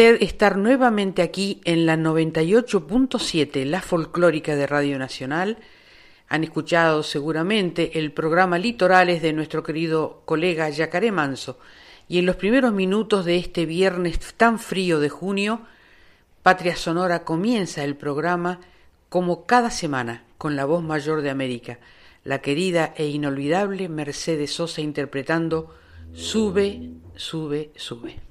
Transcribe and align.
Estar 0.00 0.56
nuevamente 0.56 1.20
aquí 1.20 1.60
en 1.64 1.84
la 1.84 1.96
98.7, 1.96 3.64
la 3.64 3.82
folclórica 3.82 4.56
de 4.56 4.66
Radio 4.66 4.98
Nacional. 4.98 5.58
Han 6.28 6.42
escuchado 6.42 7.02
seguramente 7.02 7.98
el 7.98 8.12
programa 8.12 8.58
Litorales 8.58 9.20
de 9.20 9.32
nuestro 9.32 9.62
querido 9.62 10.22
colega 10.24 10.70
Yacaré 10.70 11.12
Manso. 11.12 11.58
Y 12.08 12.18
en 12.18 12.26
los 12.26 12.36
primeros 12.36 12.72
minutos 12.72 13.24
de 13.26 13.36
este 13.36 13.66
viernes 13.66 14.18
tan 14.36 14.58
frío 14.58 15.00
de 15.00 15.10
junio, 15.10 15.60
Patria 16.42 16.76
Sonora 16.76 17.24
comienza 17.24 17.84
el 17.84 17.94
programa 17.94 18.60
como 19.10 19.44
cada 19.44 19.70
semana 19.70 20.24
con 20.38 20.56
la 20.56 20.64
voz 20.64 20.82
mayor 20.82 21.20
de 21.20 21.30
América, 21.30 21.78
la 22.24 22.40
querida 22.40 22.94
e 22.96 23.06
inolvidable 23.08 23.88
Mercedes 23.88 24.52
Sosa 24.54 24.80
interpretando 24.80 25.74
Sube, 26.12 26.90
sube, 27.14 27.70
sube. 27.76 28.29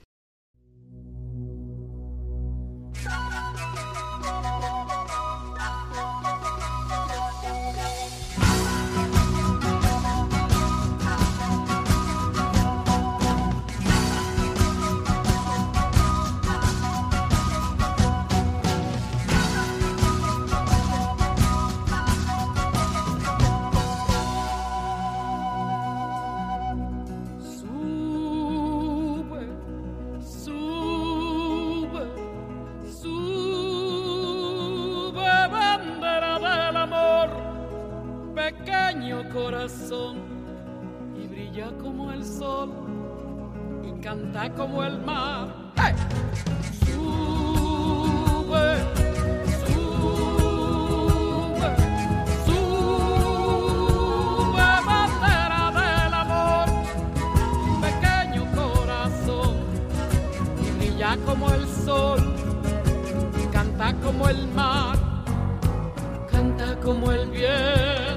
Y 41.15 41.27
brilla 41.27 41.71
como 41.81 42.11
el 42.11 42.25
sol 42.25 42.69
y 43.83 43.91
canta 44.01 44.53
como 44.53 44.83
el 44.83 44.99
mar. 44.99 45.47
Sube, 46.85 48.67
sube, 49.65 50.91
sube, 52.45 53.49
bandera 54.85 55.71
del 55.79 56.13
amor, 56.13 56.67
pequeño 57.81 58.43
corazón 58.53 59.53
y 60.61 60.67
brilla 60.77 61.11
como 61.25 61.49
el 61.53 61.65
sol 61.85 62.19
y 63.41 63.45
canta 63.47 63.93
como 64.03 64.27
el 64.27 64.47
mar, 64.49 64.97
canta 66.29 66.75
como 66.81 67.11
el 67.11 67.29
viento 67.29 68.08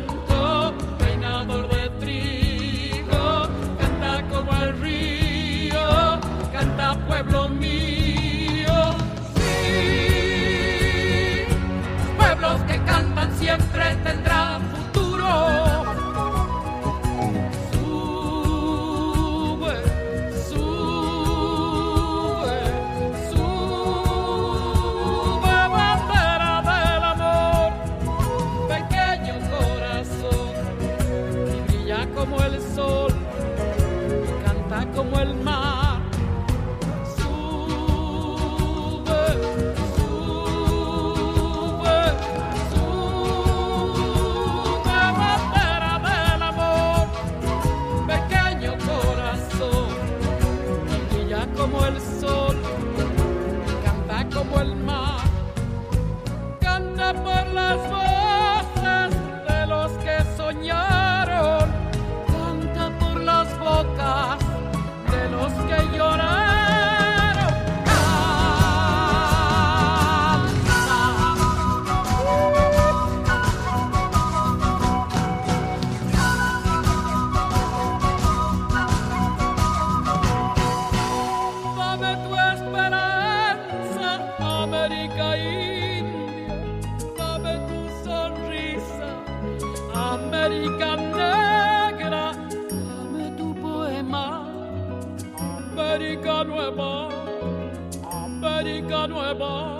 nueva, 99.07 99.77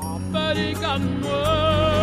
América 0.00 0.98
nueva. 0.98 1.93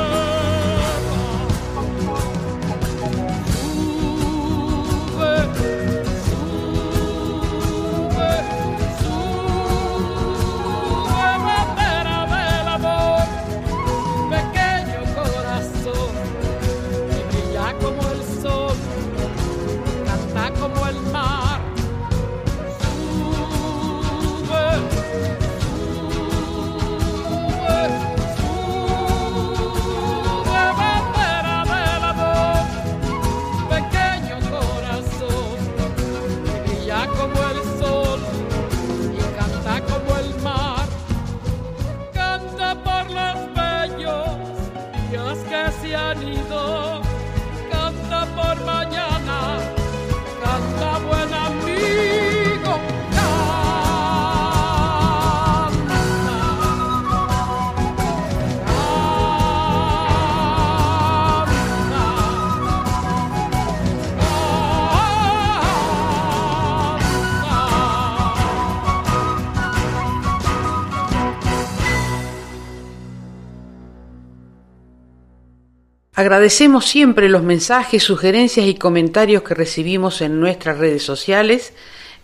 Agradecemos 76.32 76.86
siempre 76.86 77.28
los 77.28 77.44
mensajes, 77.44 78.04
sugerencias 78.04 78.66
y 78.66 78.76
comentarios 78.76 79.44
que 79.44 79.54
recibimos 79.54 80.22
en 80.22 80.40
nuestras 80.40 80.78
redes 80.78 81.04
sociales, 81.04 81.74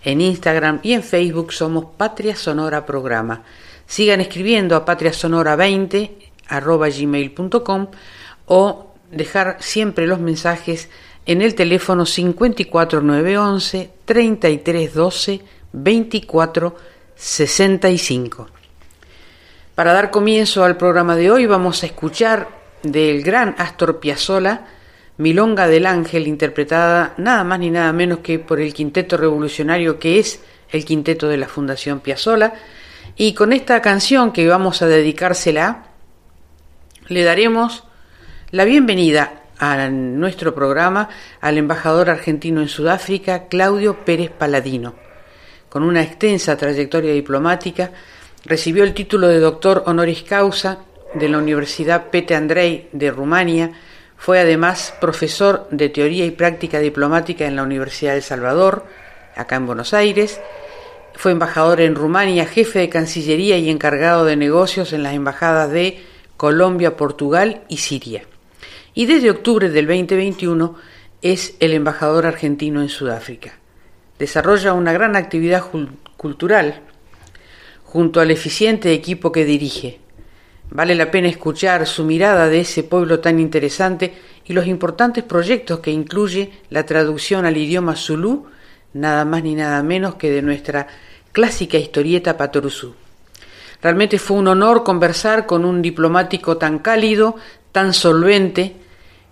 en 0.01 0.21
Instagram 0.21 0.79
y 0.81 0.93
en 0.93 1.03
Facebook 1.03 1.51
somos 1.51 1.87
Patria 1.97 2.37
Sonora 2.37 2.85
Programa. 2.85 3.43
Sigan 3.85 4.21
escribiendo 4.21 4.77
a 4.77 4.85
patriasonora20 4.85 6.11
gmail.com 7.01 7.87
o 8.45 8.93
dejar 9.11 9.57
siempre 9.59 10.07
los 10.07 10.21
mensajes 10.21 10.87
en 11.25 11.41
el 11.41 11.53
teléfono 11.53 12.05
54911 12.05 13.89
3312 14.05 15.41
2465. 15.73 18.47
Para 19.75 19.91
dar 19.91 20.11
comienzo 20.11 20.63
al 20.63 20.77
programa 20.77 21.17
de 21.17 21.29
hoy 21.29 21.45
vamos 21.45 21.83
a 21.83 21.87
escuchar 21.87 22.55
del 22.83 23.23
gran 23.23 23.55
Astor 23.57 23.99
Piazzolla 23.99 24.65
Milonga 25.17 25.67
del 25.67 25.87
Ángel 25.87 26.27
interpretada 26.27 27.15
nada 27.17 27.43
más 27.43 27.59
ni 27.59 27.71
nada 27.71 27.91
menos 27.91 28.19
que 28.19 28.37
por 28.37 28.59
el 28.59 28.73
quinteto 28.73 29.17
revolucionario 29.17 29.97
que 29.97 30.19
es 30.19 30.41
el 30.69 30.85
quinteto 30.85 31.27
de 31.27 31.37
la 31.37 31.47
Fundación 31.47 32.01
Piazzolla 32.01 32.53
y 33.15 33.33
con 33.33 33.51
esta 33.51 33.81
canción 33.81 34.31
que 34.31 34.47
vamos 34.47 34.81
a 34.81 34.87
dedicársela 34.87 35.85
le 37.07 37.23
daremos 37.23 37.83
la 38.51 38.65
bienvenida 38.65 39.41
a 39.59 39.89
nuestro 39.89 40.53
programa 40.53 41.09
al 41.41 41.57
embajador 41.57 42.09
argentino 42.09 42.61
en 42.61 42.67
Sudáfrica, 42.67 43.47
Claudio 43.47 44.05
Pérez 44.05 44.29
Paladino. 44.29 44.93
Con 45.69 45.83
una 45.83 46.03
extensa 46.03 46.55
trayectoria 46.55 47.11
diplomática, 47.13 47.91
recibió 48.45 48.83
el 48.83 48.93
título 48.93 49.27
de 49.27 49.39
doctor 49.39 49.83
honoris 49.85 50.23
causa 50.23 50.79
de 51.13 51.29
la 51.29 51.37
Universidad 51.37 52.09
Pete 52.09 52.35
Andrei 52.35 52.89
de 52.91 53.11
Rumania, 53.11 53.71
fue 54.17 54.39
además 54.39 54.93
profesor 54.99 55.67
de 55.71 55.89
teoría 55.89 56.25
y 56.25 56.31
práctica 56.31 56.79
diplomática 56.79 57.45
en 57.45 57.55
la 57.55 57.63
Universidad 57.63 58.13
de 58.13 58.21
Salvador, 58.21 58.85
acá 59.35 59.55
en 59.55 59.65
Buenos 59.67 59.93
Aires, 59.93 60.41
fue 61.13 61.31
embajador 61.31 61.81
en 61.81 61.95
Rumania, 61.95 62.45
jefe 62.45 62.79
de 62.79 62.89
Cancillería 62.89 63.57
y 63.57 63.69
encargado 63.69 64.25
de 64.25 64.35
negocios 64.35 64.93
en 64.93 65.03
las 65.03 65.13
embajadas 65.13 65.71
de 65.71 66.03
Colombia, 66.37 66.95
Portugal 66.95 67.61
y 67.67 67.77
Siria. 67.77 68.23
Y 68.93 69.07
desde 69.07 69.31
octubre 69.31 69.69
del 69.69 69.87
2021 69.87 70.75
es 71.21 71.55
el 71.59 71.73
embajador 71.73 72.25
argentino 72.25 72.81
en 72.81 72.89
Sudáfrica. 72.89 73.53
Desarrolla 74.19 74.73
una 74.73 74.93
gran 74.93 75.15
actividad 75.15 75.63
cultural 76.17 76.81
junto 77.83 78.19
al 78.19 78.31
eficiente 78.31 78.93
equipo 78.93 79.31
que 79.31 79.45
dirige. 79.45 79.99
Vale 80.69 80.95
la 80.95 81.09
pena 81.09 81.29
escuchar 81.29 81.87
su 81.87 82.03
mirada 82.03 82.49
de 82.49 82.59
ese 82.59 82.83
pueblo 82.83 83.19
tan 83.19 83.39
interesante 83.39 84.13
y 84.45 84.53
los 84.53 84.67
importantes 84.67 85.23
proyectos 85.23 85.79
que 85.79 85.91
incluye 85.91 86.51
la 86.69 86.85
traducción 86.85 87.45
al 87.45 87.57
idioma 87.57 87.95
zulú, 87.95 88.47
nada 88.93 89.25
más 89.25 89.43
ni 89.43 89.55
nada 89.55 89.81
menos 89.83 90.15
que 90.15 90.29
de 90.29 90.41
nuestra 90.41 90.87
clásica 91.31 91.77
historieta 91.77 92.37
Patoruzú. 92.37 92.95
Realmente 93.81 94.19
fue 94.19 94.37
un 94.37 94.47
honor 94.47 94.83
conversar 94.83 95.45
con 95.45 95.63
un 95.63 95.81
diplomático 95.81 96.57
tan 96.57 96.79
cálido, 96.79 97.35
tan 97.71 97.93
solvente, 97.93 98.75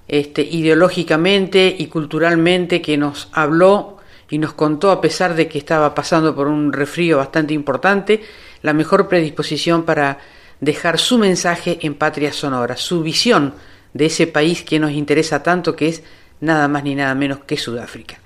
este, 0.07 0.43
ideológicamente 0.43 1.75
y 1.77 1.87
culturalmente, 1.87 2.81
que 2.81 2.95
nos 2.95 3.29
habló 3.33 3.97
y 4.29 4.37
nos 4.37 4.53
contó, 4.53 4.91
a 4.91 5.01
pesar 5.01 5.35
de 5.35 5.47
que 5.47 5.57
estaba 5.57 5.95
pasando 5.95 6.35
por 6.35 6.47
un 6.47 6.71
refrío 6.71 7.17
bastante 7.17 7.53
importante, 7.53 8.21
la 8.61 8.73
mejor 8.73 9.07
predisposición 9.07 9.83
para 9.83 10.19
dejar 10.59 10.99
su 10.99 11.17
mensaje 11.17 11.79
en 11.81 11.95
Patria 11.95 12.33
Sonora, 12.33 12.77
su 12.77 13.01
visión 13.01 13.53
de 13.93 14.07
ese 14.07 14.27
país 14.27 14.63
que 14.63 14.79
nos 14.79 14.91
interesa 14.91 15.43
tanto, 15.43 15.75
que 15.75 15.87
es 15.87 16.03
nada 16.41 16.67
más 16.67 16.83
ni 16.83 16.95
nada 16.95 17.15
menos 17.15 17.39
que 17.39 17.57
Sudáfrica. 17.57 18.19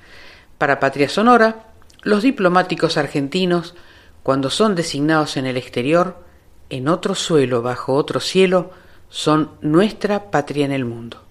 Para 0.57 0.79
Patria 0.79 1.09
Sonora, 1.09 1.67
los 2.01 2.23
diplomáticos 2.23 2.97
argentinos 2.97 3.75
cuando 4.23 4.49
son 4.49 4.75
designados 4.75 5.37
en 5.37 5.45
el 5.45 5.57
exterior, 5.57 6.23
en 6.69 6.87
otro 6.87 7.15
suelo, 7.15 7.61
bajo 7.61 7.93
otro 7.93 8.19
cielo, 8.19 8.71
son 9.09 9.51
nuestra 9.61 10.29
patria 10.29 10.65
en 10.65 10.71
el 10.71 10.85
mundo. 10.85 11.28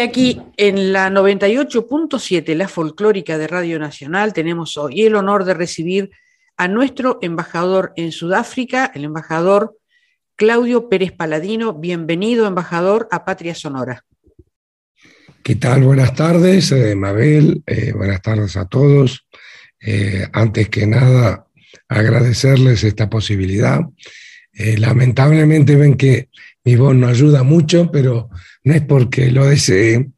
Aquí 0.00 0.40
en 0.56 0.92
la 0.92 1.10
98.7, 1.10 2.54
la 2.54 2.68
folclórica 2.68 3.36
de 3.36 3.48
Radio 3.48 3.80
Nacional, 3.80 4.32
tenemos 4.32 4.76
hoy 4.76 5.02
el 5.02 5.16
honor 5.16 5.44
de 5.44 5.54
recibir 5.54 6.10
a 6.56 6.68
nuestro 6.68 7.18
embajador 7.20 7.92
en 7.96 8.12
Sudáfrica, 8.12 8.92
el 8.94 9.04
embajador 9.04 9.76
Claudio 10.36 10.88
Pérez 10.88 11.10
Paladino. 11.10 11.74
Bienvenido, 11.74 12.46
embajador, 12.46 13.08
a 13.10 13.24
Patria 13.24 13.56
Sonora. 13.56 14.04
¿Qué 15.42 15.56
tal? 15.56 15.82
Buenas 15.82 16.14
tardes, 16.14 16.70
eh, 16.70 16.94
Mabel. 16.94 17.62
Eh, 17.66 17.92
buenas 17.92 18.22
tardes 18.22 18.56
a 18.56 18.66
todos. 18.66 19.26
Eh, 19.80 20.28
antes 20.32 20.68
que 20.68 20.86
nada, 20.86 21.46
agradecerles 21.88 22.84
esta 22.84 23.10
posibilidad. 23.10 23.80
lamentablemente 24.52 25.76
ven 25.76 25.96
que 25.96 26.30
mi 26.64 26.74
voz 26.76 26.94
no 26.94 27.06
ayuda 27.06 27.44
mucho, 27.44 27.90
pero 27.90 28.28
no 28.68 28.74
es 28.74 28.82
porque 28.82 29.30
lo 29.30 29.46
desee. 29.46 30.10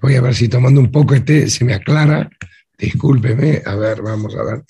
Voy 0.00 0.16
a 0.16 0.20
ver 0.20 0.34
si 0.34 0.48
tomando 0.48 0.80
un 0.80 0.90
poco 0.90 1.14
de 1.14 1.20
té 1.20 1.48
se 1.48 1.64
me 1.64 1.72
aclara. 1.72 2.28
Discúlpeme. 2.76 3.62
A 3.64 3.76
ver, 3.76 4.02
vamos 4.02 4.34
a 4.34 4.42
ver. 4.42 4.64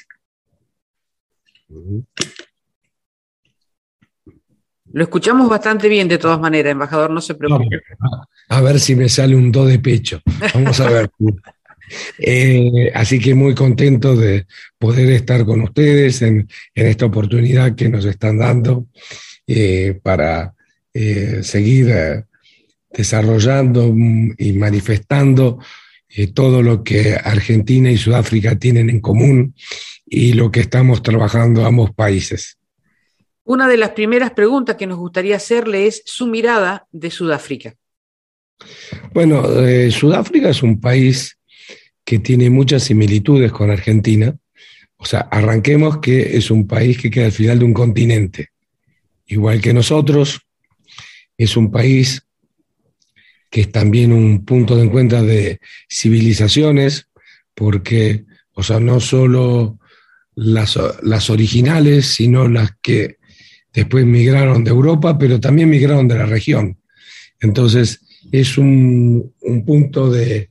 Lo 4.92 5.02
escuchamos 5.02 5.48
bastante 5.48 5.88
bien 5.88 6.08
de 6.08 6.18
todas 6.18 6.38
maneras, 6.38 6.72
embajador, 6.72 7.10
no 7.10 7.22
se 7.22 7.34
preocupe. 7.34 7.80
a 8.50 8.60
ver 8.60 8.78
si 8.78 8.94
me 8.94 9.08
sale 9.08 9.34
un 9.34 9.50
do 9.50 9.64
de 9.64 9.78
pecho. 9.78 10.20
Vamos 10.54 10.78
a 10.80 10.90
ver. 10.90 11.10
Eh, 12.18 12.90
así 12.94 13.18
que 13.18 13.34
muy 13.34 13.54
contento 13.54 14.16
de 14.16 14.46
poder 14.78 15.10
estar 15.10 15.44
con 15.44 15.60
ustedes 15.60 16.22
en, 16.22 16.48
esta 16.74 17.04
oportunidad 17.04 17.74
que 17.74 17.90
nos 17.90 18.06
están 18.06 18.38
dando 18.38 18.86
eh, 19.46 20.00
para 20.02 20.54
eh, 20.94 21.40
seguir 21.42 22.24
desarrollando 22.92 23.94
y 24.38 24.52
manifestando 24.52 25.58
todo 26.34 26.62
lo 26.62 26.84
que 26.84 27.14
Argentina 27.14 27.90
y 27.90 27.96
Sudáfrica 27.96 28.58
tienen 28.58 28.90
en 28.90 29.00
común 29.00 29.54
y 30.06 30.34
lo 30.34 30.50
que 30.50 30.60
estamos 30.60 31.02
trabajando 31.02 31.64
ambos 31.64 31.92
países. 31.94 32.58
Una 33.44 33.66
de 33.66 33.76
las 33.76 33.90
primeras 33.90 34.32
preguntas 34.32 34.76
que 34.76 34.86
nos 34.86 34.98
gustaría 34.98 35.36
hacerle 35.36 35.86
es 35.86 36.02
su 36.04 36.26
mirada 36.26 36.86
de 36.92 37.10
Sudáfrica. 37.10 37.74
Bueno, 39.12 39.60
eh, 39.60 39.90
Sudáfrica 39.90 40.50
es 40.50 40.62
un 40.62 40.80
país 40.80 41.38
que 42.04 42.18
tiene 42.18 42.50
muchas 42.50 42.84
similitudes 42.84 43.50
con 43.50 43.70
Argentina. 43.70 44.36
O 44.96 45.04
sea, 45.04 45.20
arranquemos 45.20 45.98
que 45.98 46.36
es 46.36 46.50
un 46.50 46.66
país 46.66 46.98
que 47.00 47.10
queda 47.10 47.26
al 47.26 47.32
final 47.32 47.58
de 47.58 47.64
un 47.64 47.74
continente. 47.74 48.50
Igual 49.26 49.60
que 49.60 49.72
nosotros, 49.72 50.40
es 51.36 51.56
un 51.56 51.70
país 51.70 52.22
que 53.52 53.60
es 53.60 53.70
también 53.70 54.14
un 54.14 54.46
punto 54.46 54.74
de 54.74 54.84
encuentro 54.84 55.22
de 55.22 55.60
civilizaciones, 55.86 57.08
porque, 57.54 58.24
o 58.54 58.62
sea, 58.62 58.80
no 58.80 58.98
solo 58.98 59.78
las, 60.34 60.78
las 61.02 61.28
originales, 61.28 62.06
sino 62.06 62.48
las 62.48 62.70
que 62.80 63.18
después 63.74 64.06
migraron 64.06 64.64
de 64.64 64.70
Europa, 64.70 65.18
pero 65.18 65.38
también 65.38 65.68
migraron 65.68 66.08
de 66.08 66.14
la 66.14 66.24
región. 66.24 66.78
Entonces, 67.42 68.00
es 68.32 68.56
un, 68.56 69.34
punto 69.66 70.10
de 70.10 70.48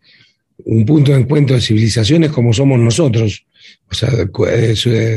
un 0.64 0.86
punto 0.86 1.12
de 1.12 1.22
encuentro 1.22 1.56
de 1.56 1.62
civilizaciones 1.64 2.30
como 2.30 2.54
somos 2.54 2.80
nosotros. 2.80 3.48
O 3.90 3.96
sea, 3.96 4.12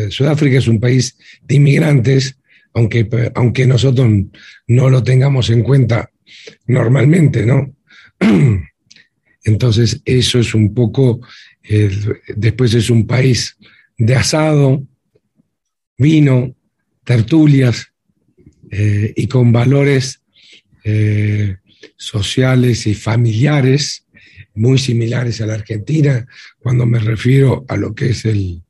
Sudáfrica 0.08 0.56
es 0.56 0.68
un 0.68 0.80
país 0.80 1.18
de 1.42 1.56
inmigrantes, 1.56 2.38
aunque, 2.72 3.06
aunque 3.34 3.66
nosotros 3.66 4.10
no 4.68 4.88
lo 4.88 5.02
tengamos 5.02 5.50
en 5.50 5.62
cuenta 5.62 6.10
normalmente, 6.66 7.44
¿no? 7.44 7.73
Entonces, 9.44 10.00
eso 10.04 10.38
es 10.38 10.54
un 10.54 10.72
poco, 10.72 11.20
después 12.34 12.72
es 12.72 12.88
un 12.88 13.06
país 13.06 13.58
de 13.98 14.16
asado, 14.16 14.86
vino, 15.98 16.54
tertulias, 17.04 17.92
eh, 18.70 19.12
y 19.14 19.28
con 19.28 19.52
valores 19.52 20.22
eh, 20.82 21.58
sociales 21.96 22.86
y 22.88 22.94
familiares 22.94 24.04
muy 24.54 24.78
similares 24.78 25.40
a 25.40 25.46
la 25.46 25.54
Argentina, 25.54 26.26
cuando 26.58 26.86
me 26.86 26.98
refiero 26.98 27.64
a 27.68 27.76
lo 27.76 27.94
que 27.94 28.10
es 28.10 28.24
el, 28.24 28.62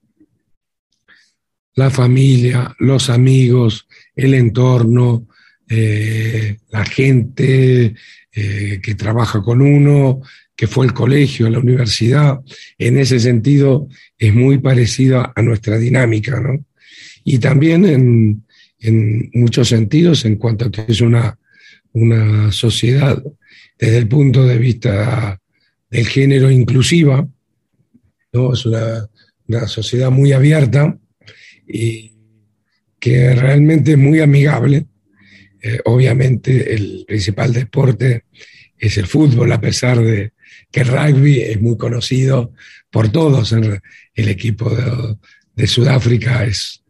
la 1.75 1.91
familia, 1.91 2.75
los 2.79 3.11
amigos, 3.11 3.87
el 4.15 4.35
entorno, 4.35 5.27
eh, 5.69 6.59
la 6.71 6.85
gente 6.85 7.95
que 8.35 8.95
trabaja 8.97 9.41
con 9.43 9.63
uno, 9.63 10.21
que 10.57 10.67
fue 10.67 10.87
el 10.87 10.93
colegio, 10.93 11.51
la 11.51 11.59
universidad. 11.59 12.41
En 12.79 12.99
ese 12.99 13.21
sentido 13.21 13.89
es 14.19 14.35
muy 14.35 14.59
parecido 14.59 15.33
a 15.35 15.43
nuestra 15.43 15.79
dinámica, 15.79 16.41
¿no? 16.41 16.65
Y 17.25 17.39
también 17.39 17.85
en, 17.87 18.45
muchos 19.33 19.69
sentidos 19.69 20.27
en 20.27 20.37
cuanto 20.37 20.67
a 20.67 20.71
que 20.71 20.85
es 20.89 21.01
una, 21.01 21.39
una 21.93 22.53
sociedad 22.53 23.23
desde 23.79 23.97
el 23.97 24.09
punto 24.09 24.45
de 24.45 24.59
vista 24.59 25.41
del 25.91 26.07
género 26.07 26.51
inclusiva, 26.51 27.27
¿no? 28.33 28.53
es 28.53 28.67
una, 28.67 29.09
sociedad 29.67 30.11
muy 30.11 30.33
abierta 30.33 30.99
y 31.67 32.13
que 32.99 33.35
realmente 33.35 33.93
es 33.93 33.99
muy 33.99 34.21
amigable. 34.21 34.87
Eh, 35.67 35.81
obviamente 35.87 36.75
el 36.75 37.07
principal 37.09 37.55
deporte 37.55 38.25
es 38.77 38.99
el 38.99 39.07
fútbol, 39.07 39.51
a 39.51 39.63
pesar 39.63 39.99
de 39.99 40.33
que 40.71 40.81
el 40.81 40.89
rugby 40.89 41.41
es 41.41 41.59
muy 41.59 41.79
conocido 41.79 42.53
por 42.91 43.11
todos. 43.11 43.53
El 43.53 44.29
equipo 44.29 44.71
de, 45.57 45.67
Sudáfrica 45.67 46.45
es 46.45 46.83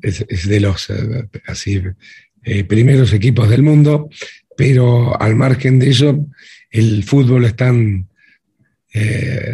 es, 0.00 0.48
de 0.48 0.60
los 0.60 0.88
eh, 0.88 1.28
así, 1.46 1.82
eh, 2.44 2.64
primeros 2.64 3.12
equipos 3.12 3.50
del 3.50 3.62
mundo, 3.62 4.08
pero 4.56 5.20
al 5.20 5.36
margen 5.36 5.78
de 5.78 5.90
eso, 5.90 6.26
el 6.70 7.04
fútbol 7.04 7.54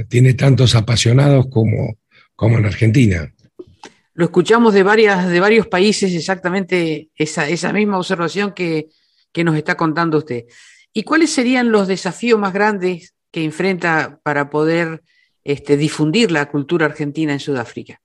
tiene 0.09 0.35
tantos 0.35 0.77
apasionados 0.77 1.49
como, 1.49 1.99
como 2.37 2.59
en 2.59 2.67
Argentina. 2.67 3.33
Lo 4.21 4.27
escuchamos 4.27 4.75
de, 4.75 4.83
varias, 4.83 5.31
de 5.31 5.41
varios 5.41 5.67
países 5.67 6.13
exactamente 6.13 7.09
esa, 7.17 7.49
esa 7.49 7.73
misma 7.73 7.97
observación 7.97 8.53
que, 8.53 8.89
que 9.33 9.45
nos 9.45 9.57
está 9.57 9.79
contando 9.79 10.19
usted. 10.19 10.45
¿Y 10.93 11.05
cuáles 11.05 11.31
serían 11.31 11.73
los 11.73 11.89
desafíos 11.89 12.39
más 12.39 12.53
grandes 12.53 13.15
que 13.31 13.43
enfrenta 13.43 14.21
para 14.23 14.51
poder 14.51 15.03
este, 15.43 15.79
difundir 15.79 16.33
la 16.33 16.51
cultura 16.51 16.85
argentina 16.85 17.33
en 17.33 17.41
Sudáfrica? 17.41 18.03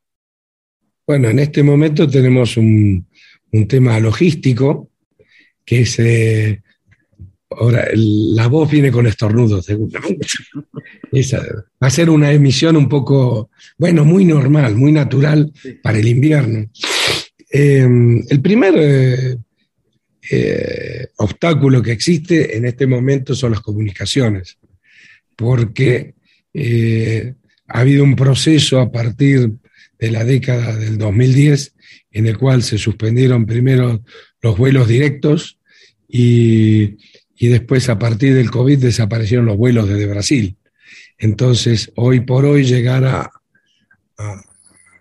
Bueno, 1.05 1.27
en 1.27 1.39
este 1.39 1.63
momento 1.63 2.07
tenemos 2.07 2.55
un, 2.55 3.10
tema 3.67 4.00
logístico, 4.00 4.91
que 5.65 5.81
es... 5.81 6.00
ahora, 7.49 7.87
la 7.93 8.47
voz 8.47 8.69
viene 8.69 8.91
con 8.91 9.07
estornudos, 9.07 9.67
va 9.69 9.77
a 11.79 11.89
ser 11.89 12.09
una 12.09 12.31
emisión 12.31 12.75
un 12.75 12.89
poco, 12.89 13.50
bueno, 13.77 14.03
muy 14.05 14.25
normal, 14.25 14.75
muy 14.75 14.91
natural 14.91 15.51
para 15.81 16.00
el 16.00 16.07
invierno. 16.07 16.70
Em, 17.50 18.24
el 18.29 18.41
primer 18.41 18.74
eh, 18.77 19.37
eh, 20.31 21.07
obstáculo 21.17 21.81
que 21.81 21.91
existe 21.91 22.57
en 22.57 22.65
este 22.65 22.87
momento 22.87 23.35
son 23.35 23.51
las 23.51 23.61
comunicaciones, 23.61 24.57
porque 25.35 26.15
ha 27.67 27.79
habido 27.79 28.03
un 28.03 28.15
proceso 28.15 28.79
a 28.79 28.91
partir 28.91 29.51
de 30.00 30.11
la 30.11 30.24
década 30.24 30.75
del 30.75 30.98
2010, 30.98 31.74
en 32.11 32.27
el 32.27 32.37
cual 32.37 32.63
se 32.63 32.77
suspendieron 32.77 33.46
primero 33.46 34.01
los 34.41 34.57
vuelos 34.57 34.87
directos 34.87 35.59
y, 36.07 36.98
después 37.39 37.89
a 37.89 38.00
partir 38.00 38.33
del 38.33 38.51
COVID 38.51 38.79
desaparecieron 38.79 39.45
los 39.45 39.57
vuelos 39.57 39.87
desde 39.87 40.07
Brasil. 40.07 40.57
Entonces, 41.17 41.91
hoy 41.95 42.21
por 42.21 42.45
hoy 42.45 42.63
llegar 42.63 43.05
a, 43.05 43.31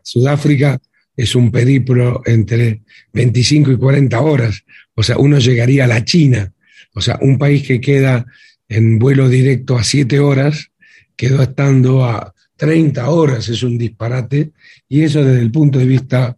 Sudáfrica 0.02 0.80
es 1.16 1.34
un 1.34 1.50
periplo 1.50 2.20
entre 2.26 2.82
25 3.12 3.72
y 3.72 3.76
40 3.76 4.20
horas. 4.20 4.64
O 4.94 5.02
sea, 5.02 5.16
uno 5.18 5.38
llegaría 5.38 5.84
a 5.84 5.88
la 5.88 6.04
China. 6.04 6.52
O 6.94 7.00
sea, 7.00 7.18
un 7.22 7.38
país 7.38 7.66
que 7.66 7.80
queda 7.80 8.26
en 8.68 8.98
vuelo 8.98 9.28
directo 9.28 9.78
a 9.78 9.84
7 9.84 10.18
horas, 10.20 10.70
quedó 11.16 11.42
estando 11.42 12.04
a 12.04 12.34
30 12.56 13.08
horas, 13.08 13.48
es 13.48 13.62
un 13.62 13.78
disparate, 13.78 14.52
y 14.88 15.02
eso 15.02 15.24
desde 15.24 15.42
el 15.42 15.50
punto 15.50 15.78
de 15.78 15.86
vista 15.86 16.36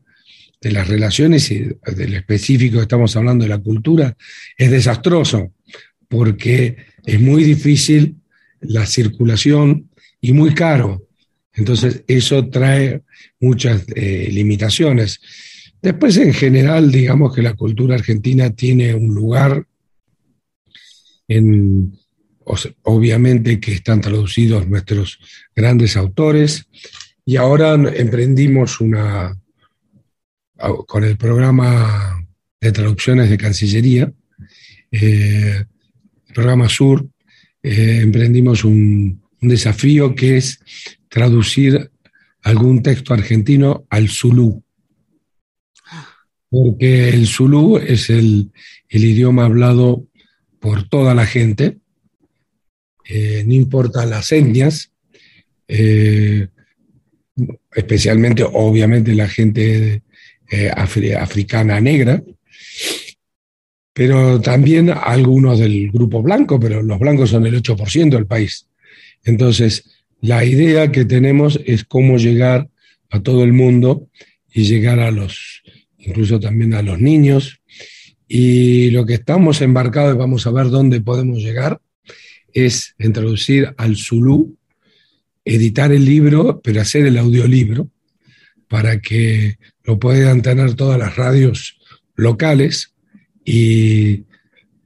de 0.60 0.72
las 0.72 0.88
relaciones 0.88 1.50
y 1.50 1.68
del 1.94 2.14
específico 2.14 2.76
que 2.76 2.82
estamos 2.82 3.16
hablando 3.16 3.44
de 3.44 3.50
la 3.50 3.58
cultura, 3.58 4.16
es 4.56 4.70
desastroso, 4.70 5.52
porque 6.08 6.76
es 7.04 7.20
muy 7.20 7.44
difícil 7.44 8.16
la 8.60 8.86
circulación 8.86 9.90
y 10.20 10.32
muy 10.32 10.54
caro. 10.54 11.06
Entonces, 11.54 12.04
eso 12.06 12.48
trae 12.48 13.02
muchas 13.40 13.84
eh, 13.94 14.28
limitaciones. 14.30 15.20
Después, 15.80 16.16
en 16.16 16.32
general, 16.32 16.90
digamos 16.90 17.34
que 17.34 17.42
la 17.42 17.54
cultura 17.54 17.94
argentina 17.94 18.50
tiene 18.50 18.94
un 18.94 19.14
lugar 19.14 19.66
en, 21.28 21.98
obviamente 22.82 23.58
que 23.60 23.72
están 23.72 24.00
traducidos 24.00 24.68
nuestros 24.68 25.18
grandes 25.54 25.96
autores, 25.96 26.66
y 27.24 27.36
ahora 27.36 27.74
emprendimos 27.74 28.80
una, 28.80 29.36
con 30.86 31.02
el 31.02 31.16
programa 31.16 32.24
de 32.60 32.72
traducciones 32.72 33.28
de 33.28 33.36
Cancillería, 33.36 34.12
eh, 34.92 35.64
programa 36.36 36.68
Sur, 36.68 37.08
eh, 37.62 38.00
emprendimos 38.02 38.62
un, 38.62 39.22
desafío 39.40 40.14
que 40.14 40.38
es 40.38 40.58
traducir 41.08 41.90
algún 42.42 42.82
texto 42.82 43.14
argentino 43.14 43.86
al 43.90 44.08
zulú, 44.08 44.62
porque 46.50 47.10
el 47.10 47.26
zulú 47.26 47.78
es 47.78 48.10
el, 48.10 48.50
idioma 48.88 49.44
hablado 49.44 50.06
por 50.58 50.88
toda 50.88 51.14
la 51.14 51.26
gente, 51.26 51.78
eh, 53.08 53.44
no 53.46 53.54
importa 53.54 54.04
las 54.04 54.32
etnias, 54.32 54.90
eh, 55.68 56.48
especialmente 57.72 58.42
obviamente 58.42 59.14
la 59.14 59.28
gente 59.28 60.02
africana 60.76 61.80
negra, 61.80 62.22
pero 63.96 64.42
también 64.42 64.90
algunos 64.90 65.58
del 65.58 65.90
grupo 65.90 66.22
blanco, 66.22 66.60
pero 66.60 66.82
los 66.82 66.98
blancos 66.98 67.30
son 67.30 67.46
el 67.46 67.62
8% 67.62 68.10
del 68.10 68.26
país. 68.26 68.68
Entonces, 69.24 69.90
la 70.20 70.44
idea 70.44 70.92
que 70.92 71.06
tenemos 71.06 71.58
es 71.64 71.84
cómo 71.84 72.18
llegar 72.18 72.68
a 73.08 73.20
todo 73.20 73.42
el 73.42 73.54
mundo 73.54 74.06
y 74.52 74.64
llegar 74.64 75.00
a 75.00 75.10
los, 75.10 75.62
incluso 75.96 76.38
también 76.38 76.74
a 76.74 76.82
los 76.82 77.00
niños. 77.00 77.62
Y 78.28 78.90
lo 78.90 79.06
que 79.06 79.14
estamos 79.14 79.62
embarcados, 79.62 80.14
y 80.14 80.18
vamos 80.18 80.46
a 80.46 80.50
ver 80.50 80.68
dónde 80.68 81.00
podemos 81.00 81.38
llegar, 81.38 81.80
es 82.52 82.94
introducir 82.98 83.72
al 83.78 83.96
Zulu, 83.96 84.58
editar 85.42 85.90
el 85.90 86.04
libro, 86.04 86.60
pero 86.62 86.82
hacer 86.82 87.06
el 87.06 87.16
audiolibro, 87.16 87.88
para 88.68 89.00
que 89.00 89.56
lo 89.84 89.98
puedan 89.98 90.42
tener 90.42 90.74
todas 90.74 90.98
las 90.98 91.16
radios 91.16 91.78
locales 92.14 92.92
y, 93.46 94.24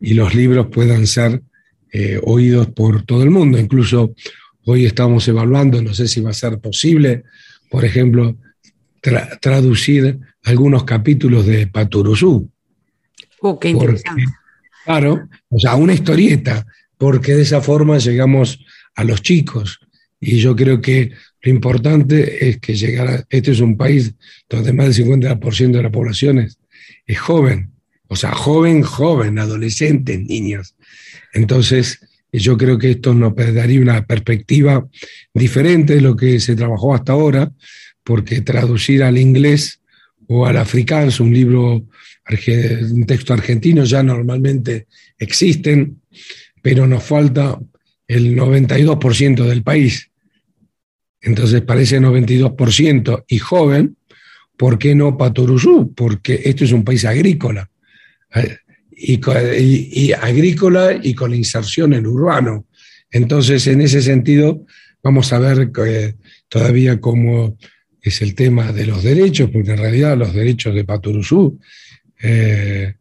los 0.00 0.34
libros 0.34 0.68
puedan 0.68 1.06
ser 1.06 1.42
eh, 1.92 2.18
oídos 2.22 2.68
por 2.68 3.02
todo 3.02 3.22
el 3.22 3.30
mundo. 3.30 3.58
Incluso 3.58 4.14
hoy 4.64 4.86
estamos 4.86 5.26
evaluando, 5.28 5.82
no 5.82 5.92
sé 5.92 6.08
si 6.08 6.20
va 6.20 6.30
a 6.30 6.34
ser 6.34 6.58
posible, 6.58 7.24
por 7.68 7.84
ejemplo, 7.84 8.36
traducir 9.40 10.18
algunos 10.44 10.84
capítulos 10.84 11.46
de 11.46 11.66
Paturuzú. 11.66 12.50
Oh, 13.40 13.58
qué 13.58 13.70
interesante. 13.70 14.24
claro, 14.84 15.28
o 15.48 15.58
sea, 15.58 15.74
una 15.76 15.94
historieta, 15.94 16.66
porque 16.96 17.34
de 17.34 17.42
esa 17.42 17.60
forma 17.60 17.98
llegamos 17.98 18.58
a 18.94 19.04
los 19.04 19.22
chicos. 19.22 19.80
Y 20.20 20.38
yo 20.38 20.54
creo 20.54 20.80
que 20.80 21.12
lo 21.42 21.50
importante 21.50 22.48
es 22.48 22.58
que 22.58 22.74
llegar 22.74 23.24
este 23.30 23.52
es 23.52 23.60
un 23.60 23.76
país 23.76 24.14
donde 24.48 24.72
más 24.72 24.94
del 24.94 25.06
50% 25.06 25.72
de 25.72 25.82
la 25.82 25.90
población 25.90 26.38
es, 26.38 26.58
joven, 27.18 27.69
o 28.12 28.16
sea, 28.16 28.32
joven, 28.32 28.82
joven, 28.82 29.38
adolescentes, 29.38 30.20
niños. 30.20 30.74
Entonces, 31.32 32.00
yo 32.32 32.56
creo 32.56 32.76
que 32.76 32.90
esto 32.90 33.14
nos 33.14 33.36
daría 33.36 33.80
una 33.80 34.04
perspectiva 34.04 34.84
diferente 35.32 35.94
de 35.94 36.00
lo 36.00 36.16
que 36.16 36.40
se 36.40 36.56
trabajó 36.56 36.92
hasta 36.92 37.12
ahora, 37.12 37.52
porque 38.02 38.40
traducir 38.40 39.04
al 39.04 39.16
inglés 39.16 39.80
o 40.26 40.44
al 40.44 40.56
africano 40.56 41.12
un 41.20 41.32
libro, 41.32 41.86
un 42.90 43.06
texto 43.06 43.32
argentino 43.32 43.84
ya 43.84 44.02
normalmente 44.02 44.88
existen, 45.16 46.00
pero 46.60 46.88
nos 46.88 47.04
falta 47.04 47.60
el 48.08 48.36
92% 48.36 49.44
del 49.44 49.62
país. 49.62 50.10
Entonces, 51.20 51.62
para 51.62 51.80
ese 51.80 52.00
92% 52.00 53.24
y 53.28 53.38
joven, 53.38 53.96
¿por 54.56 54.80
qué 54.80 54.96
no 54.96 55.16
Patoruzú? 55.16 55.94
Porque 55.94 56.40
esto 56.44 56.64
es 56.64 56.72
un 56.72 56.82
país 56.82 57.04
agrícola. 57.04 57.70
Eh, 58.34 58.56
y, 59.02 60.12
agrícola 60.12 60.98
y 61.02 61.14
con 61.14 61.34
inserción 61.34 61.94
en 61.94 62.06
urbano. 62.06 62.66
Entonces, 63.10 63.66
en 63.66 63.80
ese 63.80 64.02
sentido, 64.02 64.66
vamos 65.02 65.32
a 65.32 65.38
ver 65.38 65.70
eh, 65.86 66.14
todavía 66.48 67.00
cómo 67.00 67.56
es 68.02 68.22
el 68.22 68.34
tema 68.34 68.72
de 68.72 68.86
los 68.86 69.02
derechos, 69.02 69.50
porque 69.50 69.72
en 69.72 69.78
realidad 69.78 70.16
los 70.16 70.34
derechos 70.34 70.74
de 70.74 70.84
Paturuzú, 70.84 71.58
eh, 72.22 72.94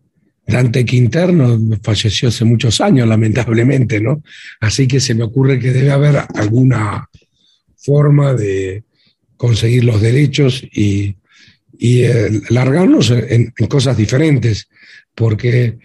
Dante 0.46 0.84
Quinterno 0.84 1.60
falleció 1.84 2.30
hace 2.30 2.44
muchos 2.44 2.82
años, 2.82 3.08
lamentablemente, 3.08 4.02
¿no? 4.02 4.24
Así 4.60 4.88
que 4.88 5.00
se 5.00 5.14
me 5.14 5.24
ocurre 5.24 5.60
que 5.60 5.72
debe 5.72 5.92
haber 5.92 6.24
alguna 6.34 7.08
forma 7.78 8.34
de 8.34 8.84
conseguir 9.38 9.84
los 9.84 10.02
derechos 10.02 10.64
y, 10.74 11.16
eh, 11.80 12.42
largarnos 12.50 13.12
en, 13.12 13.54
cosas 13.70 13.96
diferentes, 13.96 14.68
porque 15.20 15.78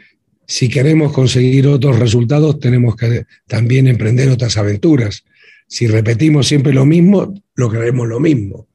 si 0.47 0.69
queremos 0.69 1.13
conseguir 1.13 1.67
otros 1.67 1.99
resultados 1.99 2.61
tenemos 2.61 2.95
que 2.95 3.25
también 3.49 3.89
emprender 3.89 4.29
otras 4.29 4.57
aventuras. 4.57 5.25
Si 5.67 5.89
repetimos 5.89 6.47
siempre 6.47 6.73
lo 6.73 6.87
mismo, 6.87 7.35
lograremos 7.57 8.07
lo 8.07 8.21
mismo. 8.21 8.69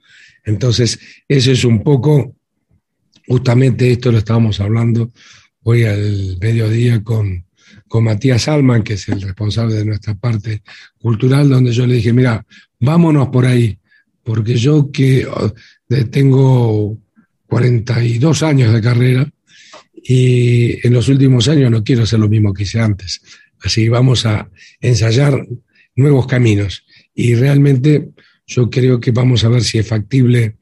Entonces, 0.43 0.99
eso 1.29 1.51
es 1.53 1.63
un 1.63 1.81
poco, 1.81 2.35
justamente 3.25 3.89
esto 3.89 4.11
lo 4.11 4.17
estábamos 4.17 4.59
hablando 4.59 5.13
hoy 5.63 5.85
al 5.85 6.37
mediodía 6.41 7.01
con, 7.03 7.45
con 7.87 8.03
Matías 8.03 8.49
Alman, 8.49 8.83
que 8.83 8.95
es 8.95 9.07
el 9.07 9.21
responsable 9.21 9.75
de 9.75 9.85
nuestra 9.85 10.13
parte 10.15 10.61
cultural, 10.97 11.47
donde 11.47 11.71
yo 11.71 11.87
le 11.87 11.95
dije, 11.95 12.11
mira, 12.11 12.45
vámonos 12.81 13.29
por 13.29 13.45
ahí, 13.45 13.79
porque 14.23 14.57
yo 14.57 14.91
que 14.91 15.25
oh, 15.25 15.53
tengo 16.11 16.97
42 17.47 18.43
años 18.43 18.73
de 18.73 18.81
carrera 18.81 19.31
y 20.03 20.85
en 20.85 20.93
los 20.93 21.07
últimos 21.09 21.47
años 21.47 21.71
no 21.71 21.83
quiero 21.83 22.03
hacer 22.03 22.19
lo 22.19 22.29
mismo 22.29 22.53
que 22.53 22.63
hice 22.63 22.79
antes. 22.79 23.21
Así 23.61 23.89
vamos 23.89 24.25
a 24.25 24.49
ensayar 24.79 25.45
nuevos 25.95 26.27
caminos 26.27 26.85
y 27.13 27.35
realmente 27.35 28.09
yo 28.47 28.69
creo 28.69 28.99
que 28.99 29.11
vamos 29.11 29.43
a 29.43 29.49
ver 29.49 29.63
si 29.63 29.77
es 29.77 29.87
factible 29.87 30.55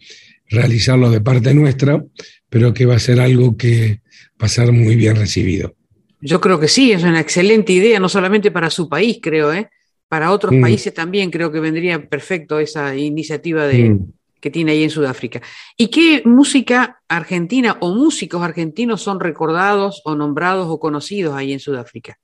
realizarlo 0.50 1.12
de 1.12 1.22
parte 1.22 1.54
nuestra, 1.54 2.04
pero 2.50 2.74
que 2.74 2.86
va 2.86 2.96
a 2.96 3.00
ser 3.00 3.20
algo 3.20 3.56
que 3.56 4.02
va 4.42 4.46
a 4.46 4.50
ser 4.50 4.72
muy 4.72 4.96
bien 4.96 5.16
recibido. 5.16 5.76
Yo 6.20 6.42
creo 6.42 6.60
que 6.60 6.68
sí, 6.68 6.92
es 6.92 7.04
una 7.04 7.20
excelente 7.20 7.74
idea, 7.74 8.00
no 8.00 8.10
solamente 8.10 8.50
para 8.50 8.70
su 8.70 8.90
país, 8.90 9.20
creo, 9.22 9.54
¿eh? 9.54 9.70
para 10.08 10.32
otros 10.32 10.54
mm. 10.54 10.62
países 10.62 10.94
también 10.94 11.30
creo 11.30 11.52
que 11.52 11.60
vendría 11.60 12.08
perfecto 12.08 12.60
esa 12.60 12.96
iniciativa 12.96 13.68
de, 13.68 13.90
mm. 13.90 14.14
Que 14.40 14.52
tiene 14.52 14.72
ahí 14.72 14.84
en 14.84 14.90
Sudáfrica. 14.90 15.42
¿Y 15.78 15.88
qué 15.88 16.22
música 16.26 17.02
argentina 17.08 17.78
o 17.80 17.94
músicos 17.94 18.42
argentinos 18.42 19.02
son 19.02 19.20
recordados 19.20 20.02
o 20.06 20.16
nombrados 20.16 20.68
o 20.70 20.80
conocidos 20.80 21.36
ahí 21.36 21.54
en 21.54 21.60
Sudáfrica? 21.60 22.20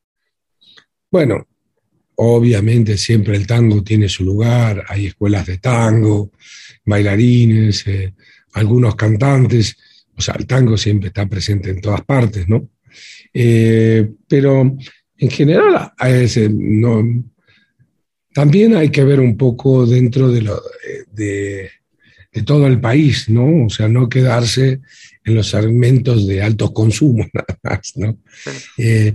Bueno, 1.11 1.47
obviamente 2.15 2.97
siempre 2.97 3.35
el 3.35 3.47
tango 3.47 3.83
tiene 3.83 4.09
su 4.09 4.23
lugar, 4.23 4.83
hay 4.87 5.07
escuelas 5.07 5.45
de 5.45 5.57
tango, 5.57 6.31
bailarines, 6.85 7.87
eh, 7.87 8.13
algunos 8.53 8.95
cantantes, 8.95 9.77
o 10.15 10.21
sea, 10.21 10.35
el 10.37 10.45
tango 10.45 10.77
siempre 10.77 11.07
está 11.07 11.27
presente 11.27 11.69
en 11.69 11.81
todas 11.81 12.03
partes, 12.03 12.47
¿no? 12.47 12.69
Eh, 13.33 14.11
pero 14.27 14.61
en 15.17 15.29
general 15.29 15.91
no, 16.51 17.03
también 18.33 18.75
hay 18.75 18.89
que 18.89 19.03
ver 19.03 19.19
un 19.19 19.37
poco 19.37 19.85
dentro 19.85 20.31
de, 20.31 20.41
lo, 20.41 20.61
de, 21.11 21.69
todo 22.41 22.65
el 22.65 22.79
país, 22.79 23.29
¿no? 23.29 23.65
O 23.65 23.69
sea, 23.69 23.87
no 23.87 24.09
quedarse 24.09 24.81
en 25.23 25.35
los 25.35 25.49
segmentos 25.49 26.27
de 26.27 26.41
alto 26.41 26.73
consumo 26.73 27.25
nada 27.33 27.59
más, 27.63 27.93
¿no? 27.95 28.17
Eh, 28.77 29.13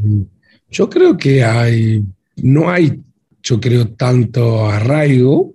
yo 0.71 0.89
creo 0.89 1.17
que 1.17 1.43
hay, 1.43 2.05
no 2.37 2.71
hay, 2.71 3.01
yo 3.43 3.61
creo, 3.61 3.89
tanto 3.89 4.69
arraigo. 4.69 5.55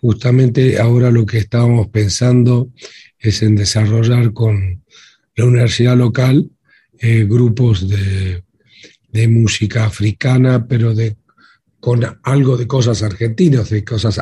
Justamente 0.00 0.78
ahora 0.78 1.10
lo 1.10 1.26
que 1.26 1.38
estábamos 1.38 1.88
pensando 1.88 2.70
es 3.18 3.42
en 3.42 3.56
desarrollar 3.56 4.32
con 4.32 4.82
la 5.34 5.44
universidad 5.44 5.96
local 5.96 6.48
eh, 6.98 7.26
grupos 7.28 7.88
de, 7.88 8.42
de 9.12 9.28
música 9.28 9.84
africana, 9.84 10.66
pero 10.66 10.94
de 10.94 11.16
con 11.86 12.02
algo 12.24 12.56
de 12.56 12.66
cosas 12.66 13.04
argentinas, 13.04 13.70
de 13.70 13.84
cosas 13.84 14.20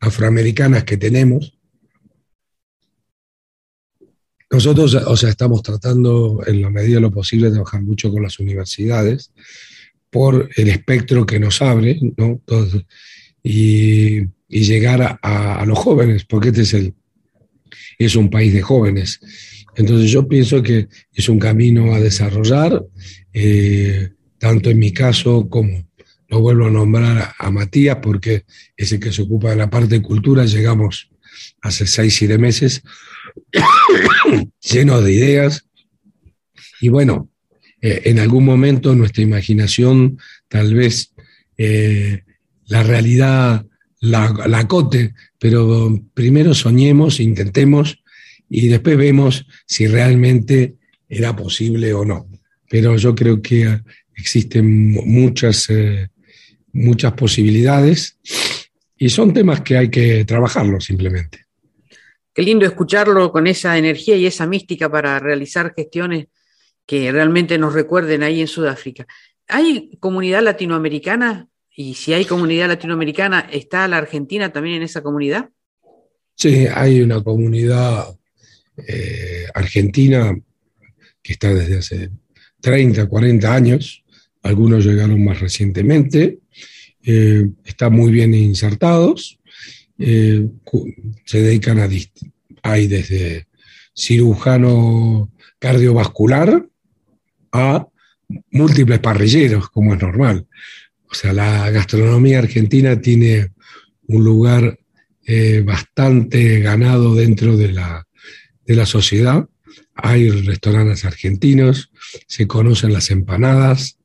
afroamericanas 0.00 0.82
que 0.82 0.96
tenemos. 0.96 1.55
Nosotros, 4.56 4.94
o 4.94 5.16
sea, 5.18 5.28
estamos 5.28 5.62
tratando 5.62 6.42
en 6.46 6.62
la 6.62 6.70
medida 6.70 6.94
de 6.94 7.02
lo 7.02 7.10
posible 7.10 7.48
de 7.48 7.56
trabajar 7.56 7.82
mucho 7.82 8.10
con 8.10 8.22
las 8.22 8.38
universidades 8.38 9.30
por 10.08 10.48
el 10.56 10.68
espectro 10.68 11.26
que 11.26 11.38
nos 11.38 11.60
abre, 11.60 12.00
¿no? 12.16 12.40
y, 13.42 14.16
y, 14.48 14.60
llegar 14.64 15.18
a, 15.22 15.62
los 15.66 15.78
jóvenes, 15.78 16.24
porque 16.24 16.48
este 16.48 16.62
es, 16.62 16.72
el, 16.72 16.94
es 17.98 18.16
un 18.16 18.30
país 18.30 18.54
de 18.54 18.62
jóvenes. 18.62 19.20
Entonces 19.76 20.10
yo 20.10 20.26
pienso 20.26 20.62
que 20.62 20.88
es 21.12 21.28
un 21.28 21.38
camino 21.38 21.94
a 21.94 22.00
desarrollar, 22.00 22.82
eh, 23.34 24.08
tanto 24.38 24.70
en 24.70 24.78
mi 24.78 24.90
caso 24.90 25.50
como 25.50 25.86
lo 26.28 26.40
vuelvo 26.40 26.64
a 26.64 26.70
nombrar 26.70 27.34
a, 27.38 27.50
Matías 27.50 27.98
porque 28.02 28.46
es 28.74 28.90
el 28.90 29.00
que 29.00 29.12
se 29.12 29.20
ocupa 29.20 29.50
de 29.50 29.56
la 29.56 29.68
parte 29.68 29.96
de 29.96 30.02
cultura. 30.02 30.46
Llegamos 30.46 31.10
hace 31.60 31.86
seis, 31.86 32.14
siete 32.16 32.38
meses 32.38 32.82
llenos 34.60 35.04
de 35.04 35.12
ideas. 35.12 35.66
Y 36.80 36.88
bueno, 36.88 37.30
eh, 37.80 38.02
en 38.04 38.18
algún 38.18 38.44
momento 38.44 38.94
nuestra 38.94 39.22
imaginación 39.22 40.18
tal 40.48 40.74
vez 40.74 41.12
eh, 41.56 42.22
la 42.66 42.82
realidad 42.82 43.66
la, 44.00 44.34
acote, 44.54 45.14
pero 45.38 46.02
primero 46.14 46.54
soñemos, 46.54 47.20
intentemos 47.20 48.02
y 48.48 48.68
después 48.68 48.96
vemos 48.96 49.46
si 49.66 49.86
realmente 49.86 50.76
era 51.08 51.34
posible 51.34 51.92
o 51.94 52.04
no. 52.04 52.28
Pero 52.68 52.96
yo 52.96 53.14
creo 53.14 53.40
que 53.40 53.80
existen 54.14 54.92
muchas, 54.92 55.70
eh, 55.70 56.08
muchas 56.72 57.12
posibilidades 57.12 58.18
y 58.98 59.08
son 59.10 59.32
temas 59.32 59.60
que 59.60 59.76
hay 59.76 59.90
que 59.90 60.24
trabajarlo 60.24 60.80
simplemente. 60.80 61.45
Qué 62.36 62.42
lindo 62.42 62.66
escucharlo 62.66 63.32
con 63.32 63.46
esa 63.46 63.78
energía 63.78 64.14
y 64.14 64.26
esa 64.26 64.46
mística 64.46 64.90
para 64.90 65.18
realizar 65.18 65.72
gestiones 65.74 66.26
que 66.84 67.10
realmente 67.10 67.56
nos 67.56 67.72
recuerden 67.72 68.22
ahí 68.22 68.42
en 68.42 68.46
Sudáfrica. 68.46 69.06
¿Hay 69.48 69.96
comunidad 70.00 70.42
latinoamericana? 70.42 71.48
Y 71.74 71.94
si 71.94 72.12
hay 72.12 72.26
comunidad 72.26 72.68
latinoamericana, 72.68 73.48
¿está 73.50 73.88
la 73.88 73.96
Argentina 73.96 74.52
también 74.52 74.76
en 74.76 74.82
esa 74.82 75.02
comunidad? 75.02 75.48
Sí, 76.34 76.66
hay 76.66 77.00
una 77.00 77.24
comunidad 77.24 78.04
eh, 78.86 79.46
argentina 79.54 80.38
que 81.22 81.32
está 81.32 81.54
desde 81.54 81.78
hace 81.78 82.10
30, 82.60 83.06
40 83.06 83.54
años, 83.54 84.04
algunos 84.42 84.84
llegaron 84.84 85.24
más 85.24 85.40
recientemente, 85.40 86.40
eh, 87.02 87.48
están 87.64 87.94
muy 87.94 88.10
bien 88.10 88.34
insertados, 88.34 89.38
eh, 89.98 90.48
se 91.24 91.42
dedican 91.42 91.78
a, 91.78 91.88
hay 92.62 92.86
desde 92.86 93.46
cirujano 93.94 95.32
cardiovascular 95.58 96.66
a 97.52 97.86
múltiples 98.50 98.98
parrilleros, 98.98 99.70
como 99.70 99.94
es 99.94 100.02
normal. 100.02 100.46
O 101.10 101.14
sea, 101.14 101.32
la 101.32 101.70
gastronomía 101.70 102.40
argentina 102.40 103.00
tiene 103.00 103.52
un 104.08 104.24
lugar 104.24 104.78
bastante 105.64 106.60
ganado 106.60 107.14
dentro 107.16 107.56
de 107.56 107.72
la, 107.72 108.06
de 108.66 108.76
la 108.76 108.86
sociedad. 108.86 109.48
Hay 109.94 110.28
restaurantes 110.30 111.04
argentinos, 111.04 111.90
se 112.26 112.46
conocen 112.46 112.92
las 112.92 113.10
empanadas. 113.10 113.98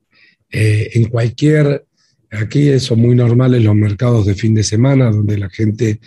Eh, 0.50 0.90
en 0.94 1.06
cualquier, 1.06 1.86
aquí 2.32 2.78
son 2.80 3.00
muy 3.00 3.14
normales 3.14 3.62
los 3.62 3.74
mercados 3.74 4.26
de 4.26 4.34
fin 4.34 4.54
de 4.54 4.64
semana, 4.64 5.10
donde 5.10 5.38
la 5.38 5.50
gente 5.50 6.00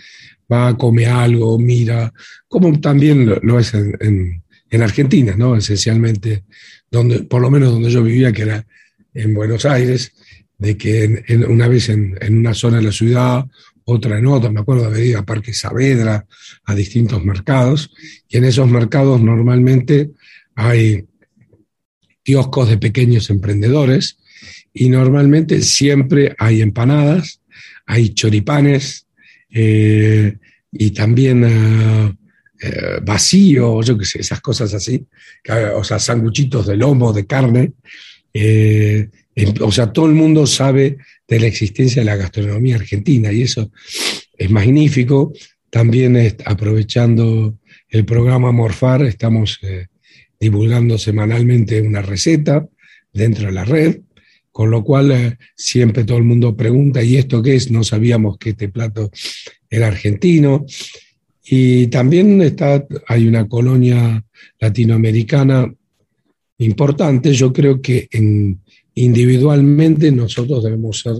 va, 0.50 0.68
a 0.68 0.76
comer 0.76 1.08
algo, 1.08 1.58
mira, 1.58 2.12
como 2.48 2.78
también 2.80 3.26
lo, 3.42 3.58
es 3.58 3.74
en, 3.74 4.42
Argentina, 4.82 5.34
¿no? 5.36 5.56
Esencialmente, 5.56 6.44
donde, 6.90 7.22
por 7.22 7.40
lo 7.40 7.50
menos 7.50 7.72
donde 7.72 7.90
yo 7.90 8.02
vivía, 8.02 8.32
que 8.32 8.42
era 8.42 8.66
en 9.14 9.32
Buenos 9.32 9.64
Aires, 9.64 10.12
de 10.58 10.76
que 10.76 11.24
una 11.48 11.66
vez 11.66 11.88
en, 11.88 12.18
en, 12.20 12.38
una 12.38 12.52
zona 12.52 12.76
de 12.78 12.82
la 12.82 12.92
ciudad 12.92 13.46
otra 13.84 14.18
en 14.18 14.26
otra, 14.26 14.50
me 14.50 14.60
acuerdo 14.60 14.82
de 14.82 14.88
haber 14.88 15.06
ido 15.06 15.20
a 15.20 15.24
Parque 15.24 15.54
Saavedra, 15.54 16.26
a 16.64 16.74
distintos 16.74 17.24
mercados, 17.24 17.90
y 18.28 18.36
en 18.36 18.44
esos 18.44 18.68
mercados 18.68 19.20
normalmente 19.22 20.10
hay 20.56 21.06
kioscos 22.24 22.68
de 22.68 22.78
pequeños 22.78 23.30
emprendedores, 23.30 24.18
y 24.78 24.88
normalmente 24.88 25.62
siempre 25.62 26.34
hay 26.38 26.60
empanadas, 26.60 27.40
hay 27.86 28.10
choripanes, 28.10 29.06
eh, 29.50 30.36
y 30.70 30.90
también 30.90 31.44
eh, 31.44 32.12
eh, 32.60 33.00
vacío, 33.02 33.80
yo 33.82 33.96
qué 33.96 34.04
sé, 34.04 34.20
esas 34.20 34.40
cosas 34.40 34.74
así, 34.74 35.06
o 35.74 35.82
sea, 35.82 35.98
sanguchitos 35.98 36.66
de 36.66 36.76
lomo, 36.76 37.12
de 37.12 37.26
carne. 37.26 37.72
o 39.60 39.72
sea, 39.72 39.92
todo 39.92 40.06
el 40.06 40.12
mundo 40.12 40.46
sabe 40.46 40.98
de 41.26 41.40
la 41.40 41.46
existencia 41.46 42.02
de 42.02 42.06
la 42.06 42.16
gastronomía 42.16 42.76
argentina 42.76 43.32
y 43.32 43.42
eso 43.42 43.70
es 44.36 44.50
magnífico. 44.50 45.32
También 45.70 46.36
aprovechando 46.44 47.58
el 47.88 48.04
programa 48.04 48.52
Morfar, 48.52 49.02
estamos 49.02 49.58
eh, 49.62 49.86
divulgando 50.38 50.98
semanalmente 50.98 51.80
una 51.80 52.02
receta 52.02 52.66
dentro 53.12 53.46
de 53.46 53.52
la 53.52 53.64
red, 53.64 54.00
con 54.56 54.70
lo 54.70 54.82
cual 54.82 55.12
eh, 55.12 55.36
siempre 55.54 56.04
todo 56.04 56.16
el 56.16 56.24
mundo 56.24 56.56
pregunta, 56.56 57.02
¿y 57.02 57.18
esto 57.18 57.42
qué 57.42 57.56
es? 57.56 57.70
No 57.70 57.84
sabíamos 57.84 58.38
que 58.38 58.50
este 58.50 58.70
plato 58.70 59.10
era 59.68 59.88
argentino. 59.88 60.64
Y 61.44 61.88
también 61.88 62.40
está, 62.40 62.82
hay 63.06 63.28
una 63.28 63.46
colonia 63.46 64.24
latinoamericana 64.58 65.70
importante, 66.56 67.34
yo 67.34 67.52
creo 67.52 67.82
que 67.82 68.08
en, 68.10 68.62
individualmente 68.94 70.10
nosotros 70.10 70.64
debemos 70.64 71.00
ser 71.00 71.16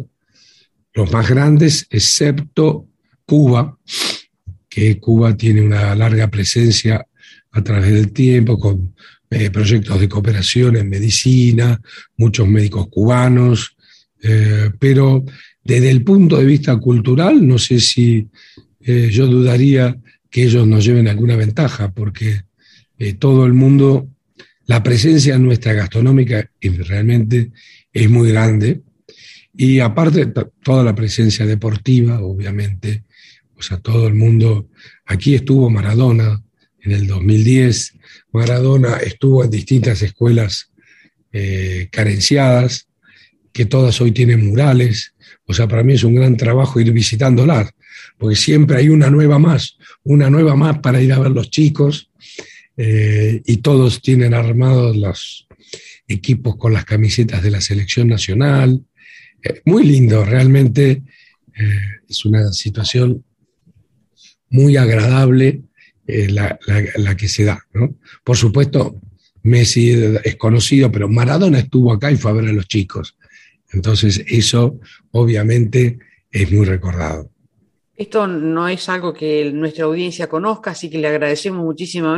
los 0.95 1.13
más 1.13 1.29
grandes, 1.29 1.87
excepto 1.91 2.87
Cuba, 3.27 3.79
que 4.67 4.99
Cuba 4.99 5.37
tiene 5.37 5.61
una 5.61 5.95
larga 5.95 6.29
presencia 6.29 7.07
a 7.51 7.63
través 7.63 7.93
del 7.93 8.13
tiempo 8.13 8.59
con 8.59 8.95
eh, 9.31 9.51
proyectos 9.51 10.01
de 10.01 10.09
cooperación 10.09 10.77
en 10.77 10.89
medicina, 10.89 11.81
muchos 12.17 12.47
médicos 12.49 12.89
cubanos, 12.89 13.77
eh, 14.23 14.71
pero 14.79 15.25
desde 15.65 15.91
el 15.91 16.05
punto 16.05 16.39
de 16.39 16.45
vista 16.45 16.77
cultural, 16.77 17.47
no 17.47 17.59
sé 17.59 17.81
si 17.81 18.29
eh, 18.81 19.09
yo 19.11 19.27
dudaría 19.27 19.97
que 20.31 20.45
ellos 20.45 20.67
nos 20.67 20.85
lleven 20.85 21.09
alguna 21.09 21.37
ventaja, 21.37 21.93
porque 21.93 22.43
todo 23.19 23.45
el 23.45 23.53
mundo 23.53 24.09
la 24.67 24.83
presencia 24.83 25.39
nuestra 25.39 25.73
gastronómica 25.73 26.51
realmente 26.61 27.53
es 27.93 28.11
muy 28.11 28.31
grande. 28.31 28.83
Y 29.57 29.81
aparte 29.81 30.33
toda 30.63 30.85
la 30.85 30.95
presencia 30.95 31.47
deportiva, 31.47 32.21
obviamente, 32.21 33.05
o 33.57 33.63
sea, 33.63 33.79
todo 33.79 34.07
el 34.07 34.15
mundo, 34.15 34.69
aquí 35.07 35.35
estuvo 35.35 35.71
Maradona 35.71 36.43
en 36.81 36.93
el 36.93 37.07
2010, 37.07 37.95
Maradona 38.33 38.97
estuvo 38.97 39.45
en 39.45 39.51
distintas 39.51 40.03
escuelas 40.03 40.71
eh, 41.33 41.89
carenciadas, 41.91 42.89
que 43.53 43.65
todas 43.65 44.01
hoy 44.01 44.13
tienen 44.13 44.47
murales, 44.47 45.15
o 45.47 45.55
sea, 45.55 45.67
para 45.67 45.83
mí 45.83 45.95
es 45.95 46.05
un 46.05 46.15
gran 46.15 46.37
trabajo 46.37 46.81
ir 46.81 46.93
visitándolas, 46.93 47.71
porque 48.19 48.37
siempre 48.37 48.79
hay 48.79 48.89
una 48.89 49.11
nueva 49.11 49.39
más, 49.39 49.77
una 50.03 50.29
nueva 50.31 50.57
más 50.57 50.79
para 50.81 51.01
ir 51.01 51.13
a 51.13 51.19
ver 51.19 51.33
los 51.33 51.51
chicos, 51.51 52.11
eh, 52.77 53.43
y 53.45 53.59
todos 53.59 54.03
tienen 54.03 54.35
armados 54.35 54.97
los 54.97 55.49
equipos 56.07 56.57
con 56.57 56.73
las 56.73 56.85
camisetas 56.85 57.43
de 57.43 57.51
la 57.51 57.61
selección 57.61 58.09
nacional. 58.09 58.85
Eh, 59.43 59.63
muy 59.65 59.85
lindo, 59.85 60.25
realmente 60.25 61.03
es 62.07 62.27
una 62.27 62.53
situación 62.53 63.25
muy 64.51 64.77
agradable 64.77 65.63
la, 66.07 67.17
que 67.17 67.29
se 67.29 67.45
da. 67.45 67.65
Por 68.25 68.37
supuesto, 68.37 68.97
Messi 69.43 69.93
es 70.25 70.37
conocido, 70.37 70.91
pero 70.91 71.09
Maradona 71.09 71.59
estuvo 71.59 71.93
acá 71.93 72.11
y 72.11 72.17
fue 72.17 72.31
a 72.31 72.35
ver 72.35 72.49
a 72.49 72.53
los 72.53 72.67
chicos. 72.67 73.17
Entonces, 73.73 74.25
eso 74.27 74.79
obviamente 75.13 75.99
es 76.31 76.51
muy 76.53 76.65
recordado. 76.65 77.31
Esto 77.97 78.27
no 78.27 78.69
es 78.69 78.89
algo 78.91 79.15
que 79.15 79.51
nuestra 79.53 79.87
audiencia 79.87 80.29
conozca, 80.29 80.73
así 80.73 80.91
que 80.91 80.99
le 80.99 81.09
agradecemos 81.09 81.65
muchísimo 81.65 82.17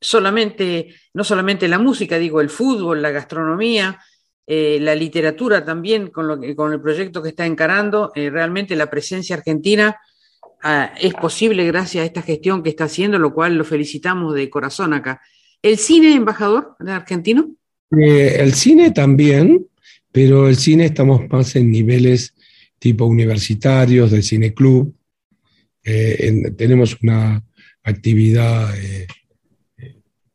solamente, 0.00 0.94
no 1.14 1.24
solamente 1.24 1.66
la 1.66 1.80
música, 1.80 2.16
digo, 2.16 2.40
el 2.40 2.48
fútbol, 2.48 3.02
la 3.02 3.10
gastronomía, 3.10 3.98
eh, 4.46 4.78
la 4.80 4.94
literatura 4.94 5.64
también, 5.64 6.08
con, 6.10 6.28
lo 6.28 6.38
que, 6.38 6.54
con 6.54 6.72
el 6.72 6.80
proyecto 6.80 7.20
que 7.22 7.30
está 7.30 7.44
encarando, 7.44 8.12
eh, 8.14 8.30
realmente 8.30 8.76
la 8.76 8.88
presencia 8.88 9.34
argentina 9.34 9.96
ah, 10.66 10.94
es 11.00 11.14
posible 11.14 11.64
gracias 11.66 12.02
a 12.02 12.06
esta 12.06 12.22
gestión 12.22 12.62
que 12.62 12.70
está 12.70 12.84
haciendo, 12.84 13.18
lo 13.18 13.32
cual 13.32 13.56
lo 13.56 13.64
felicitamos 13.64 14.34
de 14.34 14.50
corazón 14.50 14.92
acá. 14.92 15.20
¿El 15.62 15.78
cine, 15.78 16.14
embajador 16.14 16.76
argentino? 16.86 17.54
Eh, 17.98 18.36
el 18.40 18.54
cine 18.54 18.90
también, 18.90 19.66
pero 20.12 20.48
el 20.48 20.56
cine 20.56 20.86
estamos 20.86 21.28
más 21.28 21.56
en 21.56 21.70
niveles 21.70 22.34
tipo 22.78 23.06
universitarios, 23.06 24.10
del 24.10 24.22
cine 24.22 24.52
club. 24.52 24.94
tenemos 26.56 26.96
una 27.00 27.42
actividad 27.82 28.74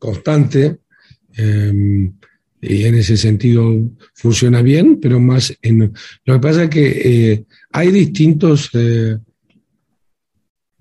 constante 0.02 0.80
em, 1.38 2.12
y 2.60 2.84
en 2.84 2.96
ese 2.96 3.18
sentido 3.18 3.72
funciona 4.16 4.62
bien, 4.62 5.00
pero 5.00 5.20
más 5.20 5.56
en... 5.62 5.94
Lo 6.26 6.34
que 6.34 6.40
pasa 6.40 6.64
es 6.64 6.70
que 6.70 6.88
eh, 7.06 7.46
hay 7.72 7.92
distintos 7.92 8.70
eh, 8.74 9.18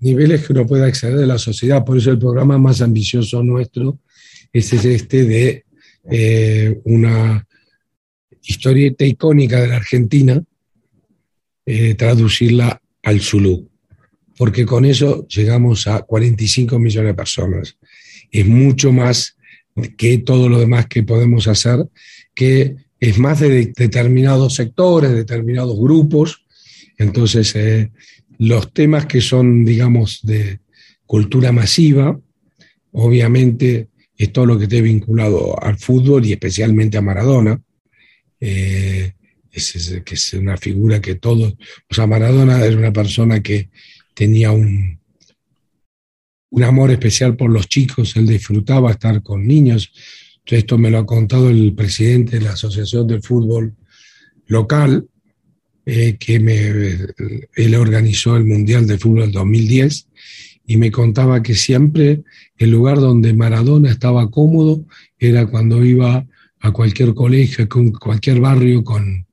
niveles 0.01 0.45
que 0.45 0.53
uno 0.53 0.67
puede 0.67 0.85
acceder 0.85 1.17
de 1.17 1.27
la 1.27 1.37
sociedad, 1.37 1.85
por 1.85 1.97
eso 1.97 2.11
el 2.11 2.19
programa 2.19 2.57
más 2.57 2.81
ambicioso 2.81 3.43
nuestro 3.43 3.99
es 4.51 4.73
este 4.73 5.23
de 5.23 5.65
eh, 6.09 6.81
una 6.83 7.47
historieta 8.43 9.05
icónica 9.05 9.61
de 9.61 9.67
la 9.67 9.77
Argentina, 9.77 10.43
eh, 11.65 11.93
traducirla 11.95 12.81
al 13.03 13.21
Zulu, 13.21 13.69
porque 14.37 14.65
con 14.65 14.85
eso 14.85 15.27
llegamos 15.27 15.87
a 15.87 16.01
45 16.01 16.79
millones 16.79 17.09
de 17.09 17.13
personas. 17.13 17.77
Es 18.31 18.45
mucho 18.45 18.91
más 18.91 19.37
que 19.97 20.17
todo 20.17 20.49
lo 20.49 20.59
demás 20.59 20.87
que 20.87 21.03
podemos 21.03 21.47
hacer, 21.47 21.87
que 22.33 22.75
es 22.99 23.17
más 23.17 23.39
de 23.39 23.73
determinados 23.75 24.55
sectores, 24.55 25.11
determinados 25.11 25.77
grupos. 25.77 26.45
Entonces, 26.97 27.55
eh, 27.55 27.91
los 28.41 28.73
temas 28.73 29.05
que 29.05 29.21
son, 29.21 29.63
digamos, 29.63 30.21
de 30.23 30.61
cultura 31.05 31.51
masiva, 31.51 32.19
obviamente 32.91 33.89
es 34.17 34.33
todo 34.33 34.47
lo 34.47 34.57
que 34.57 34.63
esté 34.63 34.81
vinculado 34.81 35.61
al 35.63 35.77
fútbol 35.77 36.25
y 36.25 36.31
especialmente 36.31 36.97
a 36.97 37.03
Maradona. 37.03 37.61
Eh, 38.39 39.13
es, 39.51 40.01
que 40.03 40.15
es 40.15 40.33
una 40.33 40.57
figura 40.57 40.99
que 40.99 41.15
todos, 41.15 41.53
o 41.53 41.93
sea, 41.93 42.07
Maradona 42.07 42.65
era 42.65 42.75
una 42.75 42.91
persona 42.91 43.43
que 43.43 43.69
tenía 44.15 44.51
un, 44.51 44.99
un 46.49 46.63
amor 46.63 46.89
especial 46.89 47.35
por 47.35 47.51
los 47.51 47.67
chicos, 47.67 48.15
él 48.15 48.25
disfrutaba 48.25 48.89
estar 48.89 49.21
con 49.21 49.45
niños. 49.45 49.93
Esto 50.47 50.79
me 50.79 50.89
lo 50.89 50.97
ha 50.97 51.05
contado 51.05 51.51
el 51.51 51.75
presidente 51.75 52.39
de 52.39 52.45
la 52.45 52.53
Asociación 52.53 53.05
del 53.05 53.21
Fútbol 53.21 53.75
Local, 54.47 55.07
eh, 55.93 56.15
que 56.17 56.39
me, 56.39 56.55
él 57.53 57.75
organizó 57.75 58.37
el 58.37 58.45
Mundial 58.45 58.87
de 58.87 58.97
Fútbol 58.97 59.29
2010 59.29 60.07
y 60.65 60.77
me 60.77 60.89
contaba 60.89 61.43
que 61.43 61.53
siempre 61.53 62.23
el 62.57 62.71
lugar 62.71 63.01
donde 63.01 63.33
Maradona 63.33 63.91
estaba 63.91 64.31
cómodo 64.31 64.85
era 65.19 65.47
cuando 65.47 65.83
iba 65.83 66.25
a 66.61 66.71
cualquier 66.71 67.13
colegio, 67.13 67.67
con 67.67 67.91
cualquier 67.91 68.39
barrio 68.39 68.85
con, 68.85 69.27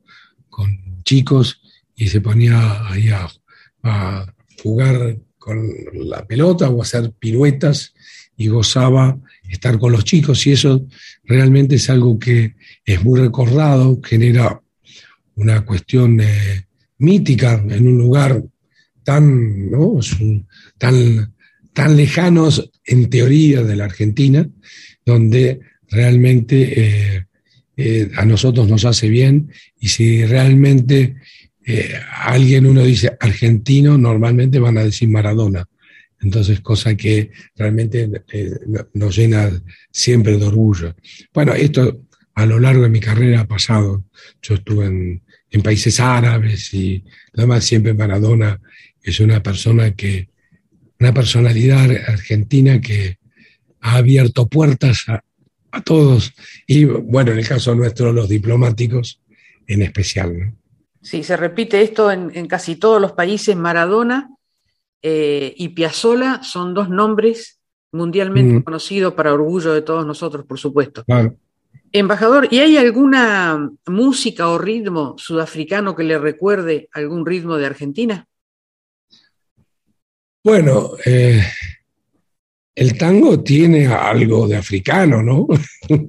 con 0.49 1.01
chicos 1.05 1.61
y 1.95 2.09
se 2.09 2.21
ponía 2.21 2.89
ahí 2.89 3.09
a, 3.11 3.29
a, 3.85 4.35
jugar 4.61 5.17
con 5.39 5.65
la 5.93 6.27
pelota 6.27 6.69
o 6.71 6.83
hacer 6.83 7.13
piruetas 7.21 7.95
y 8.37 8.49
gozaba 8.49 9.17
estar 9.49 9.79
con 9.79 9.93
los 9.93 10.03
chicos. 10.05 10.45
Y 10.49 10.53
eso 10.55 10.85
realmente 11.23 11.77
es 11.77 11.89
algo 11.89 12.19
que 12.19 12.57
es 12.85 13.05
muy 13.05 13.21
recordado, 13.21 14.01
genera 14.03 14.61
una 15.39 15.65
cuestión 15.65 16.21
eh, 16.21 16.67
mítica 16.99 17.65
en 17.69 17.87
un 17.87 17.99
lugar 17.99 18.43
tan, 19.05 19.71
¿no? 19.71 20.01
tan, 20.77 21.33
tan 21.73 21.97
lejanos 21.97 22.71
en 22.85 23.09
teoría 23.09 23.63
de 23.63 23.77
la 23.77 23.85
Argentina, 23.85 24.49
donde 25.07 25.61
realmente 25.89 26.81
eh, 26.81 27.27
eh, 27.77 28.11
a 28.17 28.25
nosotros 28.25 28.69
nos 28.69 28.85
hace 28.85 29.09
bien 29.09 29.51
y 29.79 29.89
si 29.89 30.25
realmente 30.25 31.17
alguien 32.25 32.65
uno 32.65 32.83
dice 32.83 33.15
argentino, 33.21 33.99
normalmente 33.99 34.59
van 34.59 34.79
a 34.79 34.85
decir 34.85 35.07
Maradona. 35.07 35.69
Entonces, 36.19 36.61
cosa 36.61 36.95
que 36.97 37.31
realmente 37.57 38.11
nos 38.95 39.15
llena 39.15 39.51
siempre 39.93 40.39
de 40.39 40.47
orgullo. 40.47 40.97
Bueno, 41.35 41.53
esto 41.53 42.07
a 42.35 42.47
lo 42.47 42.59
largo 42.59 42.85
de 42.85 42.89
mi 42.89 43.01
carrera 43.01 43.41
ha 43.41 43.47
pasado. 43.47 44.05
Yo 44.41 44.55
estuve 44.55 44.87
en, 44.87 45.23
en 45.51 45.63
países 45.63 46.01
árabes 46.01 46.73
y 46.75 47.05
además 47.37 47.65
siempre 47.65 47.95
Maradona 47.95 48.61
es 49.03 49.21
una 49.21 49.43
persona 49.43 49.95
que, 49.95 50.29
una 51.01 51.15
personalidad 51.15 51.91
argentina 52.09 52.81
que 52.81 53.19
ha 53.81 53.97
abierto 53.97 54.47
puertas 54.47 55.05
a, 55.09 55.23
todos 55.85 56.33
y 56.67 56.85
bueno, 56.87 57.31
en 57.31 57.39
el 57.39 57.47
caso 57.47 57.75
nuestro 57.75 58.13
los 58.13 58.29
diplomáticos 58.29 59.21
en 59.67 59.83
especial. 59.83 60.55
Sí, 61.01 61.23
se 61.23 61.37
repite 61.37 61.83
esto 61.83 62.11
en, 62.11 62.47
casi 62.49 62.77
todos 62.77 63.01
los 63.01 63.13
países. 63.13 63.55
Maradona 63.55 64.31
eh, 65.03 65.55
y 65.57 65.69
Piazzola 65.69 66.43
son 66.43 66.75
dos 66.75 66.89
nombres 66.89 67.61
mundialmente 67.93 68.55
mm. 68.55 68.63
conocidos 68.63 69.15
para 69.15 69.33
orgullo 69.33 69.73
de 69.73 69.83
todos 69.83 70.05
nosotros, 70.05 70.45
por 70.47 70.59
supuesto. 70.59 71.05
Claro. 71.05 71.37
Embajador, 71.93 72.49
¿y 72.51 72.59
hay 72.59 72.77
alguna 72.77 73.71
música 73.87 74.49
o 74.49 74.59
ritmo 74.59 75.15
sudafricano 75.19 75.97
que 75.97 76.05
le 76.05 76.19
recuerde 76.19 76.89
algún 76.93 77.25
ritmo 77.25 77.57
de 77.57 77.67
Argentina? 77.67 78.27
Bueno, 80.45 80.93
eh, 81.05 81.43
el 82.75 82.97
tango 82.97 83.43
tiene 83.43 83.87
algo 83.87 84.47
de 84.47 84.57
africano, 84.57 85.23
¿no? 85.23 85.47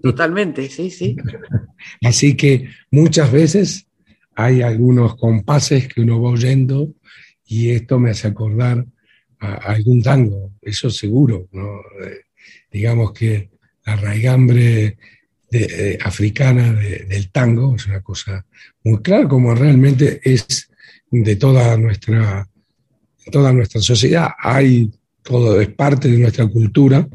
Totalmente, 0.03 0.69
sí, 0.69 0.91
sí. 0.91 1.15
Así 2.03 2.35
que 2.35 2.69
muchas 2.91 3.31
veces 3.31 3.87
hay 4.35 4.61
algunos 4.61 5.15
compases 5.15 5.87
que 5.87 6.01
uno 6.01 6.21
va 6.21 6.29
oyendo 6.29 6.93
y 7.45 7.71
esto 7.71 7.99
me 7.99 8.11
hace 8.11 8.27
acordar 8.27 8.85
a, 9.39 9.53
algún 9.55 10.01
tango, 10.01 10.53
eso 10.61 10.89
seguro, 10.89 11.47
¿no? 11.51 11.79
Eh, 12.03 12.21
digamos 12.71 13.13
que 13.13 13.49
la 13.85 13.95
raigambre 13.95 14.97
de, 15.51 15.97
africana 16.01 16.73
del 16.73 17.29
tango, 17.31 17.75
es 17.75 17.87
una 17.87 18.01
cosa 18.01 18.45
muy 18.83 19.01
clara, 19.01 19.27
como 19.27 19.55
realmente 19.55 20.21
es 20.23 20.69
de 21.11 21.35
toda 21.35 21.77
nuestra, 21.77 22.47
toda 23.31 23.51
nuestra 23.51 23.81
sociedad. 23.81 24.29
Hay 24.37 24.91
todo, 25.23 25.59
es 25.59 25.69
parte 25.69 26.09
de 26.09 26.17
nuestra 26.17 26.47
cultura 26.47 27.07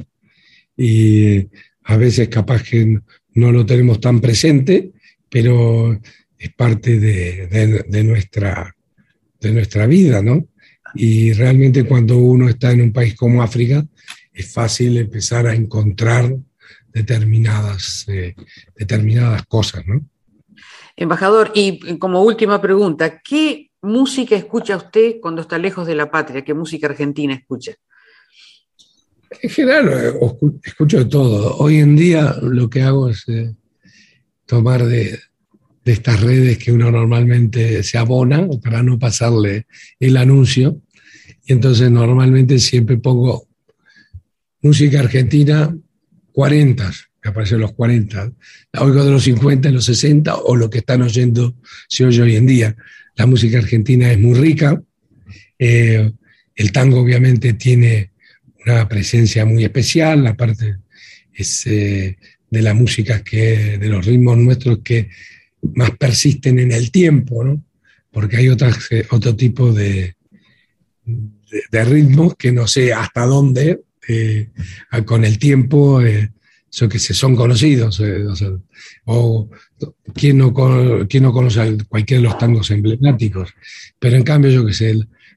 y 0.76 1.46
a 1.84 1.96
veces 1.96 2.28
capaz 2.28 2.62
que 2.62 3.00
no 3.34 3.52
lo 3.52 3.66
tenemos 3.66 4.00
tan 4.00 4.20
presente, 4.20 4.92
pero 5.28 5.98
es 6.38 6.52
parte 6.54 6.98
de, 6.98 7.84
de, 7.88 8.04
nuestra, 8.04 8.74
de 9.40 9.52
nuestra 9.52 9.86
vida, 9.86 10.22
¿no? 10.22 10.46
Y 10.94 11.32
realmente 11.32 11.84
cuando 11.84 12.16
uno 12.18 12.48
está 12.48 12.70
en 12.70 12.82
un 12.82 12.92
país 12.92 13.14
como 13.14 13.42
África, 13.42 13.84
es 14.32 14.52
fácil 14.52 14.96
empezar 14.98 15.46
a 15.46 15.54
encontrar 15.54 16.36
determinadas, 16.94 18.06
eh, 18.08 18.34
determinadas 18.76 19.44
cosas, 19.46 19.84
¿no? 19.86 20.00
Embajador, 20.96 21.50
y 21.54 21.98
como 21.98 22.22
última 22.22 22.62
pregunta, 22.62 23.20
¿qué 23.20 23.72
música 23.82 24.36
escucha 24.36 24.76
usted 24.76 25.16
cuando 25.20 25.42
está 25.42 25.58
lejos 25.58 25.88
de 25.88 25.96
la 25.96 26.08
patria? 26.08 26.44
¿Qué 26.44 26.54
música 26.54 26.86
argentina 26.86 27.34
escucha? 27.34 27.72
En 29.42 29.50
general 29.50 29.88
eh, 29.88 30.60
escucho 30.62 30.98
de 30.98 31.06
todo. 31.06 31.56
Hoy 31.56 31.78
en 31.78 31.96
día 31.96 32.36
lo 32.40 32.70
que 32.70 32.82
hago 32.82 33.08
es 33.08 33.28
eh, 33.28 33.52
tomar 34.46 34.84
de, 34.84 35.18
de, 35.84 35.92
estas 35.92 36.20
redes 36.20 36.58
que 36.58 36.70
uno 36.70 36.92
normalmente 36.92 37.82
se 37.82 37.98
abona 37.98 38.46
para 38.62 38.84
no 38.84 39.00
pasarle 39.00 39.66
el 39.98 40.16
anuncio. 40.16 40.80
Y 41.44 41.54
entonces 41.54 41.90
normalmente 41.90 42.60
siempre 42.60 42.98
pongo 42.98 43.48
música 44.62 45.00
argentina 45.00 45.76
40, 46.34 46.90
que 47.22 47.28
aparecen 47.28 47.60
los 47.60 47.72
40, 47.72 48.32
la 48.72 48.82
oigo 48.82 49.04
de 49.04 49.12
los 49.12 49.22
50, 49.22 49.70
los 49.70 49.84
60 49.84 50.34
o 50.34 50.56
lo 50.56 50.68
que 50.68 50.78
están 50.78 51.02
oyendo 51.02 51.54
se 51.88 52.04
oye 52.04 52.20
hoy 52.20 52.36
en 52.36 52.46
día. 52.46 52.76
La 53.14 53.26
música 53.26 53.58
argentina 53.58 54.10
es 54.10 54.18
muy 54.18 54.34
rica, 54.34 54.82
eh, 55.58 56.12
el 56.56 56.72
tango 56.72 57.00
obviamente 57.00 57.52
tiene 57.52 58.10
una 58.66 58.88
presencia 58.88 59.44
muy 59.44 59.62
especial, 59.62 60.26
aparte 60.26 60.76
es 61.32 61.66
eh, 61.66 62.16
de 62.50 62.62
las 62.62 62.74
músicas 62.74 63.22
que, 63.22 63.78
de 63.78 63.88
los 63.88 64.04
ritmos 64.04 64.36
nuestros 64.36 64.78
que 64.78 65.08
más 65.74 65.92
persisten 65.92 66.58
en 66.58 66.72
el 66.72 66.90
tiempo, 66.90 67.44
¿no? 67.44 67.64
porque 68.10 68.38
hay 68.38 68.48
otras, 68.48 68.90
eh, 68.90 69.06
otro 69.10 69.36
tipo 69.36 69.72
de, 69.72 70.16
de, 71.04 71.84
ritmos 71.84 72.34
que 72.36 72.52
no 72.52 72.66
sé 72.66 72.92
hasta 72.92 73.24
dónde 73.24 73.82
eh, 74.08 74.50
con 75.04 75.24
el 75.24 75.38
tiempo, 75.38 76.00
eh, 76.00 76.30
que 76.90 76.98
se 76.98 77.14
son 77.14 77.36
conocidos. 77.36 78.00
Eh, 78.00 78.24
o, 79.04 79.48
¿quién, 80.14 80.38
no, 80.38 80.52
¿quién 81.08 81.22
no 81.22 81.32
conoce 81.32 81.78
cualquiera 81.88 82.22
de 82.22 82.28
los 82.28 82.38
tangos 82.38 82.70
emblemáticos? 82.70 83.54
Pero 83.98 84.16
en 84.16 84.22
cambio, 84.22 84.50
yo 84.50 84.66
que 84.66 84.72
sé, 84.72 84.94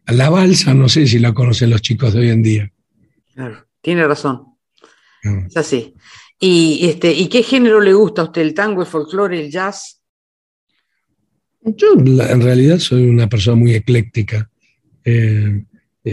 la 0.08 0.30
balsa 0.30 0.74
no 0.74 0.90
sé 0.90 1.06
si 1.08 1.20
la 1.20 1.34
conocen 1.34 1.70
los 1.70 1.82
chicos 1.82 2.14
de 2.14 2.20
hoy 2.22 2.30
en 2.30 2.44
día. 2.44 2.72
Claro, 3.34 3.68
tiene 3.82 4.08
razón. 4.08 4.44
Es 5.48 5.58
así. 5.58 5.94
¿Y, 6.40 6.88
este, 6.88 7.12
¿Y 7.12 7.28
qué 7.28 7.44
género 7.44 7.82
le 7.82 7.94
gusta 7.94 8.22
a 8.22 8.26
usted? 8.26 8.42
¿El 8.42 8.54
tango, 8.54 8.82
el 8.82 8.88
folclore, 8.88 9.40
el 9.40 9.52
jazz? 9.52 10.02
Yo 11.62 11.94
en 11.98 12.42
realidad 12.42 12.80
soy 12.80 13.06
una 13.06 13.28
persona 13.28 13.58
muy 13.58 13.74
ecléctica. 13.74 14.50
Eh, 15.04 15.66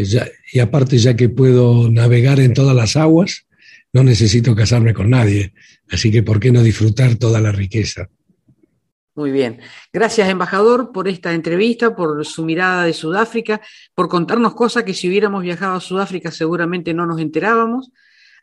eh, 0.02 0.32
y 0.52 0.60
aparte 0.60 0.98
ya 0.98 1.14
que 1.16 1.28
puedo 1.28 1.90
navegar 1.90 2.40
en 2.40 2.54
todas 2.54 2.74
las 2.74 2.96
aguas, 2.96 3.46
no 3.92 4.02
necesito 4.02 4.54
casarme 4.54 4.92
con 4.92 5.10
nadie. 5.10 5.54
Así 5.90 6.10
que 6.10 6.22
¿por 6.22 6.40
qué 6.40 6.50
no 6.50 6.62
disfrutar 6.62 7.14
toda 7.16 7.40
la 7.40 7.52
riqueza? 7.52 8.08
Muy 9.16 9.30
bien. 9.30 9.60
Gracias, 9.92 10.28
embajador, 10.28 10.90
por 10.90 11.06
esta 11.06 11.32
entrevista, 11.32 11.94
por 11.94 12.26
su 12.26 12.44
mirada 12.44 12.84
de 12.84 12.92
Sudáfrica, 12.92 13.60
por 13.94 14.08
contarnos 14.08 14.54
cosas 14.54 14.82
que 14.82 14.92
si 14.92 15.08
hubiéramos 15.08 15.44
viajado 15.44 15.76
a 15.76 15.80
Sudáfrica 15.80 16.32
seguramente 16.32 16.92
no 16.92 17.06
nos 17.06 17.20
enterábamos. 17.20 17.92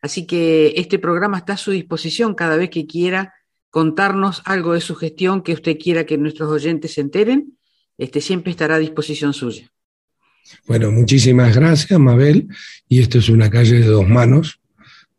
Así 0.01 0.25
que 0.25 0.73
este 0.77 0.97
programa 0.97 1.39
está 1.39 1.53
a 1.53 1.57
su 1.57 1.71
disposición 1.71 2.33
cada 2.35 2.55
vez 2.55 2.69
que 2.69 2.87
quiera 2.87 3.33
contarnos 3.69 4.41
algo 4.45 4.73
de 4.73 4.81
su 4.81 4.95
gestión 4.95 5.41
que 5.41 5.53
usted 5.53 5.77
quiera 5.77 6.05
que 6.05 6.17
nuestros 6.17 6.49
oyentes 6.49 6.93
se 6.93 7.01
enteren. 7.01 7.57
este, 7.97 8.21
siempre 8.21 8.51
estará 8.51 8.75
a 8.75 8.79
disposición 8.79 9.33
suya. 9.33 9.71
Bueno, 10.67 10.91
muchísimas 10.91 11.55
gracias, 11.55 11.99
Mabel. 11.99 12.47
Y 12.87 12.99
esto 12.99 13.19
es 13.19 13.29
una 13.29 13.49
calle 13.49 13.79
de 13.79 13.87
dos 13.87 14.07
manos, 14.07 14.59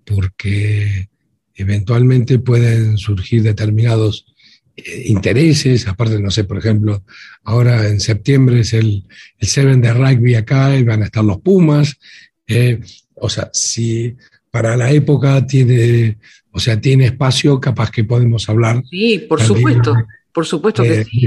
porque 0.04 1.08
eventualmente 1.54 2.38
pueden 2.38 2.96
surgir 2.98 3.42
determinados 3.42 4.26
eh, 4.76 5.04
intereses, 5.06 5.86
aparte, 5.86 6.18
no 6.18 6.30
sé, 6.30 6.44
por 6.44 6.58
ejemplo, 6.58 7.04
ahora 7.44 7.88
en 7.88 8.00
septiembre 8.00 8.60
es 8.60 8.72
el, 8.72 9.04
el 9.38 9.48
Seven 9.48 9.80
de 9.80 9.92
rugby 9.92 10.34
acá 10.34 10.76
y 10.76 10.82
van 10.82 11.02
a 11.02 11.06
estar 11.06 11.24
los 11.24 11.40
Pumas. 11.40 11.98
Eh, 12.46 12.80
o 13.14 13.28
sea, 13.28 13.50
si 13.52 14.16
para 14.50 14.76
la 14.76 14.90
época 14.90 15.46
tiene, 15.46 16.18
o 16.50 16.58
sea, 16.58 16.80
tiene 16.80 17.06
espacio, 17.06 17.60
capaz 17.60 17.90
que 17.90 18.04
podemos 18.04 18.48
hablar. 18.48 18.82
Sí, 18.88 19.24
por 19.28 19.40
supuesto, 19.40 19.94
por 20.32 20.46
supuesto 20.46 20.82
que 20.82 21.04
sí. 21.04 21.26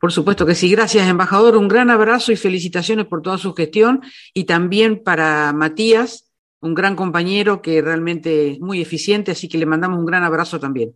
Por 0.00 0.12
supuesto 0.12 0.46
que 0.46 0.54
sí. 0.54 0.70
Gracias, 0.70 1.08
embajador. 1.08 1.56
Un 1.56 1.68
gran 1.68 1.90
abrazo 1.90 2.32
y 2.32 2.36
felicitaciones 2.36 3.06
por 3.06 3.22
toda 3.22 3.38
su 3.38 3.54
gestión. 3.54 4.00
Y 4.32 4.44
también 4.44 5.02
para 5.02 5.52
Matías, 5.52 6.30
un 6.60 6.74
gran 6.74 6.96
compañero 6.96 7.62
que 7.62 7.80
realmente 7.82 8.52
es 8.52 8.60
muy 8.60 8.80
eficiente, 8.80 9.32
así 9.32 9.48
que 9.48 9.58
le 9.58 9.66
mandamos 9.66 9.98
un 9.98 10.06
gran 10.06 10.24
abrazo 10.24 10.58
también. 10.58 10.92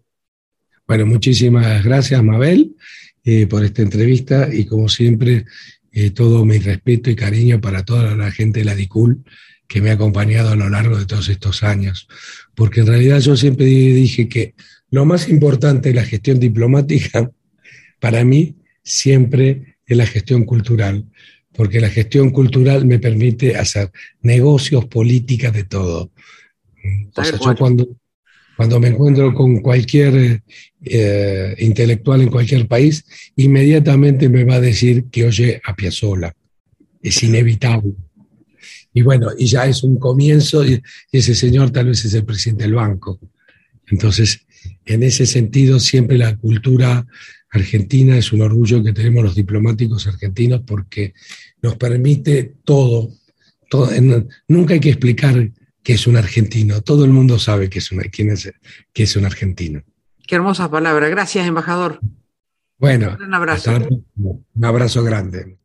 Bueno, 0.86 1.06
muchísimas 1.06 1.84
gracias, 1.84 2.22
Mabel, 2.22 2.76
eh, 3.24 3.46
por 3.46 3.64
esta 3.64 3.82
entrevista 3.82 4.52
y 4.52 4.66
como 4.66 4.88
siempre, 4.88 5.46
eh, 5.92 6.10
todo 6.10 6.44
mi 6.44 6.58
respeto 6.58 7.10
y 7.10 7.16
cariño 7.16 7.60
para 7.60 7.84
toda 7.84 8.16
la 8.16 8.30
gente 8.30 8.60
de 8.60 8.64
la 8.64 8.74
DICUL 8.74 9.22
que 9.68 9.80
me 9.80 9.90
ha 9.90 9.94
acompañado 9.94 10.50
a 10.50 10.56
lo 10.56 10.68
largo 10.68 10.98
de 10.98 11.06
todos 11.06 11.28
estos 11.28 11.62
años. 11.62 12.08
Porque 12.54 12.80
en 12.80 12.86
realidad 12.86 13.20
yo 13.20 13.36
siempre 13.36 13.66
dije 13.66 14.28
que 14.28 14.54
lo 14.90 15.04
más 15.04 15.28
importante 15.28 15.90
de 15.90 15.94
la 15.94 16.04
gestión 16.04 16.38
diplomática, 16.40 17.30
para 18.00 18.24
mí, 18.24 18.56
siempre 18.82 19.76
es 19.86 19.96
la 19.96 20.06
gestión 20.06 20.44
cultural, 20.44 21.04
porque 21.52 21.80
la 21.80 21.88
gestión 21.88 22.30
cultural 22.30 22.86
me 22.86 22.98
permite 22.98 23.56
hacer 23.56 23.90
negocios, 24.22 24.86
políticas, 24.86 25.52
de 25.52 25.64
todo. 25.64 26.10
O 27.14 27.24
sea, 27.24 27.38
yo 27.38 27.54
cuando, 27.56 27.88
cuando 28.56 28.80
me 28.80 28.88
encuentro 28.88 29.34
con 29.34 29.60
cualquier 29.60 30.42
eh, 30.84 31.54
intelectual 31.58 32.22
en 32.22 32.30
cualquier 32.30 32.66
país, 32.66 33.04
inmediatamente 33.36 34.28
me 34.28 34.44
va 34.44 34.54
a 34.54 34.60
decir 34.60 35.06
que 35.10 35.24
oye 35.26 35.60
a 35.64 35.74
Piazzolla. 35.76 36.34
Es 37.02 37.22
inevitable. 37.22 37.92
Y 38.94 39.02
bueno, 39.02 39.28
y 39.38 39.46
ya 39.46 39.66
es 39.66 39.82
un 39.82 39.98
comienzo, 39.98 40.64
y 40.64 40.82
ese 41.10 41.34
señor 41.34 41.70
tal 41.70 41.86
vez 41.86 42.04
es 42.04 42.14
el 42.14 42.24
presidente 42.24 42.64
del 42.64 42.74
banco. 42.74 43.18
Entonces, 43.88 44.46
en 44.84 45.02
ese 45.02 45.26
sentido, 45.26 45.80
siempre 45.80 46.18
la 46.18 46.36
cultura 46.36 47.06
argentina 47.52 48.16
es 48.16 48.32
un 48.32 48.42
orgullo 48.42 48.82
que 48.82 48.92
tenemos 48.92 49.22
los 49.22 49.34
diplomáticos 49.34 50.06
argentinos 50.06 50.62
porque 50.66 51.14
nos 51.60 51.76
permite 51.76 52.56
todo. 52.64 53.10
todo 53.68 53.90
nunca 54.48 54.74
hay 54.74 54.80
que 54.80 54.90
explicar 54.90 55.50
qué 55.82 55.92
es 55.92 56.06
un 56.06 56.16
argentino. 56.16 56.80
Todo 56.80 57.04
el 57.04 57.10
mundo 57.10 57.38
sabe 57.38 57.68
que 57.68 57.78
es, 57.78 57.90
quién 58.10 58.30
es, 58.30 58.52
que 58.92 59.02
es 59.02 59.16
un 59.16 59.24
argentino. 59.24 59.82
Qué 60.26 60.36
hermosa 60.36 60.70
palabra. 60.70 61.08
Gracias, 61.08 61.46
embajador. 61.46 62.00
Bueno, 62.78 63.16
un 63.20 63.34
abrazo. 63.34 63.70
Un 64.16 64.64
abrazo 64.64 65.04
grande. 65.04 65.58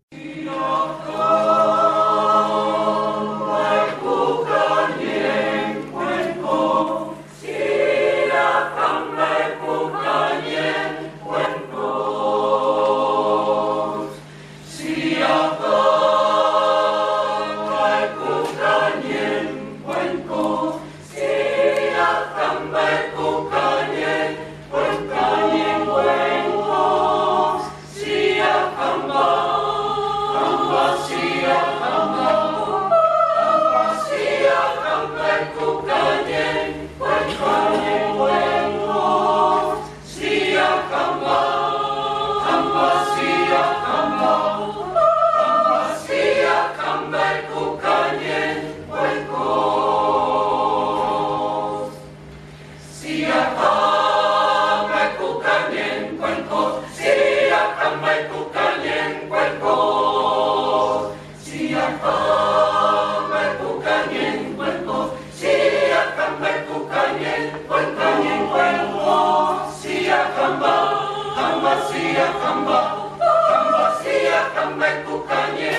kukanie, 75.18 75.74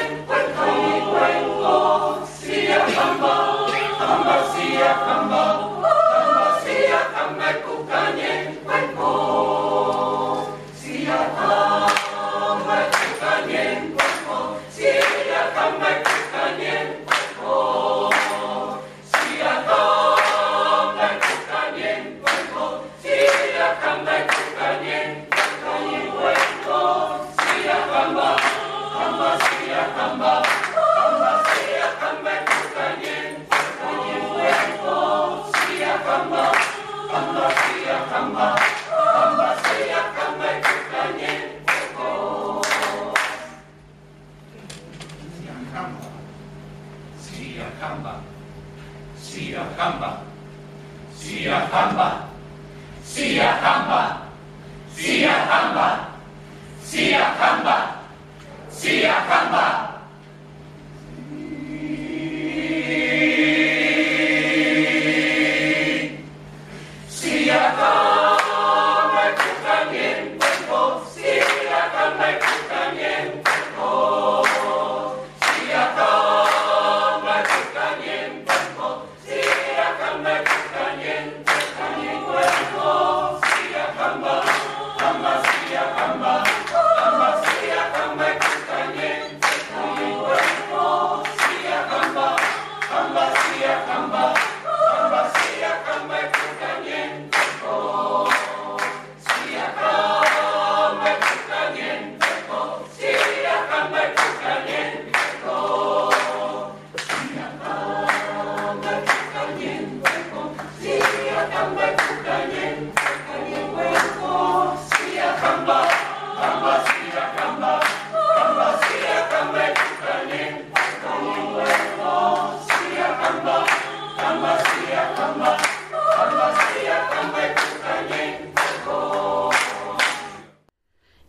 kamba. 2.95 3.49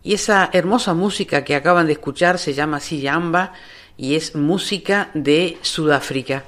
Y 0.10 0.16
esa 0.16 0.50
hermosa 0.54 0.96
música 0.96 1.44
que 1.44 1.54
acaban 1.54 1.86
de 1.86 1.94
escuchar 1.94 2.40
se 2.40 2.56
llama 2.56 2.80
Siyamba 2.80 3.54
y 3.96 4.16
es 4.16 4.34
música 4.34 5.12
de 5.14 5.60
Sudáfrica. 5.62 6.46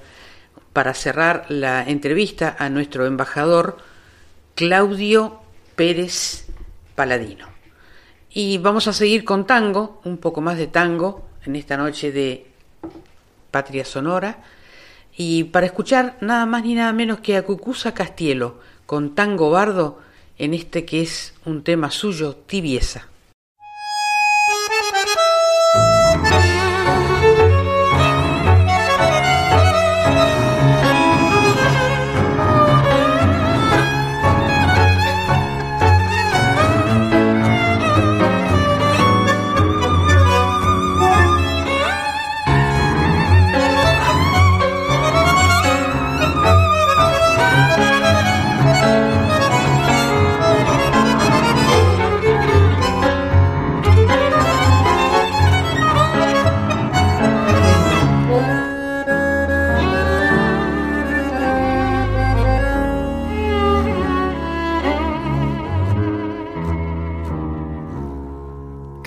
Para 0.74 0.96
cerrar 0.96 1.46
la 1.48 1.88
entrevista 1.88 2.56
a 2.58 2.70
nuestro 2.70 3.06
embajador 3.06 3.78
Claudio 4.56 5.42
Pérez 5.76 6.48
Paladino. 6.96 7.50
Y 8.32 8.58
vamos 8.58 8.88
a 8.88 8.94
seguir 8.94 9.24
con 9.24 9.46
tango, 9.46 10.02
un 10.06 10.18
poco 10.18 10.42
más 10.42 10.58
de 10.58 10.66
tango 10.66 11.28
en 11.46 11.56
esta 11.56 11.78
noche 11.78 12.12
de 12.12 12.48
Patria 13.52 13.86
Sonora. 13.86 14.40
Y 15.16 15.44
para 15.44 15.68
escuchar 15.68 16.18
nada 16.20 16.48
más 16.48 16.64
ni 16.64 16.74
nada 16.74 16.94
menos 16.94 17.20
que 17.20 17.38
a 17.38 17.44
Cucusa 17.44 17.94
Castielo 17.94 18.60
con 18.88 19.14
Tango 19.14 19.52
Bardo 19.52 20.00
en 20.40 20.56
este 20.56 20.84
que 20.84 21.04
es 21.04 21.36
un 21.46 21.62
tema 21.62 21.92
suyo, 21.92 22.36
Tibieza. 22.36 23.11
Música 25.74 26.61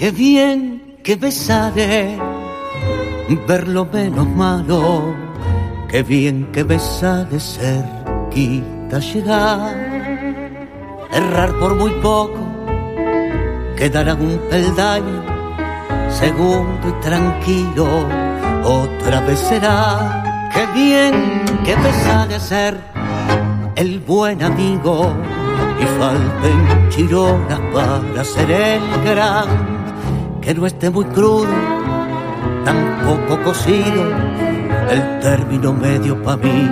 Qué 0.05 0.11
bien 0.11 0.99
que 1.03 1.17
besaré, 1.17 2.19
ver 3.49 3.67
lo 3.67 3.87
menos 3.87 4.29
malo. 4.29 5.15
Qué 5.89 6.03
bien 6.03 6.53
que 6.53 6.63
besaré 6.63 7.41
cerquita 7.41 8.99
llegar. 8.99 9.75
Errar 11.11 11.59
por 11.59 11.77
muy 11.77 11.91
poco, 12.03 12.39
quedar 13.79 14.15
un 14.21 14.39
peldaño. 14.51 15.23
Segundo 16.11 16.87
y 16.87 17.01
tranquilo, 17.01 18.07
otra 18.63 19.21
vez 19.23 19.39
será. 19.39 20.51
Qué 20.53 20.67
bien 20.79 21.15
que 21.65 21.75
besaré 21.77 22.39
ser 22.41 22.79
el 23.75 24.01
buen 24.01 24.43
amigo 24.43 25.15
y 25.81 25.87
falten 25.99 26.91
chironas 26.91 27.61
para 27.73 28.23
ser 28.23 28.51
el 28.51 28.83
gran 29.03 29.74
que 30.45 30.55
no 30.55 30.67
esté 30.67 30.91
muy 30.91 31.07
crudo, 31.07 31.49
tampoco 32.65 33.43
cocido, 33.45 34.05
el 34.91 35.21
término 35.21 35.73
medio 35.73 36.23
para 36.23 36.37
mí 36.37 36.69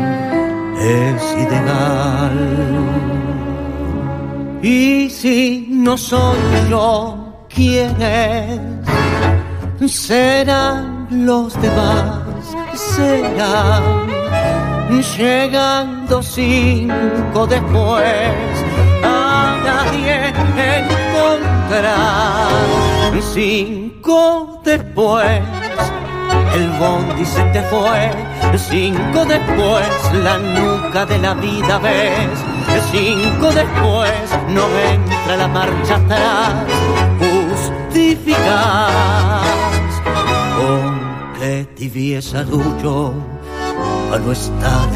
es 0.79 1.23
ideal. 1.39 2.39
Y 4.63 5.09
si 5.09 5.69
no 5.71 5.97
soy 5.97 6.39
yo 6.69 7.47
quien 7.49 8.01
es, 8.01 8.61
serán 9.91 11.09
los 11.11 11.61
demás, 11.61 12.21
serán 12.75 14.03
llegando 15.17 16.23
cinco 16.23 17.47
después 17.47 18.05
a 19.03 19.57
nadie 19.65 20.29
encontrar 20.29 21.62
Cinco 23.33 24.61
después, 24.63 25.41
el 26.55 26.69
bondi 26.79 27.25
se 27.25 27.43
te 27.45 27.63
fue. 27.63 28.11
Cinco 28.59 29.25
después, 29.25 29.89
la 30.23 30.39
nuca 30.39 31.07
de 31.07 31.19
la 31.19 31.33
vida 31.33 31.79
ves. 31.79 32.29
Cinco 32.91 33.51
después, 33.53 34.13
no 34.49 34.69
entra 34.93 35.37
la 35.39 35.49
marcha 35.49 35.97
atrás. 35.97 36.53
Justificas 37.21 38.93
con 40.59 41.01
que 41.41 41.65
tibieza 41.75 42.45
ducho 42.45 43.15
para 44.11 44.23
no 44.23 44.33
estar 44.33 44.89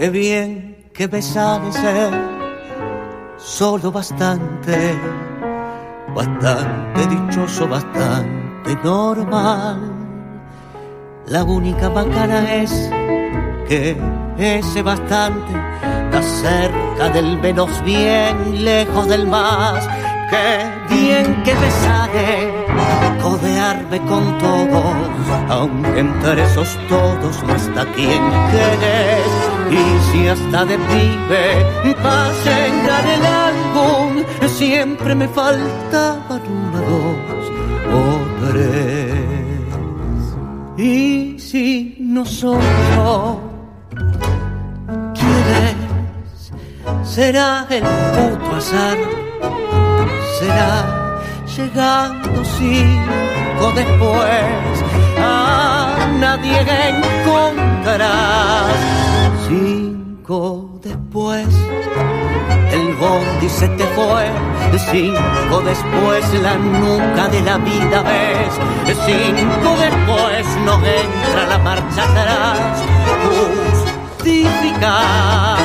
Qué 0.00 0.08
bien 0.08 0.88
que 0.94 1.06
me 1.08 1.20
sale 1.20 1.70
ser 1.72 2.10
solo 3.36 3.92
bastante, 3.92 4.94
bastante 6.14 7.06
dichoso, 7.06 7.68
bastante 7.68 8.76
normal. 8.82 9.92
La 11.26 11.44
única 11.44 11.90
bacana 11.90 12.50
es 12.62 12.90
que 13.68 13.94
ese 14.38 14.80
bastante 14.80 15.52
está 16.06 16.22
cerca 16.22 17.10
del 17.10 17.38
menos 17.38 17.84
bien, 17.84 18.64
lejos 18.64 19.06
del 19.06 19.26
más. 19.26 19.86
Qué 20.30 20.94
bien 20.94 21.42
que 21.42 21.54
me 21.54 21.70
sale 21.70 23.20
codearme 23.22 23.98
con 24.06 24.38
todos, 24.38 24.94
aunque 25.50 26.00
entre 26.00 26.42
esos 26.42 26.78
todos 26.88 27.44
no 27.44 27.54
está 27.54 27.84
quien 27.92 28.22
querés 28.50 29.39
y 29.70 30.00
si 30.10 30.28
hasta 30.28 30.64
de 30.64 30.76
pibe 30.78 31.94
para 32.02 32.32
llenar 32.44 33.06
el 33.16 33.24
álbum 33.26 34.24
siempre 34.48 35.14
me 35.14 35.28
faltaban 35.28 36.42
una, 36.48 36.80
dos 36.80 37.44
o 37.94 38.02
tres. 38.46 39.14
Y 40.76 41.38
si 41.38 41.96
no 42.00 42.24
soy 42.24 42.62
yo. 42.96 43.50
Será 47.02 47.66
el 47.68 47.82
puto 47.82 48.56
azar, 48.56 48.96
será 50.38 51.20
llegando 51.56 52.44
cinco 52.44 53.72
después 53.74 54.84
a 55.18 56.06
nadie 56.20 56.60
encontrarás 57.20 59.09
Cinco 59.50 60.78
después, 60.80 61.48
el 62.70 62.94
bondi 62.94 63.48
se 63.48 63.66
te 63.66 63.84
fue. 63.96 64.30
Cinco 64.92 65.60
después, 65.64 66.40
la 66.40 66.54
nuca 66.54 67.28
de 67.30 67.40
la 67.40 67.58
vida 67.58 68.00
ves. 68.02 68.54
Cinco 69.06 69.74
después, 69.76 70.46
no 70.64 70.74
entra 70.74 71.46
la 71.48 71.58
marcha 71.58 72.04
atrás. 72.04 72.84
Justificas 74.18 75.58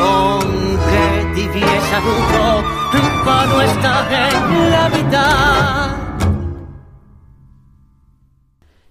con 0.00 0.40
que 0.88 1.34
tibieza 1.34 2.00
duro 2.00 2.64
para 3.26 3.46
no 3.46 3.60
estar 3.60 4.10
en 4.10 4.70
la 4.70 4.88
mitad 4.88 5.99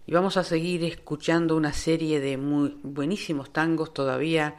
y 0.10 0.12
vamos 0.12 0.38
a 0.38 0.44
seguir 0.44 0.84
escuchando 0.86 1.56
una 1.56 1.72
serie 1.72 2.20
de 2.20 2.36
muy 2.36 2.80
buenísimos 2.82 3.54
tangos. 3.54 3.94
Todavía 3.94 4.56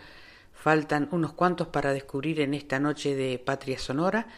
faltan 0.55 1.09
unos 1.11 1.32
cuantos 1.32 1.66
para 1.66 1.92
descubrir 1.92 2.38
en 2.38 2.55
esta 2.55 2.78
noche 2.78 3.16
de 3.16 3.36
Patria 3.40 3.76
Sonora. 3.76 4.28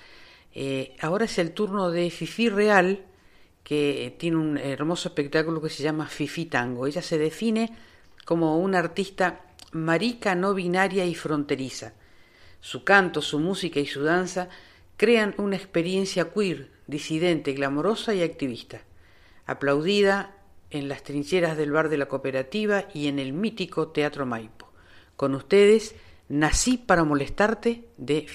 Eh, 0.54 0.96
ahora 1.02 1.26
es 1.26 1.36
el 1.36 1.52
turno 1.52 1.90
de 1.90 2.08
Fifi 2.08 2.48
Real, 2.48 3.04
que 3.62 4.16
tiene 4.18 4.38
un 4.38 4.56
hermoso 4.56 5.10
espectáculo 5.10 5.60
que 5.60 5.68
se 5.68 5.82
llama 5.82 6.06
Fifi 6.06 6.46
Tango. 6.46 6.86
Ella 6.86 7.02
se 7.02 7.18
define 7.18 7.76
como 8.24 8.58
una 8.58 8.78
artista 8.78 9.42
marica, 9.72 10.34
no 10.34 10.54
binaria 10.54 11.04
y 11.04 11.14
fronteriza. 11.14 11.92
Su 12.62 12.84
canto, 12.84 13.20
su 13.20 13.38
música 13.38 13.80
y 13.80 13.86
su 13.86 14.02
danza 14.02 14.48
crean 14.96 15.34
una 15.36 15.56
experiencia 15.56 16.30
queer, 16.32 16.70
disidente, 16.86 17.52
glamorosa 17.52 18.14
y 18.14 18.22
activista. 18.22 18.80
Aplaudida 19.44 20.38
en 20.72 20.88
las 20.88 21.02
trincheras 21.02 21.56
del 21.56 21.70
bar 21.70 21.88
de 21.88 21.98
la 21.98 22.06
cooperativa 22.06 22.86
y 22.92 23.08
en 23.08 23.18
el 23.18 23.32
mítico 23.32 23.88
Teatro 23.88 24.26
Maipo. 24.26 24.72
Con 25.16 25.34
ustedes, 25.34 25.94
Nací 26.32 26.78
para 26.78 27.04
molestarte 27.04 27.84
de 27.98 28.26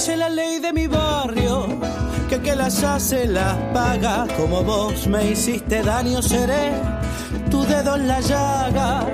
Fifi 0.00 0.88
Tango. 0.88 1.78
se 2.98 3.26
las 3.26 3.54
paga. 3.72 4.26
Como 4.36 4.62
vos 4.62 5.06
me 5.06 5.30
hiciste 5.30 5.82
daño, 5.82 6.22
seré 6.22 6.72
tu 7.50 7.62
dedo 7.64 7.96
en 7.96 8.08
la 8.08 8.20
llaga. 8.20 9.06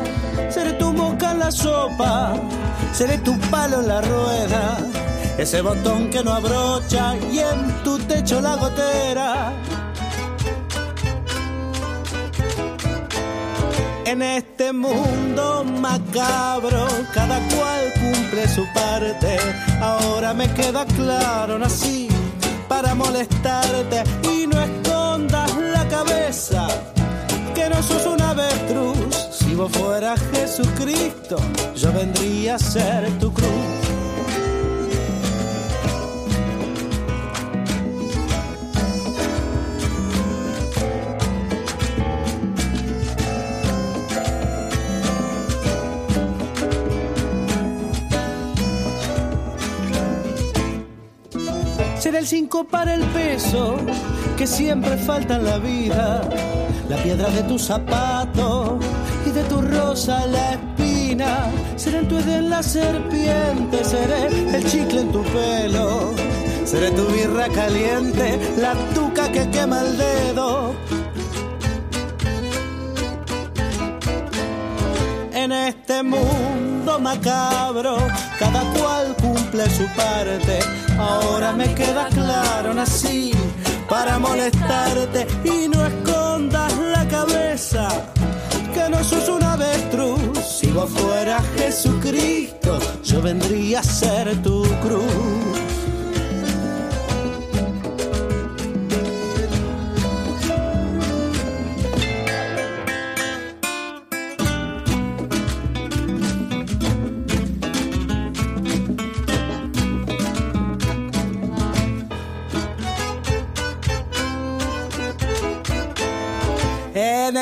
Seré 0.51 0.72
tu 0.74 0.93
boca 0.93 1.32
en 1.32 1.39
la 1.39 1.51
sopa. 1.51 2.34
Seré 2.93 3.18
tu 3.18 3.39
palo 3.51 3.80
en 3.80 3.89
la 3.89 4.01
rueda. 4.01 4.78
Ese 5.39 5.61
botón 5.61 6.11
que 6.11 6.22
no 6.22 6.32
abrocha 6.32 7.14
y 7.32 7.39
en 7.39 7.82
tu 7.84 7.99
techo 7.99 8.41
la 8.41 8.57
gotera. 8.57 9.53
En 14.07 14.23
este 14.23 14.73
mundo 14.73 15.65
macabro, 15.65 16.87
cada 17.13 17.41
cual 17.49 17.93
cumple 17.95 18.47
su 18.47 18.65
parte. 18.73 19.37
Ahora 19.81 20.33
me 20.33 20.49
queda 20.55 20.87
claro, 20.87 21.59
nací 21.59 22.07
para 22.69 22.95
molestarte 22.95 24.05
y 24.33 24.47
no 24.47 24.61
escondas 24.61 25.57
la 25.57 25.89
cabeza, 25.89 26.69
que 27.53 27.69
no 27.69 27.83
sos 27.83 28.07
un 28.07 28.23
avestruz. 28.23 29.29
Si 29.33 29.57
vos 29.57 29.73
fueras 29.73 30.21
Jesucristo, 30.33 31.37
yo 31.75 31.93
vendría 31.93 32.55
a 32.55 32.59
ser 32.61 33.11
tu 33.19 33.33
cruz. 33.33 33.86
El 52.27 52.31
5 52.31 52.64
para 52.64 52.95
el 52.95 53.03
peso 53.14 53.77
que 54.37 54.49
siempre 54.49 54.97
falta 54.97 55.37
en 55.37 55.45
la 55.45 55.59
vida. 55.59 56.29
La 56.89 56.97
piedra 56.97 57.29
de 57.31 57.45
tu 57.45 57.57
zapato 57.57 58.81
y 59.24 59.31
de 59.31 59.45
tu 59.45 59.61
rosa 59.61 60.27
la 60.27 60.55
espina. 60.55 61.47
Seré 61.77 61.99
el 61.99 62.09
tuede 62.09 62.39
en 62.39 62.51
la 62.51 62.64
serpiente, 62.64 63.85
seré 63.85 64.27
el 64.57 64.64
chicle 64.64 65.03
en 65.03 65.12
tu 65.12 65.22
pelo. 65.22 66.14
Seré 66.64 66.91
tu 66.91 67.07
birra 67.07 67.49
caliente, 67.49 68.41
la 68.59 68.74
tuca 68.93 69.31
que 69.31 69.49
quema 69.51 69.83
el 69.83 69.97
dedo. 69.97 70.74
En 75.33 75.53
este 75.53 76.03
mundo 76.03 76.99
macabro, 76.99 77.99
cada 78.41 78.62
cual 78.72 79.14
cumple 79.22 79.70
su 79.70 79.87
parte 79.95 80.86
Ahora 80.99 81.53
me 81.53 81.74
queda 81.74 82.09
claro, 82.09 82.72
nací 82.74 83.32
para 83.88 84.18
molestarte 84.18 85.26
y 85.44 85.68
no 85.68 85.86
escondas 85.86 86.72
la 86.78 87.07
cabeza, 87.09 87.88
que 88.74 88.88
no 88.88 89.05
sos 89.05 89.28
un 89.28 89.42
avestruz. 89.42 90.38
Si 90.38 90.68
vos 90.68 90.90
fueras 90.90 91.42
Jesucristo, 91.57 92.78
yo 93.05 93.20
vendría 93.22 93.80
a 93.80 93.82
ser 93.82 94.42
tu 94.42 94.62
cruz. 94.80 95.76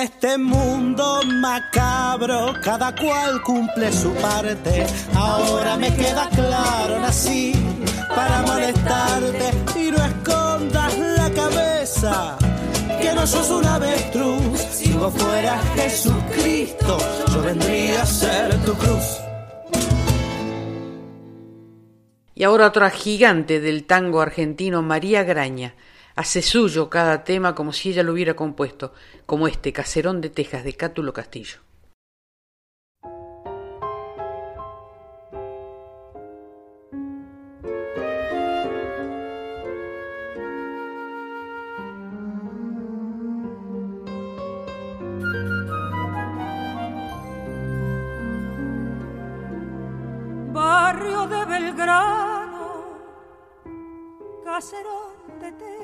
Este 0.05 0.37
mundo 0.37 1.23
macabro, 1.41 2.55
cada 2.63 2.95
cual 2.95 3.41
cumple 3.43 3.91
su 3.91 4.13
parte. 4.15 4.87
Ahora 5.15 5.77
me 5.77 5.95
queda 5.95 6.29
claro, 6.29 7.01
nací 7.01 7.55
para 8.15 8.43
molestarte 8.43 9.51
y 9.81 9.91
no 9.91 10.05
escondas 10.05 10.99
la 10.99 11.31
cabeza. 11.31 12.37
Que 13.01 13.15
no 13.15 13.27
sos 13.27 13.51
un 13.51 13.65
avestruz, 13.65 14.61
si 14.61 14.93
vos 14.93 15.13
fueras 15.15 15.63
Jesucristo, 15.75 16.99
yo 17.33 17.43
vendría 17.43 18.03
a 18.03 18.07
ser 18.07 18.63
tu 18.65 18.75
cruz. 18.75 19.21
Y 22.35 22.43
ahora 22.45 22.67
otra 22.67 22.91
gigante 22.91 23.61
del 23.61 23.85
tango 23.85 24.21
argentino, 24.21 24.83
María 24.83 25.23
Graña 25.23 25.75
hace 26.17 26.43
suyo 26.43 26.91
cada 26.91 27.25
tema 27.25 27.55
como 27.55 27.73
si 27.73 27.91
ella 27.91 28.03
lo 28.03 28.13
hubiera 28.13 28.35
compuesto, 28.35 28.93
como 29.27 29.49
este 29.49 29.73
Caserón 29.73 30.21
de 30.21 30.31
Tejas 30.31 30.65
de 30.65 30.75
Cátulo 30.75 31.13
Castillo. 31.13 31.59
Barrio 50.53 51.27
de 51.27 51.45
Belgrano, 51.47 52.85
Caserón 54.45 55.41
de 55.41 55.51
Texas. 55.53 55.84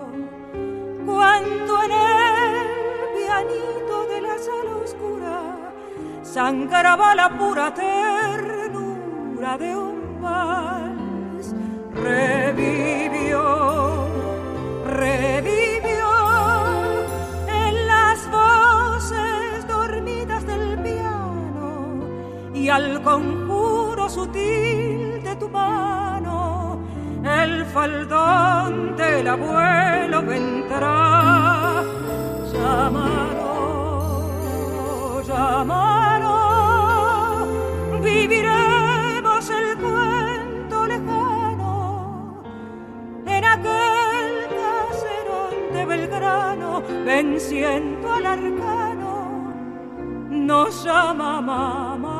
cuando 1.05 1.83
en 1.83 1.91
el 1.91 2.67
pianito 3.15 4.05
de 4.07 4.21
la 4.21 4.37
sala 4.37 4.75
oscura 4.83 5.39
sangraba 6.23 7.15
la 7.15 7.29
pura 7.37 7.73
ternura 7.73 9.57
de 9.57 9.75
un 9.75 10.21
vals. 10.21 11.55
Revivió, 11.93 13.41
revivió 14.85 16.09
en 17.47 17.87
las 17.87 18.31
voces 18.31 19.67
dormidas 19.67 20.45
del 20.45 20.77
piano 20.79 21.99
y 22.53 22.69
al 22.69 23.01
conjuro 23.03 24.09
sutil 24.09 25.01
tu 25.41 25.49
mano, 25.49 26.10
el 27.43 27.65
faldón 27.65 28.95
del 28.95 29.27
abuelo 29.27 30.21
vendrá. 30.21 31.83
Llámalo, 32.53 33.53
llámalo, 35.23 36.37
viviremos 38.01 39.49
el 39.49 39.77
cuento 39.77 40.87
lejano 40.87 42.43
en 43.25 43.45
aquel 43.45 44.33
caserón 44.59 45.53
de 45.73 45.85
Belgrano, 45.85 46.83
venciendo 47.05 48.13
al 48.13 48.25
arcano, 48.25 49.53
nos 50.29 50.83
llama 50.83 51.41
mamá. 51.41 52.10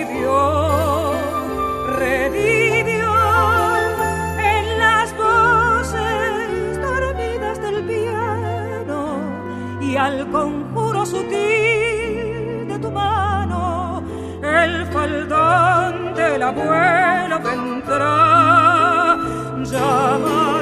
revivió 2.03 3.13
en 4.53 4.65
las 4.77 5.07
voces 5.17 6.81
dormidas 6.87 7.57
del 7.65 7.83
piano 7.83 9.01
y 9.81 9.95
al 9.97 10.29
conjuro 10.29 11.03
sutil 11.03 12.67
de 12.67 12.77
tu 12.79 12.91
mano 12.91 14.03
el 14.43 14.85
faldón 14.93 16.13
del 16.13 16.43
abuelo 16.43 17.39
vendrá. 17.39 19.17
Llámalo 19.63 20.54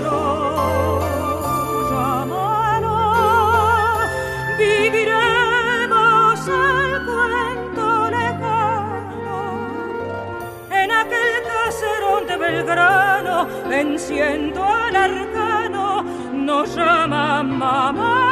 venciendo 13.70 14.64
al 14.64 14.96
arcano, 14.96 16.04
nos 16.34 16.76
llama 16.76 17.44
mamá. 17.44 18.24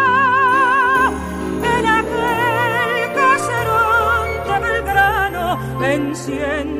En 1.77 1.85
aquel 1.85 3.13
caserón 3.15 4.27
de 4.47 4.55
Belgrano, 4.67 5.45
venciendo 5.79 6.70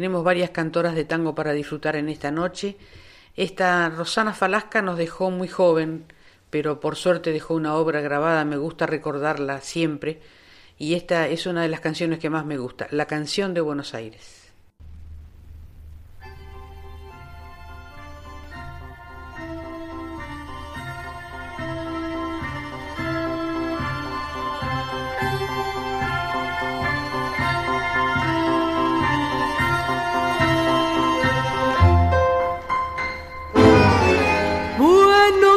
Tenemos 0.00 0.24
varias 0.24 0.48
cantoras 0.48 0.94
de 0.94 1.04
tango 1.04 1.34
para 1.34 1.52
disfrutar 1.52 1.94
en 1.94 2.08
esta 2.08 2.30
noche. 2.30 2.78
Esta 3.36 3.90
Rosana 3.90 4.32
Falasca 4.32 4.80
nos 4.80 4.96
dejó 4.96 5.30
muy 5.30 5.46
joven, 5.46 6.06
pero 6.48 6.80
por 6.80 6.96
suerte 6.96 7.32
dejó 7.32 7.52
una 7.52 7.74
obra 7.74 8.00
grabada, 8.00 8.46
me 8.46 8.56
gusta 8.56 8.86
recordarla 8.86 9.60
siempre, 9.60 10.22
y 10.78 10.94
esta 10.94 11.28
es 11.28 11.44
una 11.44 11.60
de 11.60 11.68
las 11.68 11.80
canciones 11.80 12.18
que 12.18 12.30
más 12.30 12.46
me 12.46 12.56
gusta, 12.56 12.86
La 12.90 13.04
canción 13.04 13.52
de 13.52 13.60
Buenos 13.60 13.92
Aires. 13.92 14.39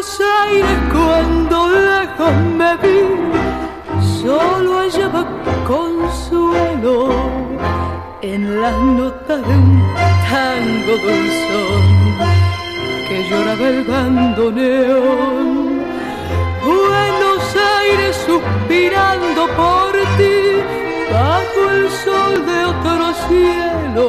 Buenos 0.03 0.21
Aires 0.41 0.79
cuando 0.91 1.69
lejos 1.69 2.35
me 2.57 2.75
vi, 2.83 3.01
solo 4.21 4.79
hallaba 4.79 5.25
consuelo 5.65 7.09
en 8.21 8.61
las 8.61 8.77
notas 8.79 9.47
de 9.47 9.53
un 9.55 9.81
tango 10.29 10.93
dulzón 11.05 11.83
que 13.07 13.29
lloraba 13.29 13.67
el 13.69 13.83
bandoneón. 13.85 15.47
Buenos 16.65 17.55
Aires 17.79 18.17
suspirando 18.25 19.47
por 19.55 19.93
ti, 20.17 20.37
bajo 21.13 21.59
el 21.71 21.89
sol 21.89 22.45
de 22.45 22.65
otro 22.65 23.13
cielo, 23.29 24.05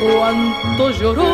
cuánto 0.00 0.90
lloró 0.92 1.32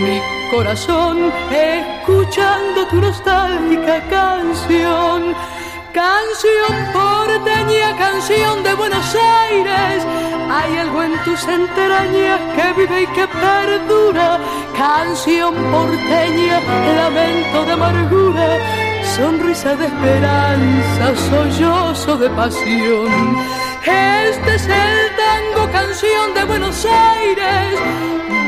mi 0.00 0.35
corazón 0.50 1.32
escuchando 1.50 2.86
tu 2.88 2.96
nostálgica 2.96 4.00
canción. 4.08 5.34
Canción 5.92 6.72
porteña, 6.92 7.96
canción 7.96 8.62
de 8.62 8.74
Buenos 8.74 9.14
Aires. 9.14 10.04
Hay 10.50 10.76
algo 10.76 11.02
en 11.02 11.24
tus 11.24 11.42
entrañas 11.48 12.40
que 12.54 12.72
vive 12.80 13.02
y 13.02 13.06
que 13.08 13.26
perdura. 13.26 14.38
Canción 14.76 15.54
porteña, 15.72 16.60
lamento 16.96 17.64
de 17.64 17.72
amargura, 17.72 18.58
sonrisa 19.16 19.74
de 19.76 19.86
esperanza, 19.86 21.16
sollozo 21.30 22.16
de 22.18 22.30
pasión. 22.30 23.65
Este 23.86 24.54
es 24.54 24.66
el 24.66 25.16
tango, 25.16 25.70
canción 25.72 26.34
de 26.34 26.44
Buenos 26.44 26.84
Aires 26.84 27.80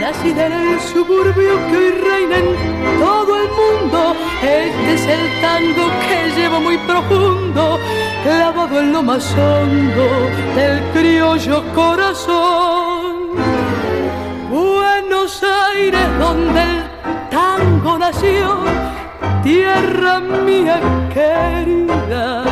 nacida 0.00 0.46
en 0.46 0.52
el 0.52 0.80
suburbio 0.80 1.56
que 1.68 1.76
hoy 1.76 1.90
reina 1.90 2.36
en 2.38 2.98
todo 2.98 3.36
el 3.42 3.48
mundo. 3.48 4.16
Este 4.42 4.94
es 4.94 5.06
el 5.06 5.40
tango 5.40 5.90
que 6.06 6.40
llevo 6.40 6.60
muy 6.60 6.78
profundo, 6.78 7.78
clavado 8.22 8.80
en 8.80 8.92
lo 8.92 9.02
más 9.02 9.32
hondo 9.32 10.06
del 10.54 10.80
criollo 10.92 11.62
corazón. 11.74 13.36
Buenos 14.50 15.42
Aires, 15.74 16.18
donde 16.18 16.62
el 16.62 16.84
tango 17.30 17.98
nació, 17.98 18.64
tierra 19.42 20.20
mía 20.20 20.80
querida. 21.12 22.44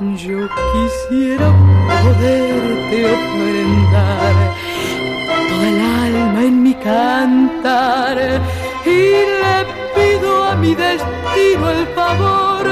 Yo 0.00 0.48
quisiera 0.70 1.52
poderte 1.88 3.04
ofrendar 3.04 4.34
el 5.60 5.80
alma 5.80 6.44
en 6.44 6.62
mi 6.62 6.74
cantar 6.74 8.16
y 8.86 9.00
le 9.42 9.56
pido 9.96 10.44
a 10.44 10.54
mi 10.54 10.76
destino 10.76 11.70
el 11.70 11.86
favor 11.96 12.64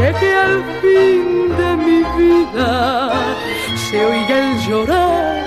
de 0.00 0.14
que 0.18 0.34
al 0.34 0.64
fin 0.82 1.56
de 1.56 1.76
mi 1.76 2.02
vida 2.18 3.12
se 3.88 4.04
oiga 4.04 4.36
el 4.36 4.58
llorar 4.66 5.44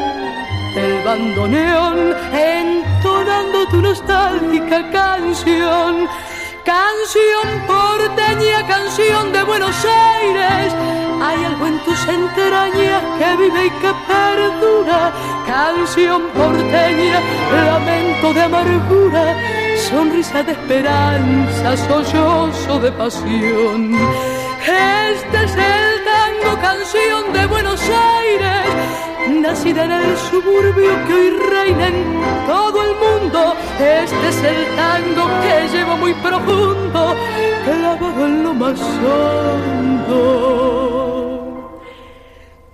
del 0.76 1.04
bandoneón 1.04 2.16
entonando 2.32 3.68
tu 3.70 3.82
nostálgica 3.82 4.90
canción. 4.92 6.08
Canción 6.68 7.66
porteña, 7.66 8.68
canción 8.68 9.32
de 9.32 9.42
Buenos 9.44 9.86
Aires, 9.86 10.74
hay 11.22 11.46
algo 11.46 11.66
en 11.66 11.80
tus 11.86 11.98
entrañas 12.10 13.04
que 13.18 13.36
vive 13.38 13.68
y 13.68 13.70
que 13.70 13.94
perdura. 14.06 15.14
Canción 15.48 16.24
porteña, 16.36 17.22
lamento 17.66 18.34
de 18.34 18.42
amargura, 18.42 19.34
sonrisa 19.90 20.44
de 20.44 20.52
esperanza, 20.52 21.78
sollozo 21.78 22.82
de 22.82 22.92
pasión. 22.92 23.94
Este 24.60 25.44
es 25.46 25.56
el 25.56 26.04
tango, 26.04 26.62
canción 26.62 27.32
de 27.32 27.46
Buenos 27.46 27.82
Aires, 27.82 29.07
nacida 29.28 29.86
en 29.86 29.92
el 29.92 30.18
suburbio 30.18 31.06
que 31.06 31.14
hoy 31.14 31.30
reina 31.52 31.88
en 31.88 32.22
todo 32.48 32.82
el 32.84 32.96
mundo. 32.96 33.54
Este 33.80 34.30
es 34.30 34.44
el 34.44 34.66
tango 34.76 35.30
que 35.42 35.68
llevo 35.78 35.98
muy 35.98 36.14
profundo, 36.16 37.16
clavado 37.66 38.26
en 38.26 38.44
lo 38.44 38.54
más 38.54 38.80
hondo 39.04 40.58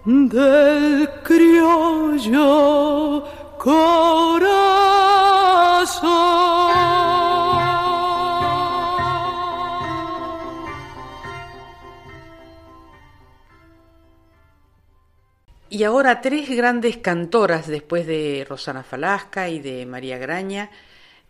del 0.06 1.10
criollo 1.24 3.24
corazón. 3.58 4.54
Y 15.74 15.86
ahora 15.86 16.22
tres 16.22 16.56
grandes 16.56 16.98
cantoras 16.98 17.66
después 17.66 18.06
de 18.06 18.46
Rosana 18.48 18.84
Falasca 18.84 19.50
y 19.50 19.60
de 19.60 19.88
María 19.88 20.20
Graña. 20.20 20.70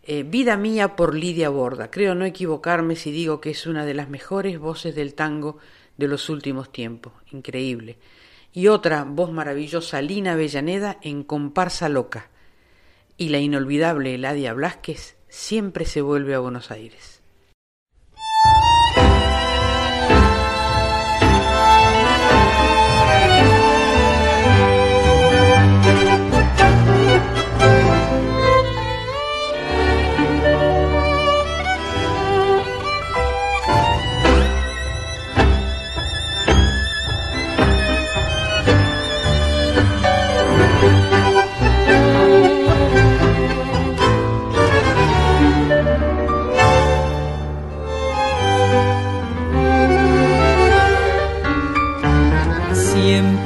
Eh, 0.04 0.24
Vida 0.24 0.58
mía 0.58 0.98
por 0.98 1.16
Lidia 1.16 1.48
Borda. 1.48 1.89
Creo 1.89 2.14
no 2.14 2.26
equivocarme 2.26 2.98
si 2.98 3.10
digo 3.10 3.39
que 3.39 3.52
es 3.52 3.66
una 3.68 3.86
de 3.86 3.94
las 3.94 4.10
mejores 4.10 4.60
voces 4.60 4.96
del 4.96 5.14
tango 5.14 5.60
de 5.96 6.10
los 6.10 6.28
últimos 6.28 6.74
tiempos. 6.74 7.14
Increíble. 7.32 8.00
Y 8.52 8.68
otra 8.68 9.06
voz 9.06 9.32
maravillosa, 9.32 10.02
Lina 10.02 10.34
Avellaneda 10.34 10.98
en 11.02 11.24
Comparsa 11.24 11.88
Loca. 11.88 12.30
Y 13.16 13.30
la 13.30 13.39
inolvidable 13.39 14.16
Eladia 14.16 14.52
Blasquez 14.52 15.16
siempre 15.30 15.86
se 15.86 16.02
vuelve 16.02 16.36
a 16.36 16.39
Buenos 16.39 16.70
Aires. 16.70 17.22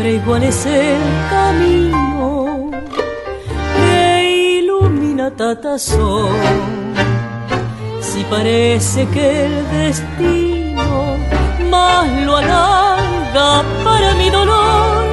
Igual 0.06 0.44
es 0.44 0.66
el 0.66 1.02
camino 1.30 2.70
que 3.76 4.60
ilumina 4.60 5.32
Tatazón. 5.32 6.30
Si 8.00 8.24
parece 8.26 9.08
que 9.08 9.46
el 9.46 9.70
destino 9.72 11.18
más 11.70 12.08
lo 12.24 12.38
alarga 12.38 13.64
para 13.84 14.14
mi 14.16 14.30
dolor 14.30 15.06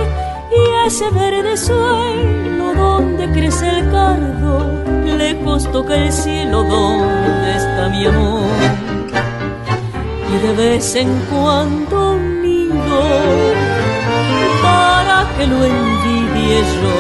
y 0.53 0.87
ese 0.87 1.09
verde 1.11 1.57
suelo 1.57 2.75
donde 2.75 3.31
crece 3.31 3.79
el 3.79 3.91
cardo, 3.91 4.85
lejos 5.17 5.71
toca 5.73 5.95
el 5.97 6.13
cielo 6.13 6.63
donde 6.63 7.57
está 7.57 7.89
mi 7.89 8.07
amor. 8.07 8.43
Y 10.33 10.47
de 10.47 10.53
vez 10.55 10.95
en 10.97 11.09
cuando 11.31 12.17
miro 12.17 13.64
que 15.37 15.47
lo 15.47 15.65
envidie 15.65 16.63
yo, 16.81 16.99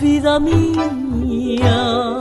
vida 0.00 0.38
mía, 0.38 2.18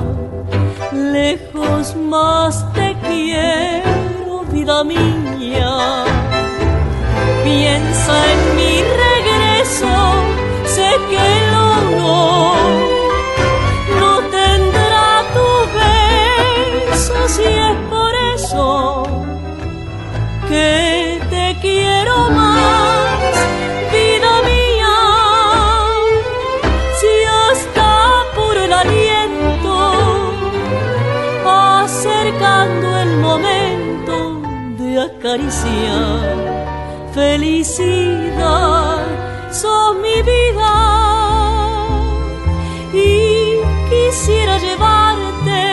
lejos 0.91 1.95
más 1.95 2.65
te 2.73 2.95
quiero, 3.07 4.43
vida 4.51 4.83
mía, 4.83 6.05
piensa 7.43 8.13
en 8.33 8.55
mi 8.55 8.73
regreso, 9.05 9.93
sé 10.65 10.89
que 11.09 11.27
lo 11.53 11.67
no, 11.99 12.55
no 13.99 14.11
tendrá 14.39 15.07
tu 15.35 15.47
beso 16.89 17.17
si 17.27 17.43
es 17.43 17.86
felicidad, 37.13 38.99
son 39.51 40.01
mi 40.01 40.21
vida 40.21 40.75
y 42.93 43.59
quisiera 43.89 44.57
llevarte 44.57 45.63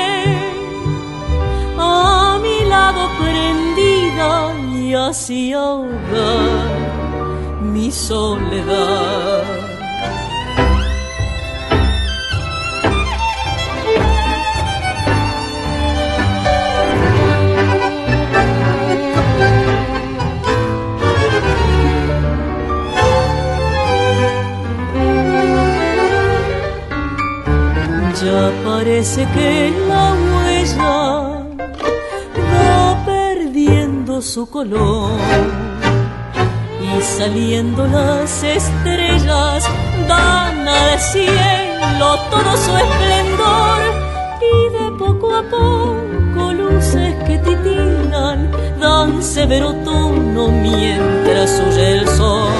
a 1.78 2.38
mi 2.42 2.64
lado 2.68 3.08
prendida 3.18 4.54
y 4.78 4.94
así 4.94 5.52
ahogar 5.52 6.68
mi 7.62 7.90
soledad. 7.90 9.63
Parece 28.64 29.26
que 29.34 29.72
la 29.88 30.14
huella 30.14 31.42
va 32.52 33.04
perdiendo 33.04 34.22
su 34.22 34.48
color. 34.48 35.10
Y 36.80 37.02
saliendo 37.02 37.86
las 37.86 38.42
estrellas 38.42 39.64
dan 40.08 40.68
al 40.68 40.98
cielo 40.98 42.18
todo 42.30 42.56
su 42.56 42.76
esplendor. 42.76 43.80
Y 44.40 44.72
de 44.72 44.98
poco 44.98 45.34
a 45.34 45.42
poco 45.42 46.52
luces 46.52 47.14
que 47.26 47.38
titilan 47.38 48.50
dan 48.80 49.22
severo 49.22 49.72
tono 49.84 50.48
mientras 50.48 51.62
huye 51.66 51.98
el 51.98 52.08
sol. 52.08 52.52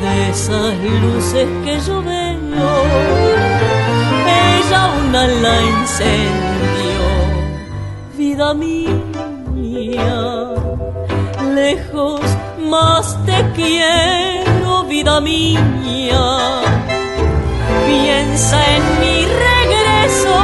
De 0.00 0.30
esas 0.30 0.74
luces 1.02 1.46
que 1.64 1.78
yo 1.86 2.02
veo 2.02 2.20
una 4.72 5.26
la 5.26 5.60
incendio, 5.62 7.04
vida 8.16 8.54
mía, 8.54 10.12
lejos 11.54 12.20
más 12.68 13.18
te 13.26 13.44
quiero, 13.56 14.84
vida 14.84 15.20
mía, 15.20 16.62
piensa 17.84 18.58
en 18.76 18.84
mi 19.00 19.26
regreso, 19.48 20.36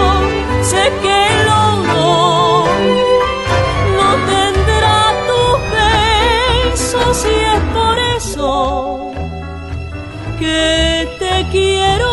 sé 0.70 0.92
que 1.02 1.20
lo 1.46 1.62
no, 1.92 2.64
no 3.96 4.08
tendrá 4.32 4.98
tu 5.28 5.42
beso 5.76 7.14
si 7.14 7.34
es 7.54 7.60
por 7.76 7.96
eso 8.16 9.12
que 10.40 11.08
te 11.20 11.46
quiero 11.52 12.05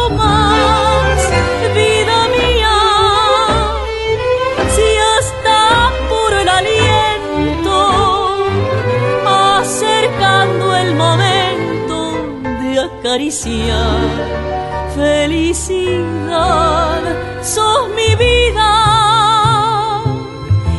felicidad, 14.95 17.01
sos 17.41 17.89
mi 17.95 18.15
vida. 18.15 18.71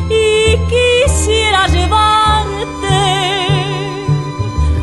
Y 0.09 0.57
quisiera 0.69 1.67
llevarte 1.67 3.47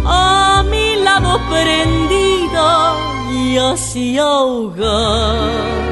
a 0.05 0.63
mi 0.69 0.97
lado 0.97 1.41
prendida 1.49 2.95
y 3.31 3.57
así 3.59 4.19
ahogar 4.19 5.92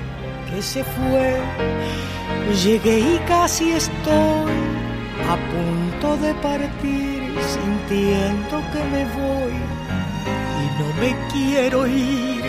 se 0.61 0.83
fue. 0.83 1.37
Llegué 2.63 2.99
y 2.99 3.19
casi 3.27 3.71
estoy 3.71 4.51
a 5.29 5.35
punto 5.51 6.17
de 6.17 6.33
partir, 6.35 7.35
sintiendo 7.53 8.61
que 8.71 8.83
me 8.93 9.03
voy 9.19 9.55
y 10.61 10.65
no 10.79 10.87
me 11.01 11.29
quiero 11.31 11.87
ir. 11.87 12.43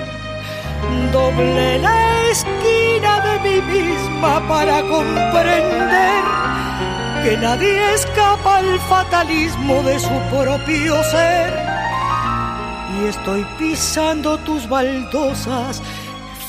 Doblé 1.13 1.79
la 1.79 2.29
esquina 2.31 3.21
de 3.21 3.35
mí 3.47 3.81
misma 3.81 4.47
para 4.49 4.81
comprender 4.83 6.23
que 7.23 7.37
nadie 7.37 7.95
escapa 7.95 8.59
al 8.59 8.81
fatalismo 8.81 9.83
de 9.83 9.99
su 10.01 10.21
propio 10.31 11.03
ser 11.05 11.73
y 13.01 13.07
estoy 13.07 13.45
pisando 13.59 14.39
tus 14.39 14.69
baldosas, 14.69 15.83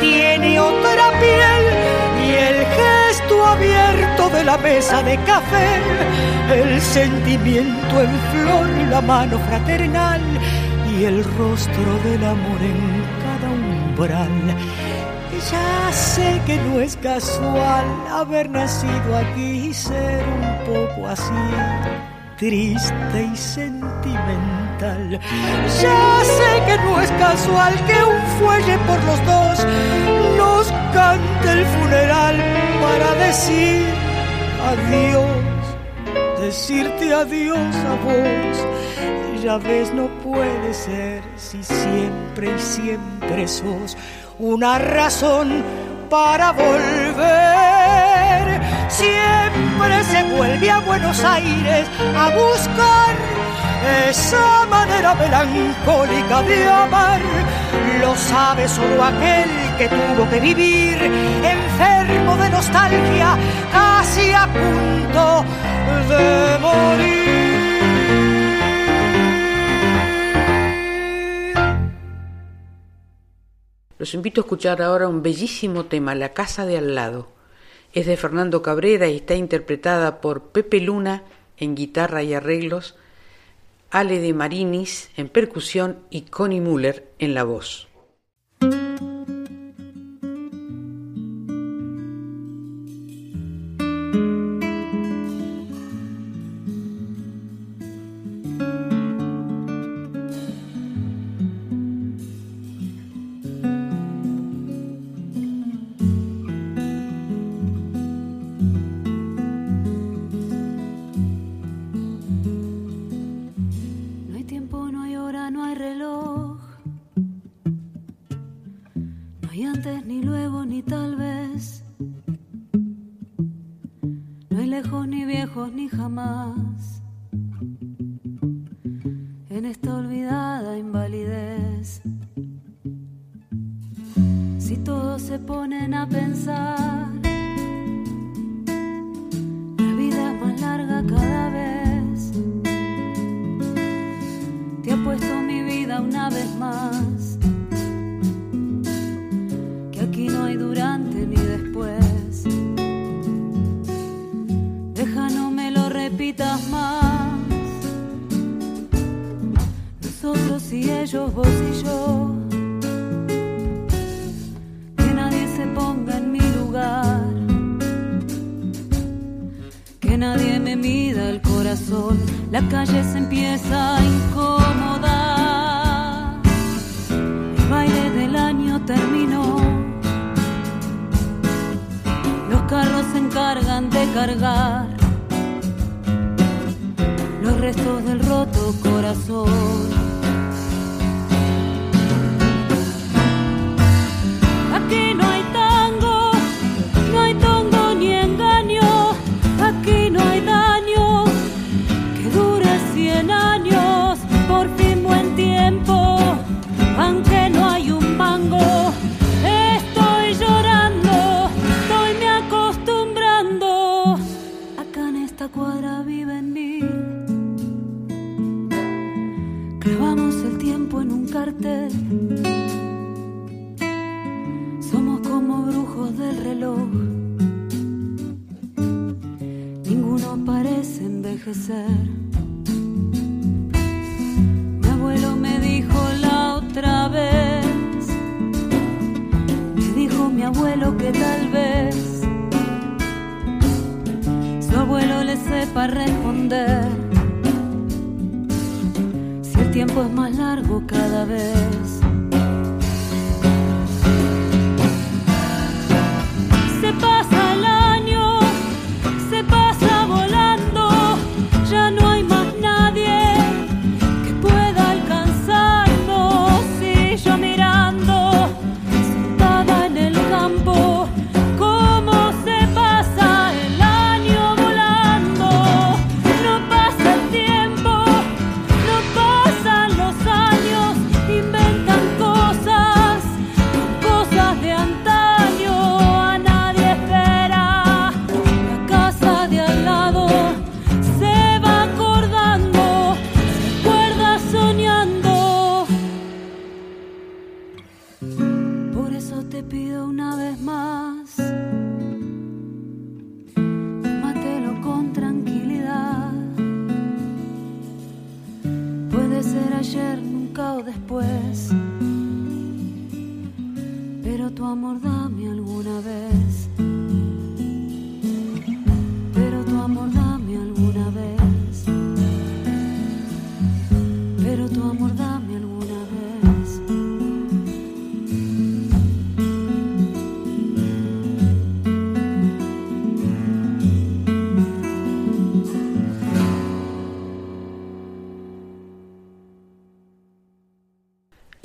tiene 0.00 0.58
otra 0.60 1.10
piel 1.20 1.64
y 2.26 2.30
el 2.34 2.66
gesto 2.66 3.44
abierto 3.44 4.30
de 4.30 4.44
la 4.44 4.56
mesa 4.58 5.02
de 5.02 5.16
café, 5.18 5.80
el 6.52 6.80
sentimiento 6.80 8.02
en 8.02 8.20
flor, 8.32 8.68
la 8.90 9.00
mano 9.00 9.38
fraternal 9.48 10.20
y 10.92 11.04
el 11.04 11.24
rostro 11.36 11.98
del 12.04 12.24
amor 12.24 12.60
en 12.62 13.04
cada 13.24 13.50
umbral. 13.50 14.56
Ya 15.50 15.92
sé 15.92 16.40
que 16.46 16.56
no 16.56 16.80
es 16.80 16.96
casual 16.96 17.84
haber 18.10 18.48
nacido 18.48 19.16
aquí 19.16 19.68
y 19.68 19.74
ser 19.74 20.24
un 20.24 20.74
poco 20.74 21.08
así, 21.08 21.32
triste 22.38 23.30
y 23.32 23.36
sentimental 23.36 24.65
ya 24.78 26.20
sé 26.24 26.62
que 26.66 26.76
no 26.84 27.00
es 27.00 27.10
casual 27.12 27.74
que 27.86 28.04
un 28.04 28.22
fuelle 28.38 28.78
por 28.78 29.02
los 29.04 29.26
dos 29.26 29.66
nos 30.36 30.72
cante 30.92 31.52
el 31.52 31.64
funeral 31.64 32.36
para 32.82 33.14
decir 33.26 33.86
adiós, 34.70 36.40
decirte 36.40 37.14
adiós 37.14 37.76
a 37.76 37.94
vos. 38.04 38.66
Ya 39.42 39.58
ves, 39.58 39.92
no 39.94 40.08
puede 40.24 40.74
ser 40.74 41.22
si 41.36 41.62
siempre 41.62 42.54
y 42.56 42.58
siempre 42.58 43.46
sos 43.46 43.96
una 44.38 44.78
razón 44.78 45.62
para 46.10 46.52
volver. 46.52 47.16
Siempre 48.88 50.04
se 50.04 50.24
vuelve 50.36 50.70
a 50.70 50.80
Buenos 50.80 51.22
Aires 51.22 51.86
a 52.16 52.30
buscar 52.30 53.45
esa 54.08 54.66
manera 54.66 55.14
melancólica 55.14 56.42
de 56.42 56.68
amar. 56.68 57.20
Lo 58.00 58.14
sabe 58.16 58.68
solo 58.68 59.02
aquel 59.02 59.50
que 59.78 59.88
tuvo 59.88 60.28
que 60.30 60.40
vivir 60.40 60.96
enfermo 61.02 62.36
de 62.36 62.50
nostalgia, 62.50 63.36
casi 63.72 64.32
a 64.32 64.46
punto 64.46 65.44
de 66.08 66.58
morir. 66.60 67.46
Los 73.98 74.12
invito 74.12 74.40
a 74.40 74.44
escuchar 74.44 74.82
ahora 74.82 75.08
un 75.08 75.22
bellísimo 75.22 75.86
tema, 75.86 76.14
La 76.14 76.34
Casa 76.34 76.66
de 76.66 76.76
Al 76.76 76.94
lado. 76.94 77.28
Es 77.94 78.04
de 78.06 78.18
Fernando 78.18 78.60
Cabrera 78.60 79.08
y 79.08 79.16
está 79.16 79.34
interpretada 79.34 80.20
por 80.20 80.50
Pepe 80.50 80.80
Luna 80.80 81.24
en 81.56 81.74
guitarra 81.74 82.22
y 82.22 82.34
arreglos, 82.34 82.94
Ale 83.90 84.20
de 84.20 84.32
Marinis 84.34 85.10
en 85.16 85.28
percusión 85.28 86.00
y 86.10 86.22
Connie 86.22 86.60
Muller 86.60 87.12
en 87.18 87.34
la 87.34 87.44
voz. 87.44 87.88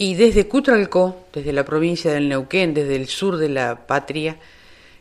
Y 0.01 0.15
desde 0.15 0.47
Cutralcó, 0.47 1.27
desde 1.31 1.53
la 1.53 1.63
provincia 1.63 2.11
del 2.11 2.27
Neuquén, 2.27 2.73
desde 2.73 2.95
el 2.95 3.05
sur 3.05 3.37
de 3.37 3.49
la 3.49 3.85
patria, 3.85 4.39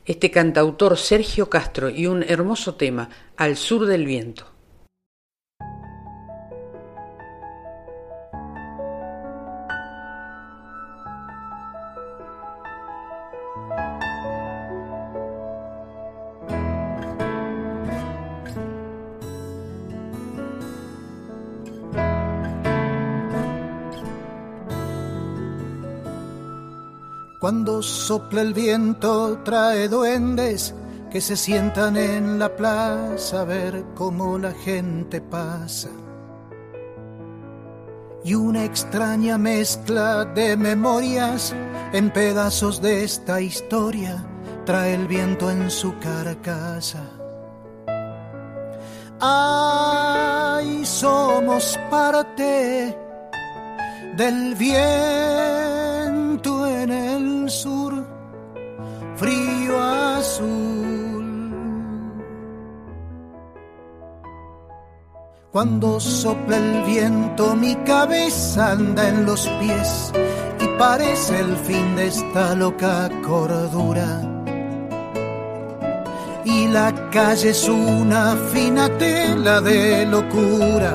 este 0.04 0.30
cantautor 0.30 0.98
Sergio 0.98 1.48
Castro 1.48 1.88
y 1.88 2.06
un 2.06 2.22
hermoso 2.22 2.74
tema, 2.74 3.08
Al 3.38 3.56
sur 3.56 3.86
del 3.86 4.04
viento. 4.04 4.44
Cuando 27.50 27.82
sopla 27.82 28.42
el 28.42 28.54
viento 28.54 29.40
trae 29.44 29.88
duendes 29.88 30.72
que 31.10 31.20
se 31.20 31.36
sientan 31.36 31.96
en 31.96 32.38
la 32.38 32.54
plaza 32.54 33.40
a 33.40 33.44
ver 33.44 33.86
cómo 33.96 34.38
la 34.38 34.52
gente 34.52 35.20
pasa. 35.20 35.88
Y 38.24 38.36
una 38.36 38.64
extraña 38.64 39.36
mezcla 39.36 40.24
de 40.26 40.56
memorias 40.56 41.52
en 41.92 42.12
pedazos 42.12 42.80
de 42.80 43.02
esta 43.02 43.40
historia 43.40 44.24
trae 44.64 44.94
el 44.94 45.08
viento 45.08 45.50
en 45.50 45.72
su 45.72 45.98
carcasa. 45.98 47.02
Ay, 49.18 50.86
somos 50.86 51.76
parte 51.90 52.96
del 54.16 54.54
viento 54.54 55.69
frío 59.20 59.78
azul. 59.78 61.20
Cuando 65.52 66.00
sopla 66.00 66.56
el 66.56 66.82
viento 66.84 67.54
mi 67.54 67.74
cabeza 67.92 68.72
anda 68.72 69.08
en 69.08 69.26
los 69.26 69.46
pies 69.60 70.12
y 70.58 70.66
parece 70.78 71.40
el 71.40 71.54
fin 71.56 71.96
de 71.96 72.06
esta 72.06 72.54
loca 72.54 73.10
cordura. 73.26 74.22
Y 76.44 76.68
la 76.68 77.10
calle 77.10 77.50
es 77.50 77.68
una 77.68 78.34
fina 78.52 78.88
tela 78.96 79.60
de 79.60 80.06
locura 80.06 80.94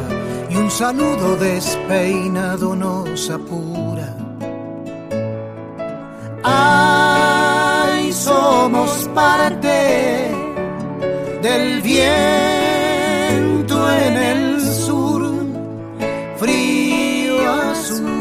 y 0.50 0.56
un 0.56 0.72
saludo 0.72 1.36
despeinado 1.36 2.76
nos 2.76 3.30
apura. 3.30 4.10
Ay, 6.44 7.25
somos 8.26 9.08
parte 9.14 9.78
del 11.44 11.82
viento 11.84 13.76
en 13.92 14.14
el 14.32 14.62
sur, 14.62 15.22
frío 16.38 17.52
azul. 17.52 18.16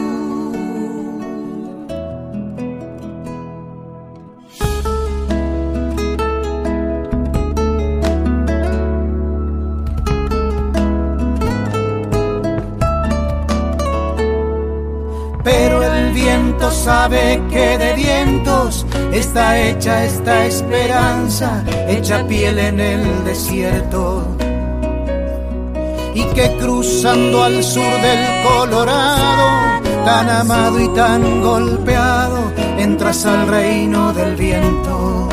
pero 15.42 15.82
el 15.82 16.12
viento 16.12 16.70
sabe 16.70 17.40
que 17.50 17.78
de 17.78 17.92
vientos 17.94 18.83
está 19.14 19.58
hecha 19.58 20.04
esta 20.04 20.44
esperanza, 20.44 21.64
hecha 21.88 22.26
piel 22.26 22.58
en 22.58 22.80
el 22.80 23.24
desierto. 23.24 24.26
Y 26.14 26.24
que 26.34 26.56
cruzando 26.58 27.44
al 27.44 27.62
sur 27.62 27.92
del 28.02 28.42
Colorado, 28.44 29.82
tan 30.04 30.28
amado 30.28 30.80
y 30.80 30.88
tan 30.88 31.42
golpeado, 31.42 32.52
entras 32.78 33.24
al 33.26 33.46
reino 33.48 34.12
del 34.12 34.36
viento. 34.36 35.28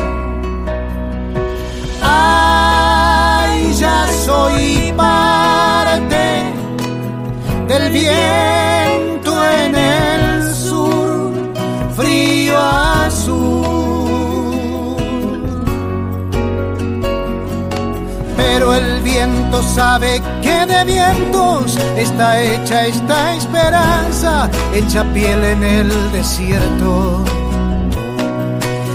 Ay, 2.02 3.74
ya 3.74 4.06
soy 4.24 4.92
parte 4.96 6.42
del 7.68 7.92
viento 7.92 9.32
en 9.50 9.74
el 9.74 10.54
sur, 10.54 11.32
frío 11.96 12.58
azul. 12.58 13.51
El 18.74 19.02
viento 19.02 19.62
sabe 19.62 20.22
que 20.40 20.64
de 20.64 20.84
vientos 20.84 21.76
está 21.96 22.40
hecha 22.40 22.86
esta 22.86 23.34
esperanza, 23.34 24.50
hecha 24.72 25.04
piel 25.12 25.44
en 25.44 25.62
el 25.62 26.12
desierto. 26.12 27.22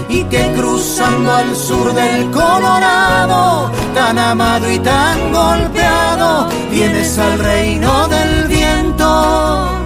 Y 0.08 0.24
que 0.24 0.52
cruzando 0.56 1.32
al 1.32 1.54
sur 1.54 1.94
del 1.94 2.28
Colorado, 2.32 3.70
tan 3.94 4.18
amado 4.18 4.68
y 4.68 4.80
tan 4.80 5.32
golpeado, 5.32 6.48
vienes 6.70 7.16
al 7.18 7.38
reino 7.38 8.08
del 8.08 8.48
viento. 8.48 9.77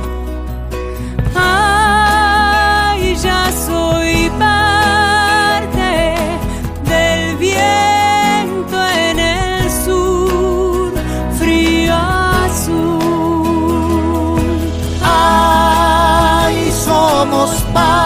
Somos 17.72 17.74
parte 17.74 18.01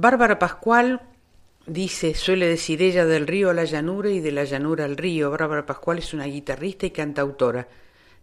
Bárbara 0.00 0.38
Pascual 0.38 1.00
dice, 1.66 2.14
suele 2.14 2.46
decir 2.46 2.80
ella 2.82 3.04
del 3.04 3.26
río 3.26 3.50
a 3.50 3.54
la 3.54 3.64
llanura 3.64 4.10
y 4.10 4.20
de 4.20 4.30
la 4.30 4.44
llanura 4.44 4.84
al 4.84 4.96
río. 4.96 5.28
Bárbara 5.32 5.66
Pascual 5.66 5.98
es 5.98 6.14
una 6.14 6.26
guitarrista 6.26 6.86
y 6.86 6.92
cantautora. 6.92 7.66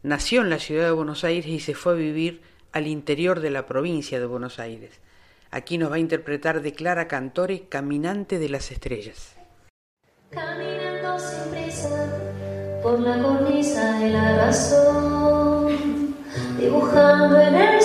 Nació 0.02 0.40
en 0.40 0.50
la 0.50 0.60
ciudad 0.60 0.86
de 0.86 0.92
Buenos 0.92 1.26
Aires 1.26 1.48
y 1.48 1.60
se 1.60 1.74
fue 1.74 1.92
a 1.92 1.96
vivir 1.98 2.42
al 2.72 2.88
interior 2.88 3.42
de 3.42 3.50
la 3.50 3.66
provincia 3.66 4.22
de 4.22 4.26
Buenos 4.26 4.58
Aires. 4.58 5.02
Aquí 5.52 5.78
nos 5.78 5.92
va 5.92 5.96
a 5.96 6.00
interpretar 6.00 6.62
de 6.62 6.72
Clara 6.72 7.10
Cantore, 7.10 7.68
Caminante 7.68 8.40
de 8.40 8.48
las 8.48 8.72
Estrellas. 8.72 9.36
Caminando 10.30 11.20
sin 11.20 11.52
prisa 11.52 12.80
por 12.82 13.02
la 13.02 13.22
cornisa 13.22 14.00
de 14.00 14.12
la 14.12 14.46
razón, 14.46 16.16
dibujando 16.58 17.38
en 17.38 17.56
el 17.56 17.82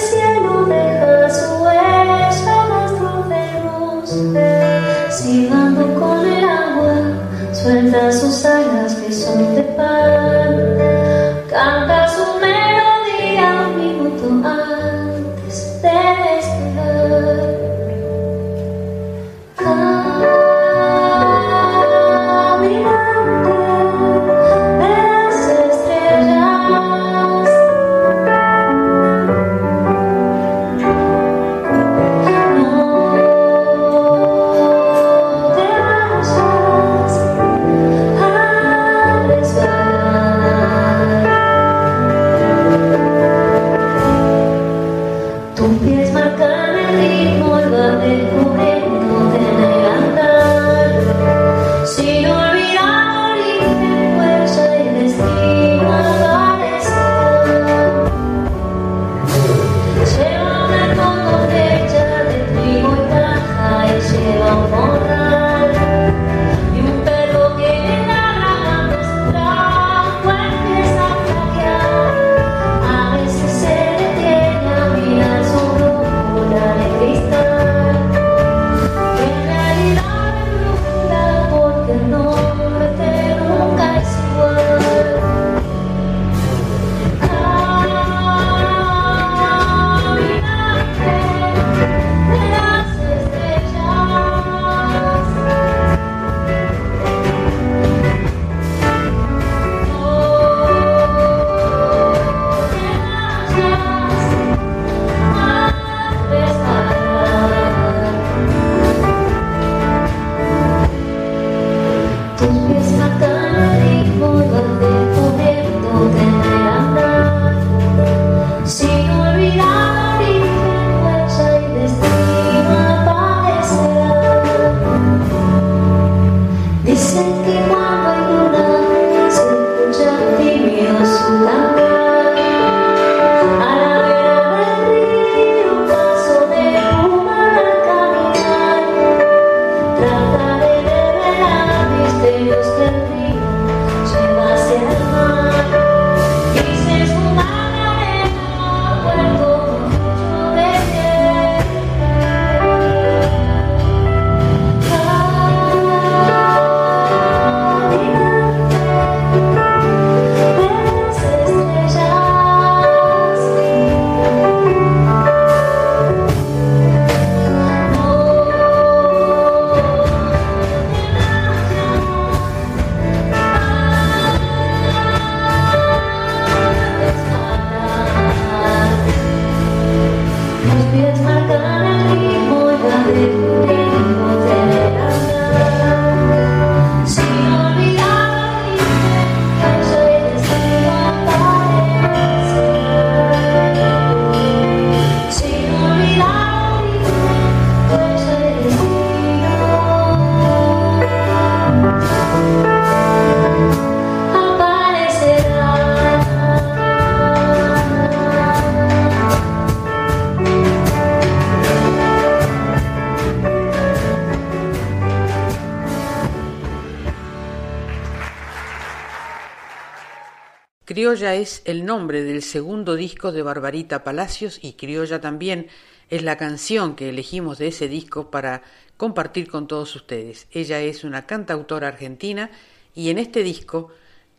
Criolla 220.90 221.36
es 221.36 221.62
el 221.66 221.84
nombre 221.84 222.24
del 222.24 222.42
segundo 222.42 222.96
disco 222.96 223.30
de 223.30 223.42
Barbarita 223.42 224.02
Palacios 224.02 224.58
y 224.60 224.72
Criolla 224.72 225.20
también 225.20 225.68
es 226.08 226.24
la 226.24 226.36
canción 226.36 226.96
que 226.96 227.10
elegimos 227.10 227.58
de 227.58 227.68
ese 227.68 227.86
disco 227.86 228.28
para 228.28 228.62
compartir 228.96 229.48
con 229.48 229.68
todos 229.68 229.94
ustedes. 229.94 230.48
Ella 230.50 230.80
es 230.80 231.04
una 231.04 231.26
cantautora 231.26 231.86
argentina 231.86 232.50
y 232.92 233.10
en 233.10 233.18
este 233.18 233.44
disco 233.44 233.92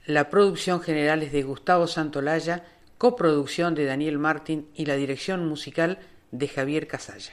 la 0.06 0.30
producción 0.30 0.82
general 0.82 1.24
es 1.24 1.32
de 1.32 1.44
Gustavo 1.44 1.88
Santolaya, 1.88 2.66
coproducción 2.98 3.74
de 3.74 3.86
Daniel 3.86 4.18
Martín 4.18 4.68
y 4.76 4.88
la 4.88 4.98
dirección 4.98 5.48
musical 5.48 6.00
de 6.32 6.50
Javier 6.50 6.86
Casalla. 6.86 7.32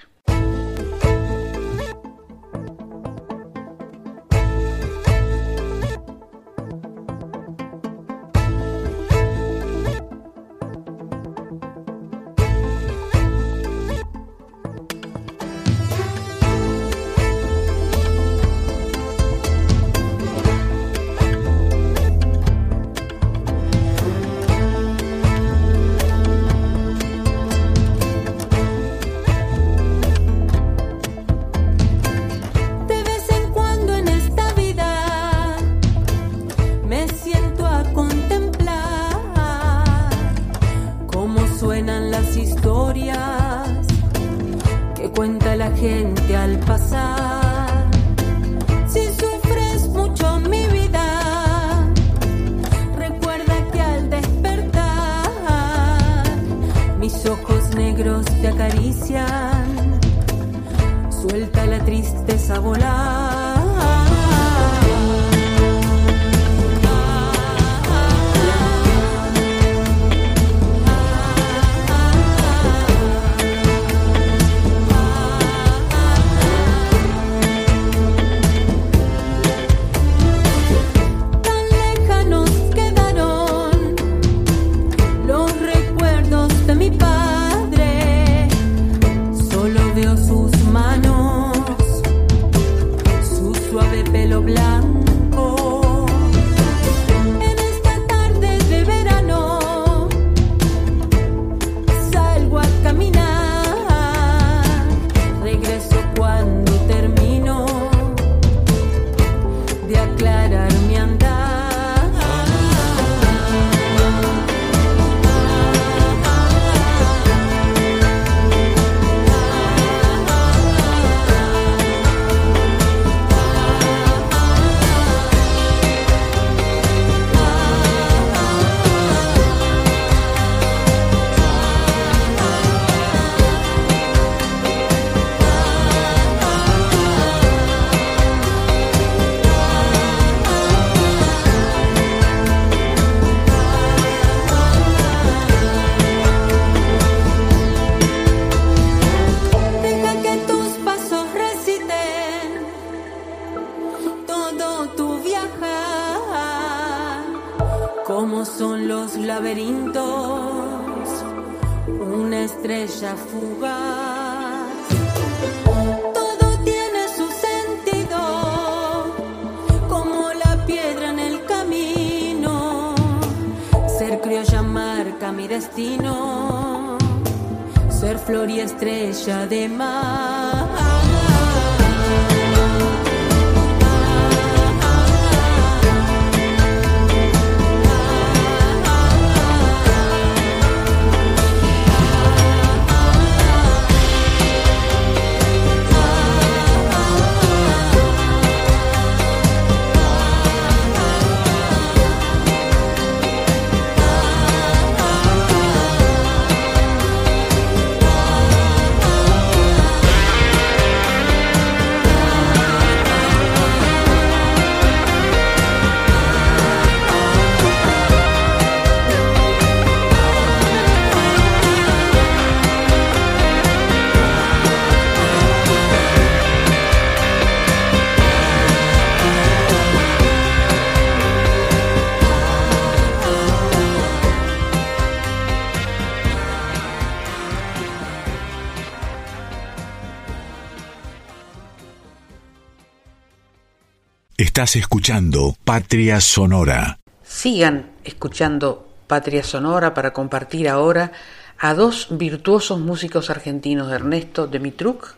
Estás 244.59 244.75
escuchando 244.75 245.55
Patria 245.65 246.21
Sonora. 246.21 246.99
Sigan 247.23 247.93
escuchando 248.03 248.89
Patria 249.07 249.45
Sonora 249.45 249.95
para 249.95 250.13
compartir 250.13 250.69
ahora 250.69 251.13
a 251.61 251.75
dos 251.75 252.09
virtuosos 252.11 252.81
músicos 252.81 253.31
argentinos, 253.31 253.93
Ernesto 253.93 254.49
Demitruc 254.49 255.15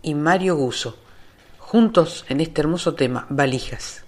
y 0.00 0.14
Mario 0.14 0.56
Guso, 0.56 0.96
juntos 1.58 2.24
en 2.30 2.40
este 2.40 2.62
hermoso 2.62 2.94
tema, 2.94 3.26
Valijas. 3.28 4.06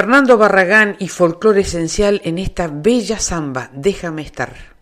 Fernando 0.00 0.38
Barragán 0.38 0.96
y 0.98 1.08
folclore 1.08 1.60
esencial 1.60 2.22
en 2.24 2.38
esta 2.38 2.68
bella 2.68 3.18
samba, 3.18 3.68
Déjame 3.74 4.22
estar. 4.22 4.79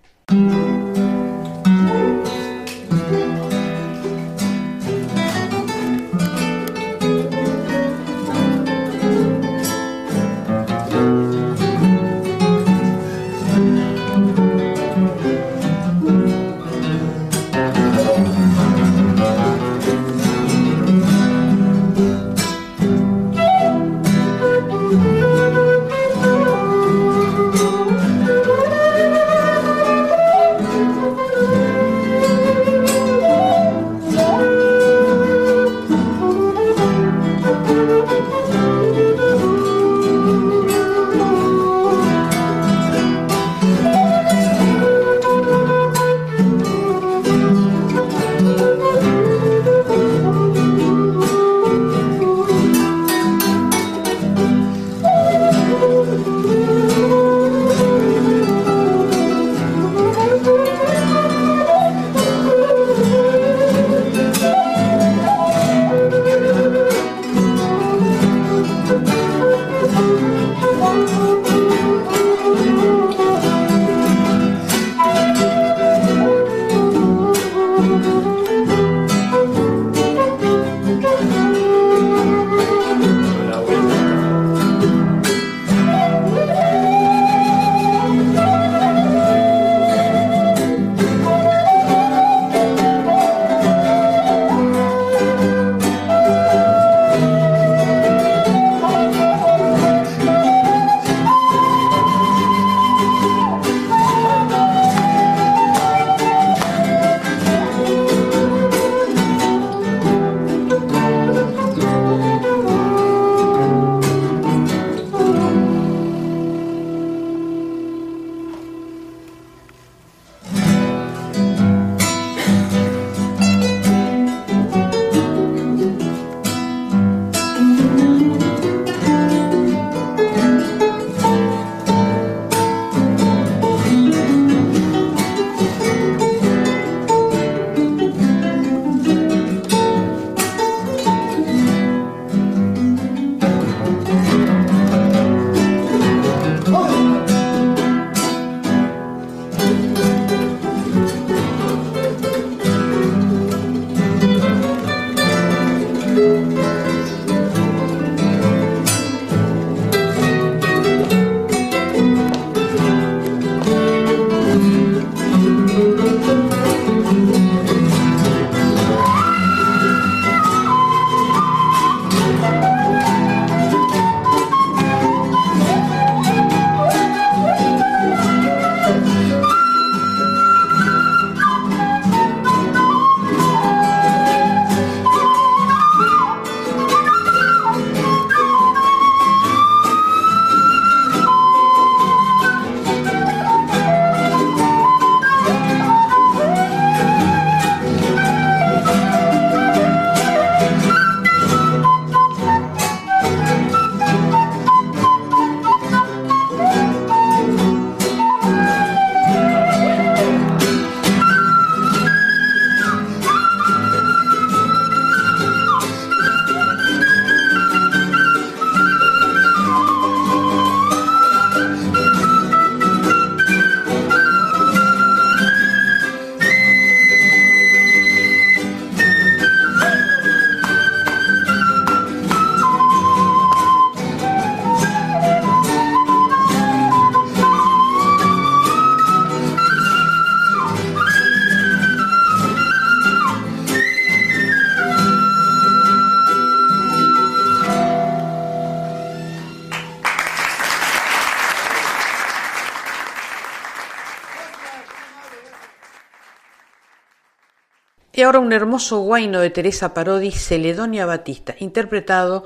Ahora 258.29 258.41
un 258.41 258.53
hermoso 258.53 259.01
guaino 259.01 259.41
de 259.41 259.49
Teresa 259.49 259.95
Parodi, 259.95 260.33
Celedonia 260.33 261.07
Batista, 261.07 261.55
interpretado 261.61 262.45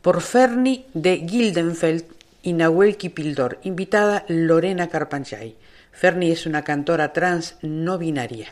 por 0.00 0.20
Ferni 0.20 0.86
de 0.94 1.26
Gildenfeld 1.28 2.04
y 2.44 2.52
Nahuel 2.52 2.96
Kipildor, 2.96 3.58
invitada 3.64 4.24
Lorena 4.28 4.88
Carpanchay. 4.88 5.56
Ferni 5.90 6.30
es 6.30 6.46
una 6.46 6.62
cantora 6.62 7.12
trans 7.12 7.56
no 7.62 7.98
binaria. 7.98 8.46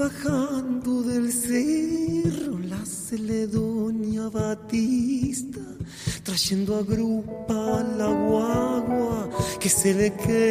bajando 0.00 1.02
del 1.02 1.30
cerro 1.30 2.58
la 2.58 2.82
celedonia 2.86 4.30
Batista, 4.30 5.60
trayendo 6.22 6.78
a 6.78 6.82
grupa 6.82 7.84
la 7.98 8.06
guagua 8.06 9.28
que 9.60 9.68
se 9.68 9.92
le 9.92 10.10
queda 10.14 10.49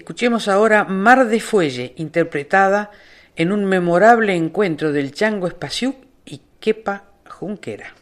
Escuchemos 0.00 0.48
ahora 0.48 0.84
Mar 0.84 1.26
de 1.26 1.40
Fuelle, 1.40 1.92
interpretada 1.98 2.90
en 3.36 3.52
un 3.52 3.66
memorable 3.66 4.34
encuentro 4.34 4.92
del 4.92 5.12
Chango 5.12 5.46
Espaciú 5.46 5.94
y 6.24 6.40
Kepa 6.58 7.04
Junquera. 7.28 7.99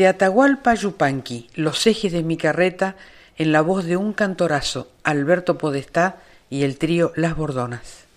De 0.00 0.06
Atahualpa 0.06 0.72
Yupanqui, 0.72 1.50
Los 1.54 1.86
ejes 1.86 2.10
de 2.10 2.22
mi 2.22 2.38
carreta, 2.38 2.96
en 3.36 3.52
la 3.52 3.60
voz 3.60 3.84
de 3.84 3.98
un 3.98 4.14
cantorazo, 4.14 4.88
Alberto 5.04 5.58
Podestá 5.58 6.16
y 6.48 6.62
el 6.62 6.78
trío 6.78 7.12
Las 7.16 7.36
Bordonas. 7.36 8.09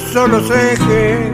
Engraso 0.00 0.28
los 0.28 0.50
ejes, 0.50 1.30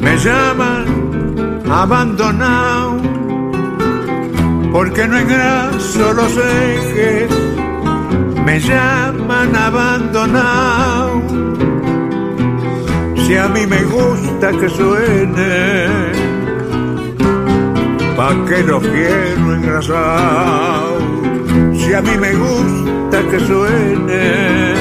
me 0.00 0.18
llaman 0.18 1.62
abandonado. 1.70 2.98
Porque 4.72 5.08
no 5.08 5.18
engraso 5.18 6.12
los 6.12 6.32
ejes, 6.36 7.30
me 8.44 8.60
llaman 8.60 9.56
abandonado. 9.56 11.22
Si 13.26 13.36
a 13.36 13.48
mí 13.48 13.66
me 13.66 13.82
gusta 13.84 14.52
que 14.52 14.68
suene, 14.68 15.86
pa' 18.16 18.34
que 18.48 18.62
los 18.64 18.82
quiero 18.82 19.54
engrasado. 19.54 20.98
Si 21.74 21.92
a 21.94 22.02
mí 22.02 22.16
me 22.18 22.32
gusta 22.34 23.22
que 23.30 23.40
suene, 23.40 24.77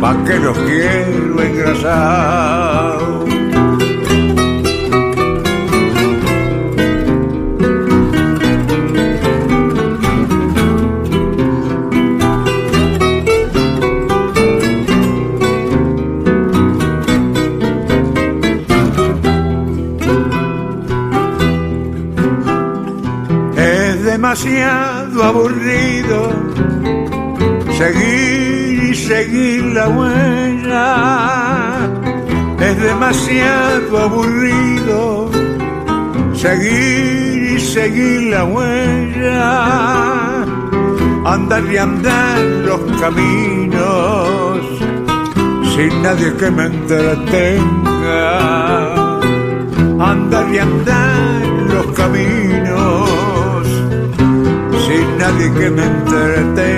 pa' 0.00 0.16
que 0.24 0.38
los 0.38 0.56
quiero 0.58 1.42
engrasado. 1.42 3.24
Es 23.56 24.04
demasiado 24.04 25.24
aburrido 25.24 26.18
seguir 27.76 28.19
seguir 29.10 29.64
la 29.76 29.88
huella. 29.88 30.88
Es 32.68 32.76
demasiado 32.80 33.92
aburrido 34.06 35.30
seguir 36.44 37.56
y 37.56 37.58
seguir 37.58 38.18
la 38.34 38.44
huella. 38.44 39.46
Andar 41.34 41.64
y 41.72 41.76
andar 41.76 42.38
los 42.68 42.82
caminos 43.02 44.58
sin 45.72 45.92
nadie 46.04 46.28
que 46.40 46.48
me 46.56 46.64
entretenga. 46.66 48.24
Andar 50.12 50.46
y 50.54 50.58
andar 50.58 51.42
los 51.74 51.86
caminos 52.00 53.66
sin 54.86 55.06
nadie 55.18 55.46
que 55.58 55.68
me 55.76 55.84
entretenga. 55.94 56.69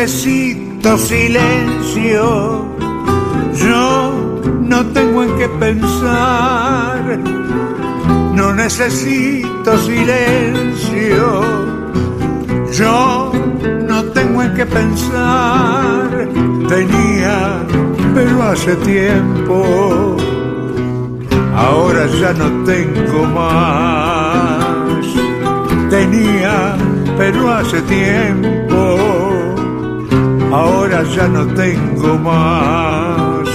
Necesito 0.00 0.96
silencio, 0.96 2.64
yo 3.54 4.12
no 4.60 4.86
tengo 4.92 5.24
en 5.24 5.36
qué 5.36 5.48
pensar. 5.48 7.18
No 8.32 8.54
necesito 8.54 9.76
silencio, 9.78 11.42
yo 12.72 13.32
no 13.88 14.04
tengo 14.16 14.42
en 14.44 14.54
qué 14.54 14.66
pensar. 14.66 16.28
Tenía, 16.68 17.66
pero 18.14 18.42
hace 18.44 18.76
tiempo, 18.76 20.16
ahora 21.56 22.06
ya 22.20 22.32
no 22.34 22.64
tengo 22.64 23.24
más. 23.34 25.06
Tenía, 25.90 26.76
pero 27.16 27.52
hace 27.52 27.82
tiempo 27.82 28.67
ahora 30.58 31.02
ya 31.16 31.26
no 31.28 31.46
tengo 31.54 32.18
más. 32.18 33.48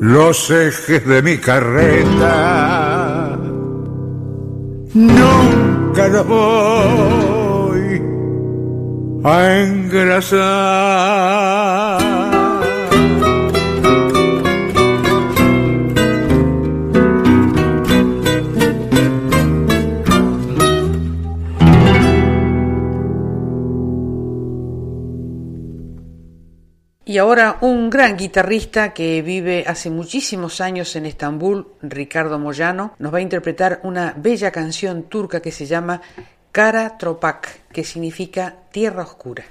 Los 0.00 0.50
ejes 0.50 1.06
de 1.06 1.22
mi 1.22 1.38
carreta 1.38 3.38
nunca 4.94 6.08
los 6.08 6.26
voy 6.26 8.02
a 9.24 9.58
engrasar. 9.60 11.81
Y 27.12 27.18
ahora 27.18 27.58
un 27.60 27.90
gran 27.90 28.16
guitarrista 28.16 28.94
que 28.94 29.20
vive 29.20 29.64
hace 29.66 29.90
muchísimos 29.90 30.62
años 30.62 30.96
en 30.96 31.04
Estambul, 31.04 31.66
Ricardo 31.82 32.38
Moyano, 32.38 32.94
nos 32.98 33.12
va 33.12 33.18
a 33.18 33.20
interpretar 33.20 33.80
una 33.82 34.14
bella 34.16 34.50
canción 34.50 35.02
turca 35.02 35.40
que 35.42 35.52
se 35.52 35.66
llama 35.66 36.00
Kara 36.52 36.96
Tropak, 36.96 37.68
que 37.70 37.84
significa 37.84 38.54
tierra 38.72 39.02
oscura. 39.02 39.44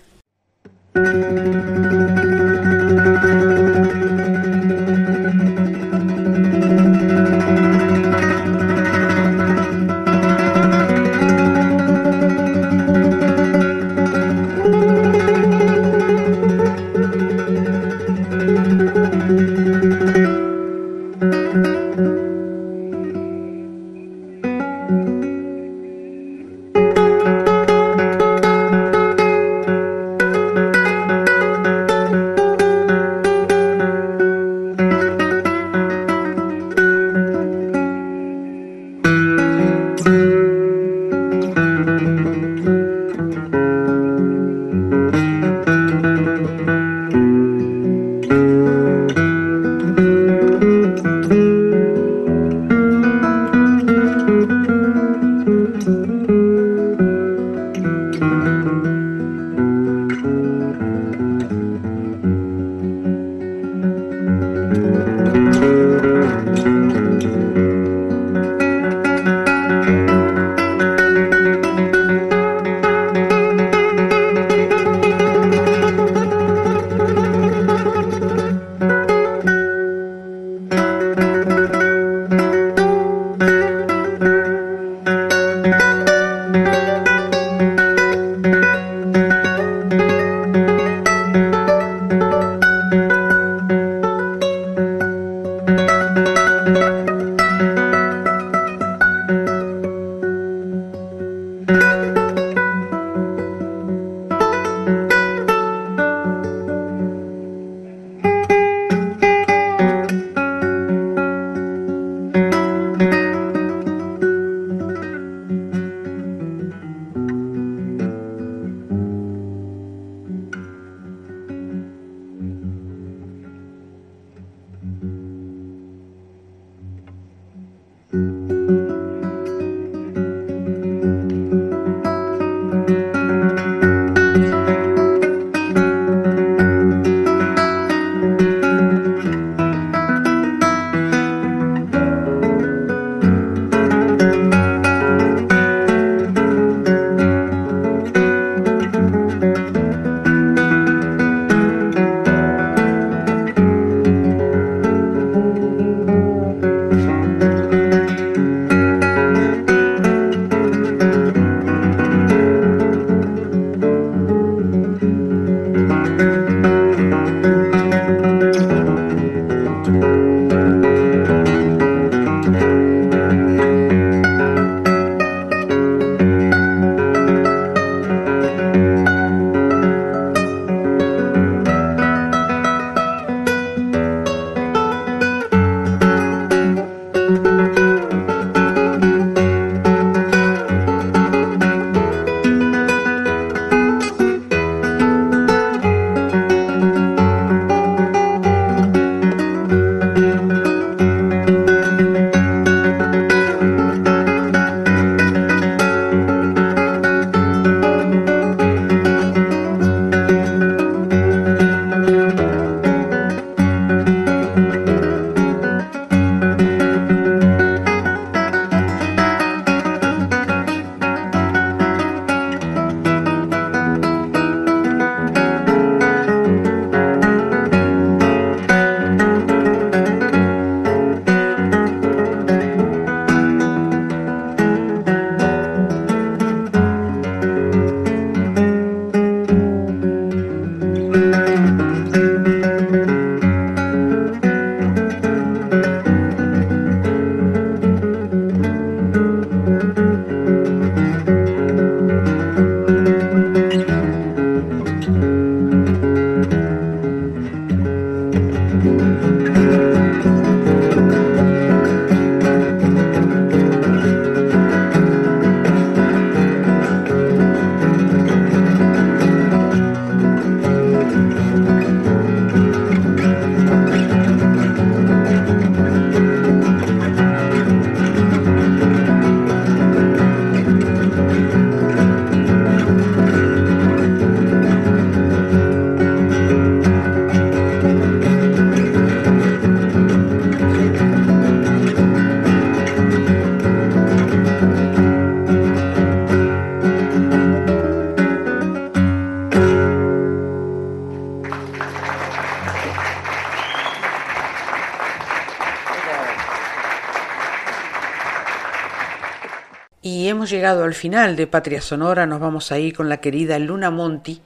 Hemos 310.41 310.49
llegado 310.49 310.85
al 310.85 310.95
final 310.95 311.35
de 311.35 311.45
Patria 311.45 311.81
Sonora, 311.81 312.26
nos 312.26 312.39
vamos 312.39 312.72
a 312.72 312.80
ir 312.80 312.95
con 312.95 313.09
la 313.09 313.18
querida 313.18 313.59
Luna 313.59 313.91
Monti 313.91 314.41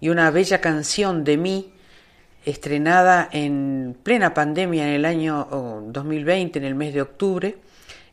y 0.00 0.08
una 0.08 0.30
bella 0.30 0.60
canción 0.60 1.24
de 1.24 1.36
mí, 1.36 1.72
estrenada 2.44 3.28
en 3.32 3.96
plena 4.00 4.32
pandemia 4.32 4.86
en 4.86 4.94
el 4.94 5.04
año 5.04 5.48
2020, 5.88 6.60
en 6.60 6.64
el 6.64 6.76
mes 6.76 6.94
de 6.94 7.02
octubre, 7.02 7.58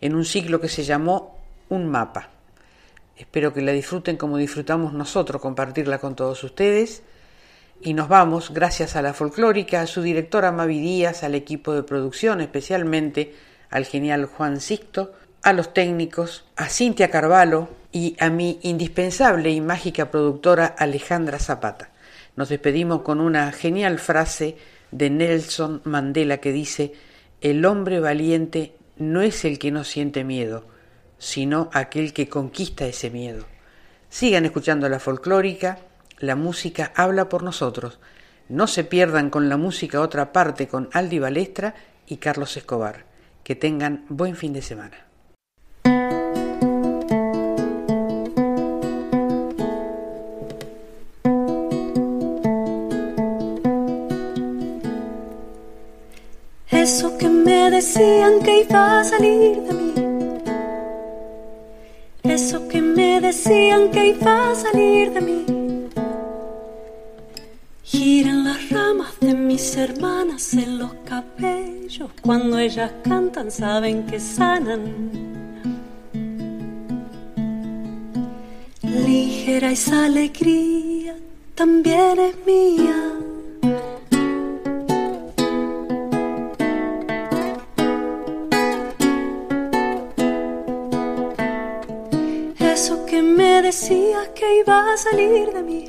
en 0.01 0.15
un 0.15 0.25
ciclo 0.25 0.59
que 0.59 0.67
se 0.67 0.83
llamó 0.83 1.37
Un 1.69 1.89
mapa. 1.89 2.31
Espero 3.15 3.53
que 3.53 3.61
la 3.61 3.71
disfruten 3.71 4.17
como 4.17 4.37
disfrutamos 4.37 4.91
nosotros, 4.93 5.39
compartirla 5.39 5.99
con 5.99 6.15
todos 6.15 6.43
ustedes. 6.43 7.03
Y 7.83 7.93
nos 7.93 8.07
vamos, 8.07 8.51
gracias 8.51 8.95
a 8.95 9.03
la 9.03 9.13
folclórica, 9.13 9.81
a 9.81 9.85
su 9.85 10.01
directora 10.01 10.51
Mavi 10.51 10.79
Díaz, 10.79 11.23
al 11.23 11.35
equipo 11.35 11.71
de 11.75 11.83
producción, 11.83 12.41
especialmente 12.41 13.35
al 13.69 13.85
genial 13.85 14.25
Juan 14.25 14.59
Sixto, 14.59 15.13
a 15.43 15.53
los 15.53 15.73
técnicos, 15.73 16.45
a 16.55 16.69
Cintia 16.69 17.09
Carvalho 17.09 17.69
y 17.91 18.15
a 18.19 18.29
mi 18.29 18.59
indispensable 18.61 19.49
y 19.49 19.61
mágica 19.61 20.11
productora 20.11 20.65
Alejandra 20.65 21.39
Zapata. 21.39 21.89
Nos 22.35 22.49
despedimos 22.49 23.01
con 23.01 23.19
una 23.19 23.51
genial 23.51 23.99
frase 23.99 24.57
de 24.91 25.09
Nelson 25.09 25.81
Mandela 25.83 26.37
que 26.37 26.51
dice, 26.51 26.93
el 27.41 27.65
hombre 27.65 27.99
valiente 27.99 28.75
no 28.97 29.21
es 29.21 29.45
el 29.45 29.57
que 29.57 29.71
no 29.71 29.83
siente 29.83 30.23
miedo, 30.23 30.65
sino 31.17 31.69
aquel 31.73 32.13
que 32.13 32.29
conquista 32.29 32.85
ese 32.85 33.09
miedo. 33.09 33.45
Sigan 34.09 34.45
escuchando 34.45 34.89
la 34.89 34.99
folclórica, 34.99 35.79
la 36.19 36.35
música 36.35 36.91
habla 36.95 37.29
por 37.29 37.43
nosotros. 37.43 37.99
No 38.47 38.67
se 38.67 38.83
pierdan 38.83 39.29
con 39.29 39.49
la 39.49 39.57
música 39.57 40.01
otra 40.01 40.33
parte 40.33 40.67
con 40.67 40.89
Aldi 40.93 41.19
Balestra 41.19 41.73
y 42.05 42.17
Carlos 42.17 42.57
Escobar. 42.57 43.05
Que 43.43 43.55
tengan 43.55 44.05
buen 44.09 44.35
fin 44.35 44.53
de 44.53 44.61
semana. 44.61 45.10
Eso 56.71 57.17
que 57.17 57.27
me 57.27 57.69
decían 57.69 58.39
que 58.41 58.61
iba 58.61 59.01
a 59.01 59.03
salir 59.03 59.61
de 59.61 59.73
mí. 59.73 59.93
Eso 62.23 62.65
que 62.69 62.81
me 62.81 63.19
decían 63.19 63.91
que 63.91 64.07
iba 64.09 64.51
a 64.51 64.55
salir 64.55 65.11
de 65.11 65.21
mí. 65.21 65.45
Giran 67.83 68.45
las 68.45 68.69
ramas 68.69 69.19
de 69.19 69.33
mis 69.33 69.75
hermanas 69.75 70.53
en 70.53 70.77
los 70.77 70.93
cabellos. 71.05 72.09
Cuando 72.21 72.57
ellas 72.57 72.91
cantan 73.03 73.51
saben 73.51 74.05
que 74.05 74.17
sanan. 74.17 74.81
Ligera 78.81 79.71
esa 79.71 80.05
alegría 80.05 81.17
también 81.53 82.17
es 82.17 82.35
mía. 82.45 83.20
Que 94.41 94.59
iba 94.61 94.93
a 94.93 94.97
salir 94.97 95.53
de 95.53 95.61
mí. 95.61 95.85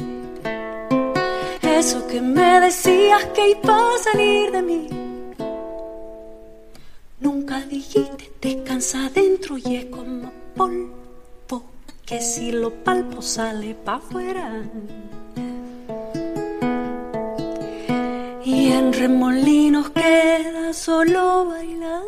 Eso 1.63 2.07
que 2.07 2.21
me 2.21 2.61
decías 2.61 3.25
que 3.35 3.43
iba 3.57 3.79
a 3.95 3.99
salir 3.99 4.53
de 4.53 4.63
mí. 4.71 4.83
Nunca 7.21 7.61
dijiste 7.61 8.31
descansa 8.43 9.07
adentro 9.07 9.57
y 9.57 9.77
es 9.77 9.87
como 9.87 10.31
polvo 10.55 11.63
que 12.05 12.21
si 12.21 12.53
lo 12.53 12.71
palpo 12.85 13.23
sale 13.23 13.75
pa' 13.75 13.95
afuera. 13.95 14.47
Y 18.45 18.73
en 18.73 18.93
remolinos 18.93 19.89
queda 19.91 20.75
solo 20.75 21.47
bailar. 21.47 22.03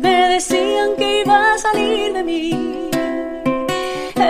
Me 0.00 0.16
decían 0.34 0.96
que 0.96 1.20
iba 1.20 1.54
a 1.54 1.58
salir 1.58 2.12
de 2.12 2.22
mí. 2.22 2.90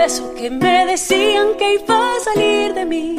Eso 0.05 0.33
que 0.35 0.49
me 0.49 0.85
decían 0.85 1.47
que 1.57 1.75
iba 1.75 2.15
a 2.15 2.19
salir 2.19 2.73
de 2.73 2.85
mí. 2.85 3.15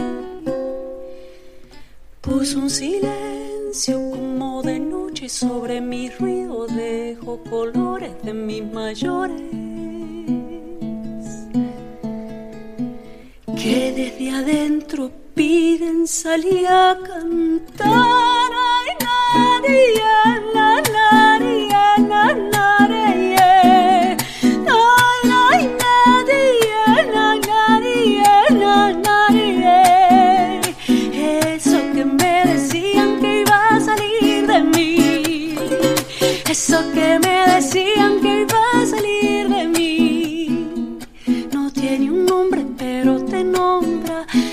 Puso 2.20 2.58
un 2.58 2.70
silencio 2.70 3.96
como 4.10 4.62
de 4.62 4.78
noche 4.78 5.28
sobre 5.28 5.80
mi 5.80 6.10
ruido. 6.10 6.66
Dejo 6.66 7.42
colores 7.48 8.12
de 8.22 8.32
mis 8.32 8.64
mayores. 8.64 9.40
Que 13.60 13.92
desde 13.92 14.30
adentro 14.30 15.10
piden 15.34 16.06
salir 16.06 16.66
a 16.66 16.98
cantar. 17.06 18.50
Ay, 18.74 18.90
nadie, 19.00 19.94
na, 20.24 20.40
nadie, 20.54 20.92
na, 20.92 21.31
Eso 36.52 36.82
que 36.92 37.18
me 37.18 37.46
decían 37.54 38.20
que 38.20 38.31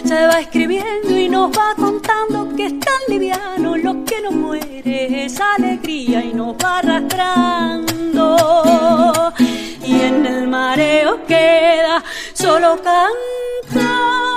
Se 0.10 0.26
va 0.26 0.40
escribiendo 0.40 1.16
y 1.16 1.30
nos 1.30 1.52
va 1.52 1.76
contando 1.76 2.56
que 2.56 2.66
es 2.66 2.80
tan 2.80 3.00
liviano 3.10 3.78
lo 3.78 4.04
que 4.06 4.20
no 4.24 4.32
muere 4.32 5.26
es 5.26 5.40
alegría 5.40 6.26
y 6.26 6.34
nos 6.34 6.56
va 6.56 6.80
arrastrando. 6.80 8.36
Y 9.86 10.02
en 10.02 10.26
el 10.26 10.48
mareo 10.48 11.24
queda 11.28 12.04
solo 12.34 12.82
cantar. 12.82 14.29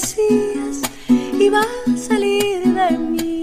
Decías 0.00 0.82
iba 1.40 1.60
a 1.60 1.96
salir 1.96 2.62
de 2.62 2.98
mí. 2.98 3.42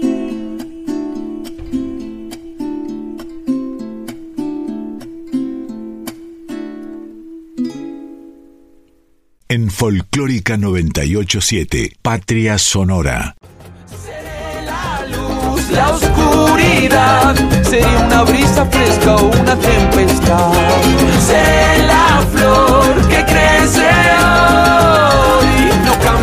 En 9.48 9.70
Folclórica 9.70 10.56
987, 10.56 11.92
Patria 12.02 12.58
Sonora. 12.58 13.36
la 15.72 15.90
oscuridad 15.90 17.34
sería 17.64 18.06
una 18.06 18.22
brisa 18.22 18.64
fresca 18.66 19.16
o 19.16 19.26
una 19.26 19.56
tempestad. 19.58 20.52
Sé 21.20 21.86
la 21.86 22.24
flor 22.32 23.08
que 23.08 23.24
crece 23.24 23.88
hoy, 24.24 24.95